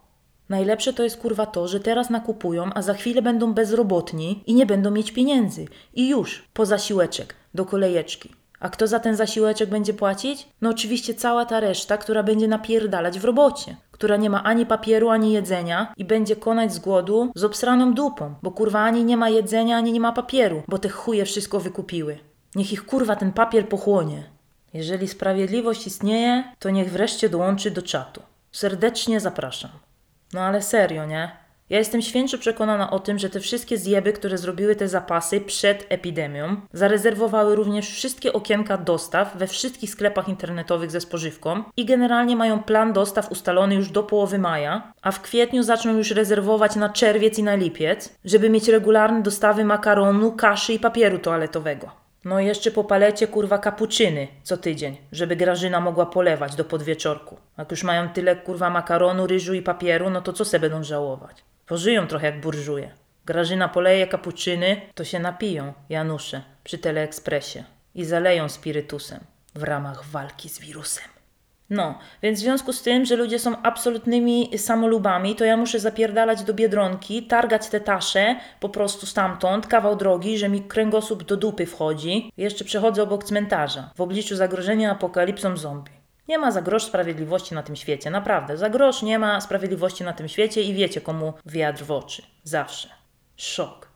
Najlepsze 0.49 0.93
to 0.93 1.03
jest 1.03 1.17
kurwa 1.17 1.45
to, 1.45 1.67
że 1.67 1.79
teraz 1.79 2.10
nakupują, 2.10 2.69
a 2.73 2.81
za 2.81 2.93
chwilę 2.93 3.21
będą 3.21 3.53
bezrobotni 3.53 4.43
i 4.45 4.53
nie 4.53 4.65
będą 4.65 4.91
mieć 4.91 5.12
pieniędzy. 5.12 5.67
I 5.93 6.10
już, 6.10 6.47
po 6.53 6.65
zasiłeczek, 6.65 7.36
do 7.53 7.65
kolejeczki. 7.65 8.44
A 8.60 8.70
kto 8.70 8.88
za 8.88 9.00
ten 9.00 9.15
zasiłeczek 9.15 9.70
będzie 9.70 9.94
płacić? 9.94 10.48
No 10.62 10.70
oczywiście 10.70 11.13
cała 11.13 11.46
ta 11.46 11.60
reszta, 11.60 11.98
która 11.98 12.24
będzie 12.24 12.48
napierdalać 12.48 13.20
w 13.20 13.26
robocie. 13.26 13.76
Która 13.91 14.18
nie 14.18 14.30
ma 14.30 14.44
ani 14.44 14.65
papieru, 14.65 15.10
ani 15.10 15.34
jedzenia 15.34 15.94
i 15.98 16.06
będzie 16.06 16.36
konać 16.36 16.74
z 16.74 16.80
głodu 16.80 17.32
z 17.36 17.44
obsraną 17.44 17.94
dupą. 17.94 18.36
Bo 18.44 18.52
kurwa 18.52 18.80
ani 18.80 19.06
nie 19.06 19.18
ma 19.18 19.30
jedzenia, 19.30 19.78
ani 19.78 19.91
nie 19.91 20.00
ma 20.00 20.12
papieru, 20.12 20.63
bo 20.68 20.78
te 20.78 20.89
chuje 20.89 21.26
wszystko 21.26 21.60
wykupiły. 21.60 22.18
Niech 22.56 22.74
ich 22.74 22.86
kurwa 22.86 23.15
ten 23.15 23.32
papier 23.32 23.70
pochłonie. 23.70 24.24
Jeżeli 24.74 25.08
sprawiedliwość 25.08 25.88
istnieje, 25.88 26.44
to 26.60 26.70
niech 26.70 26.91
wreszcie 26.91 27.30
dołączy 27.30 27.72
do 27.72 27.82
czatu. 27.82 28.22
Serdecznie 28.52 29.20
zapraszam. 29.20 29.72
No 30.34 30.41
ale 30.41 30.62
serio, 30.62 31.06
nie? 31.06 31.44
Ja 31.69 31.78
jestem 31.78 32.01
święcie 32.01 32.38
przekonana 32.38 32.91
o 32.91 32.99
tym, 32.99 33.19
że 33.19 33.30
te 33.30 33.39
wszystkie 33.39 33.78
zjeby, 33.78 34.13
które 34.13 34.38
zrobiły 34.38 34.75
te 34.75 34.88
zapasy 34.88 35.41
przed 35.41 35.86
epidemią, 35.89 36.56
zarezerwowały 36.73 37.56
również 37.56 37.89
wszystkie 37.89 38.34
okienka 38.34 38.78
dostaw 38.78 39.38
we 39.38 39.47
wszystkich 39.47 39.89
sklepach 39.89 40.30
internetowych 40.30 40.91
ze 40.91 41.01
spożywką 41.01 41.63
i 41.78 41.86
generalnie 41.86 42.36
mają 42.36 42.63
plan 42.63 42.93
dostaw 42.93 43.32
ustalony 43.32 43.75
już 43.75 43.89
do 43.89 44.04
połowy 44.04 44.39
maja, 44.39 44.93
a 45.01 45.12
w 45.12 45.21
kwietniu 45.21 45.63
zaczną 45.63 45.97
już 45.97 46.12
rezerwować 46.12 46.75
na 46.75 46.89
czerwiec 46.89 47.39
i 47.39 47.43
na 47.43 47.56
lipiec, 47.56 48.15
żeby 48.25 48.49
mieć 48.49 48.67
regularne 48.67 49.21
dostawy 49.21 49.65
makaronu, 49.65 50.32
kaszy 50.32 50.73
i 50.73 50.80
papieru 50.80 51.19
toaletowego. 51.19 51.91
No 52.25 52.39
jeszcze 52.39 52.71
po 52.71 52.84
palecie 52.84 53.28
kurwa 53.28 53.58
kapuczyny 53.58 54.28
co 54.43 54.58
tydzień, 54.58 54.97
żeby 55.12 55.36
Grażyna 55.36 55.80
mogła 55.80 56.06
polewać 56.06 56.56
do 56.56 56.65
podwieczorku. 56.65 57.38
Jak 57.58 57.71
już 57.71 57.84
mają 57.84 58.10
tyle 58.10 58.36
kurwa 58.36 58.69
makaronu, 58.69 59.28
ryżu 59.28 59.54
i 59.54 59.62
papieru, 59.62 60.10
no 60.10 60.21
to 60.21 60.34
co 60.34 60.45
se 60.45 60.60
będą 60.60 60.84
żałować? 60.84 61.43
Pożyją 61.65 62.08
trochę 62.08 62.25
jak 62.25 62.41
burżuje. 62.41 62.91
Grażyna 63.25 63.69
poleje 63.69 64.08
kapuczyny, 64.08 64.82
to 64.95 65.04
się 65.04 65.19
napiją, 65.19 65.73
Janusze, 65.89 66.41
przy 66.63 66.78
Teleekspresie 66.78 67.63
i 67.95 68.06
zaleją 68.06 68.49
spirytusem 68.49 69.19
w 69.56 69.63
ramach 69.63 70.06
walki 70.06 70.49
z 70.49 70.60
wirusem. 70.60 71.15
No, 71.69 71.99
więc 72.21 72.39
w 72.39 72.41
związku 72.41 72.73
z 72.73 72.82
tym, 72.82 73.06
że 73.06 73.15
ludzie 73.15 73.39
są 73.39 73.62
absolutnymi 73.62 74.58
samolubami, 74.58 75.36
to 75.36 75.45
ja 75.45 75.58
muszę 75.58 75.80
zapierdalać 75.80 76.43
do 76.43 76.54
Biedronki, 76.54 77.23
targać 77.23 77.69
te 77.69 77.80
tasze 77.80 78.36
po 78.60 78.69
prostu 78.69 79.06
stamtąd, 79.06 79.67
kawał 79.67 79.95
drogi, 79.95 80.38
że 80.38 80.49
mi 80.49 80.62
kręgosłup 80.62 81.23
do 81.23 81.38
dupy 81.38 81.65
wchodzi. 81.65 82.32
Jeszcze 82.38 82.65
przechodzę 82.65 83.04
obok 83.04 83.23
cmentarza, 83.23 83.91
w 83.95 84.01
obliczu 84.01 84.36
zagrożenia 84.36 84.91
apokalipsą 84.91 85.58
zombie. 85.58 85.94
Nie 86.28 86.38
ma 86.38 86.52
za 86.52 86.62
grosz 86.62 86.84
sprawiedliwości 86.84 87.56
na 87.56 87.64
tym 87.64 87.76
świecie, 87.76 88.10
naprawdę. 88.10 88.58
Za 88.58 88.70
grosz 88.70 89.02
nie 89.02 89.20
ma 89.20 89.42
sprawiedliwości 89.42 90.04
na 90.04 90.14
tym 90.14 90.28
świecie 90.28 90.62
i 90.62 90.74
wiecie 90.74 91.02
komu 91.02 91.34
wiatr 91.46 91.84
w 91.84 91.92
oczy. 91.92 92.24
Zawsze. 92.44 92.90
Szok. 93.36 93.90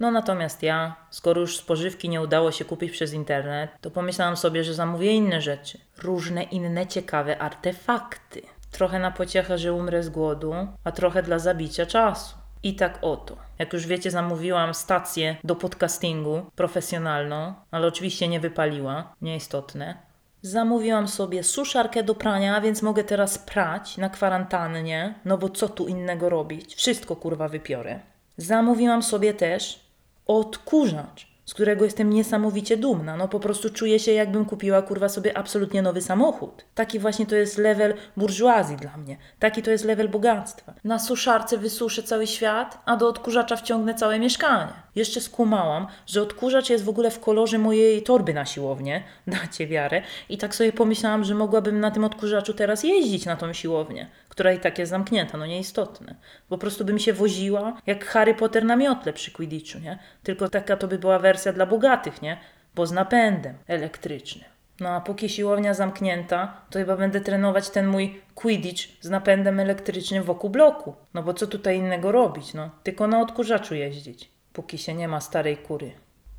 No 0.00 0.10
natomiast 0.10 0.62
ja, 0.62 0.96
skoro 1.10 1.40
już 1.40 1.56
spożywki 1.56 2.08
nie 2.08 2.20
udało 2.20 2.52
się 2.52 2.64
kupić 2.64 2.92
przez 2.92 3.12
internet, 3.12 3.70
to 3.80 3.90
pomyślałam 3.90 4.36
sobie, 4.36 4.64
że 4.64 4.74
zamówię 4.74 5.12
inne 5.12 5.40
rzeczy. 5.40 5.78
Różne 6.02 6.42
inne 6.42 6.86
ciekawe 6.86 7.38
artefakty. 7.38 8.42
Trochę 8.70 8.98
na 8.98 9.10
pociechę, 9.10 9.58
że 9.58 9.72
umrę 9.72 10.02
z 10.02 10.08
głodu, 10.08 10.54
a 10.84 10.92
trochę 10.92 11.22
dla 11.22 11.38
zabicia 11.38 11.86
czasu. 11.86 12.36
I 12.62 12.74
tak 12.74 12.98
oto. 13.02 13.36
Jak 13.58 13.72
już 13.72 13.86
wiecie, 13.86 14.10
zamówiłam 14.10 14.74
stację 14.74 15.36
do 15.44 15.56
podcastingu 15.56 16.50
profesjonalną, 16.56 17.54
ale 17.70 17.86
oczywiście 17.86 18.28
nie 18.28 18.40
wypaliła, 18.40 19.14
nieistotne. 19.22 20.13
Zamówiłam 20.46 21.08
sobie 21.08 21.42
suszarkę 21.42 22.02
do 22.02 22.14
prania, 22.14 22.60
więc 22.60 22.82
mogę 22.82 23.04
teraz 23.04 23.38
prać 23.38 23.96
na 23.96 24.08
kwarantannie, 24.08 25.14
no 25.24 25.38
bo 25.38 25.48
co 25.48 25.68
tu 25.68 25.86
innego 25.88 26.28
robić? 26.28 26.74
Wszystko 26.74 27.16
kurwa 27.16 27.48
wypiorę. 27.48 28.00
Zamówiłam 28.36 29.02
sobie 29.02 29.34
też 29.34 29.80
odkurzacz, 30.26 31.33
z 31.46 31.54
którego 31.54 31.84
jestem 31.84 32.10
niesamowicie 32.10 32.76
dumna. 32.76 33.16
No 33.16 33.28
po 33.28 33.40
prostu 33.40 33.70
czuję 33.70 33.98
się, 33.98 34.12
jakbym 34.12 34.44
kupiła 34.44 34.82
kurwa 34.82 35.08
sobie 35.08 35.38
absolutnie 35.38 35.82
nowy 35.82 36.00
samochód. 36.00 36.64
Taki 36.74 36.98
właśnie 36.98 37.26
to 37.26 37.36
jest 37.36 37.58
level 37.58 37.94
burżuazji 38.16 38.76
dla 38.76 38.96
mnie. 38.96 39.16
Taki 39.38 39.62
to 39.62 39.70
jest 39.70 39.84
level 39.84 40.08
bogactwa. 40.08 40.74
Na 40.84 40.98
suszarce 40.98 41.58
wysuszę 41.58 42.02
cały 42.02 42.26
świat, 42.26 42.82
a 42.84 42.96
do 42.96 43.08
odkurzacza 43.08 43.56
wciągnę 43.56 43.94
całe 43.94 44.18
mieszkanie. 44.18 44.72
Jeszcze 44.94 45.20
skumałam, 45.20 45.86
że 46.06 46.22
odkurzacz 46.22 46.70
jest 46.70 46.84
w 46.84 46.88
ogóle 46.88 47.10
w 47.10 47.20
kolorze 47.20 47.58
mojej 47.58 48.02
torby 48.02 48.34
na 48.34 48.44
siłownię. 48.46 49.02
Dacie 49.26 49.66
wiarę. 49.66 50.02
I 50.28 50.38
tak 50.38 50.54
sobie 50.54 50.72
pomyślałam, 50.72 51.24
że 51.24 51.34
mogłabym 51.34 51.80
na 51.80 51.90
tym 51.90 52.04
odkurzaczu 52.04 52.54
teraz 52.54 52.84
jeździć 52.84 53.26
na 53.26 53.36
tą 53.36 53.52
siłownię, 53.52 54.10
która 54.34 54.52
i 54.52 54.58
tak 54.58 54.78
jest 54.78 54.90
zamknięta, 54.90 55.38
no 55.38 55.46
nieistotne. 55.46 56.14
Po 56.48 56.58
prostu 56.58 56.84
bym 56.84 56.98
się 56.98 57.12
woziła 57.12 57.76
jak 57.86 58.04
Harry 58.04 58.34
Potter 58.34 58.64
na 58.64 58.76
miotle 58.76 59.12
przy 59.12 59.30
Quidditchu, 59.30 59.78
nie? 59.78 59.98
Tylko 60.22 60.48
taka 60.48 60.76
to 60.76 60.88
by 60.88 60.98
była 60.98 61.18
wersja 61.18 61.52
dla 61.52 61.66
bogatych, 61.66 62.22
nie? 62.22 62.40
Bo 62.74 62.86
z 62.86 62.92
napędem 62.92 63.54
elektrycznym. 63.66 64.44
No 64.80 64.88
a 64.88 65.00
póki 65.00 65.28
siłownia 65.28 65.74
zamknięta, 65.74 66.60
to 66.70 66.78
chyba 66.78 66.96
będę 66.96 67.20
trenować 67.20 67.70
ten 67.70 67.86
mój 67.86 68.22
Quidditch 68.34 68.82
z 69.00 69.10
napędem 69.10 69.60
elektrycznym 69.60 70.22
wokół 70.22 70.50
bloku. 70.50 70.94
No 71.14 71.22
bo 71.22 71.34
co 71.34 71.46
tutaj 71.46 71.78
innego 71.78 72.12
robić, 72.12 72.54
no? 72.54 72.70
Tylko 72.82 73.06
na 73.06 73.20
odkurzaczu 73.20 73.74
jeździć, 73.74 74.30
póki 74.52 74.78
się 74.78 74.94
nie 74.94 75.08
ma 75.08 75.20
starej 75.20 75.56
kury. 75.56 75.92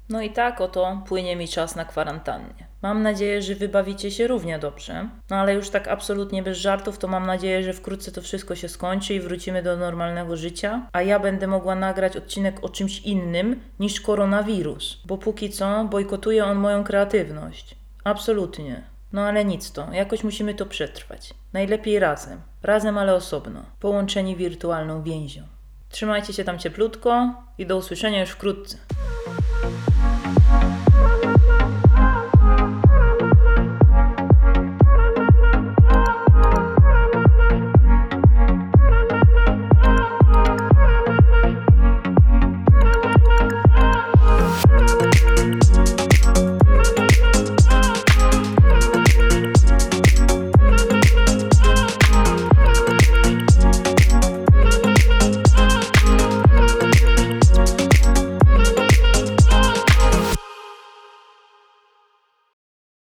No 0.09 0.21
i 0.21 0.29
tak 0.29 0.61
oto 0.61 1.01
płynie 1.07 1.35
mi 1.35 1.47
czas 1.47 1.75
na 1.75 1.85
kwarantannie. 1.85 2.67
Mam 2.85 3.03
nadzieję, 3.03 3.41
że 3.41 3.55
wybawicie 3.55 4.11
się 4.11 4.27
równie 4.27 4.59
dobrze. 4.59 5.09
No 5.29 5.35
ale 5.35 5.53
już 5.53 5.69
tak 5.69 5.87
absolutnie 5.87 6.43
bez 6.43 6.57
żartów, 6.57 6.97
to 6.97 7.07
mam 7.07 7.25
nadzieję, 7.25 7.63
że 7.63 7.73
wkrótce 7.73 8.11
to 8.11 8.21
wszystko 8.21 8.55
się 8.55 8.69
skończy 8.69 9.13
i 9.13 9.19
wrócimy 9.19 9.63
do 9.63 9.77
normalnego 9.77 10.37
życia, 10.37 10.89
a 10.93 11.01
ja 11.01 11.19
będę 11.19 11.47
mogła 11.47 11.75
nagrać 11.75 12.17
odcinek 12.17 12.63
o 12.63 12.69
czymś 12.69 12.99
innym 12.99 13.59
niż 13.79 14.01
koronawirus, 14.01 15.01
bo 15.05 15.17
póki 15.17 15.49
co 15.49 15.85
bojkotuje 15.85 16.45
on 16.45 16.57
moją 16.57 16.83
kreatywność. 16.83 17.75
Absolutnie. 18.03 18.83
No 19.13 19.21
ale 19.21 19.45
nic 19.45 19.71
to, 19.71 19.93
jakoś 19.93 20.23
musimy 20.23 20.53
to 20.53 20.65
przetrwać. 20.65 21.33
Najlepiej 21.53 21.99
razem. 21.99 22.41
Razem, 22.63 22.97
ale 22.97 23.15
osobno. 23.15 23.63
Połączeni 23.79 24.35
wirtualną 24.35 25.03
więzią. 25.03 25.41
Trzymajcie 25.89 26.33
się 26.33 26.43
tam 26.43 26.59
cieplutko 26.59 27.33
i 27.57 27.65
do 27.65 27.77
usłyszenia 27.77 28.21
już 28.21 28.29
wkrótce. 28.29 28.77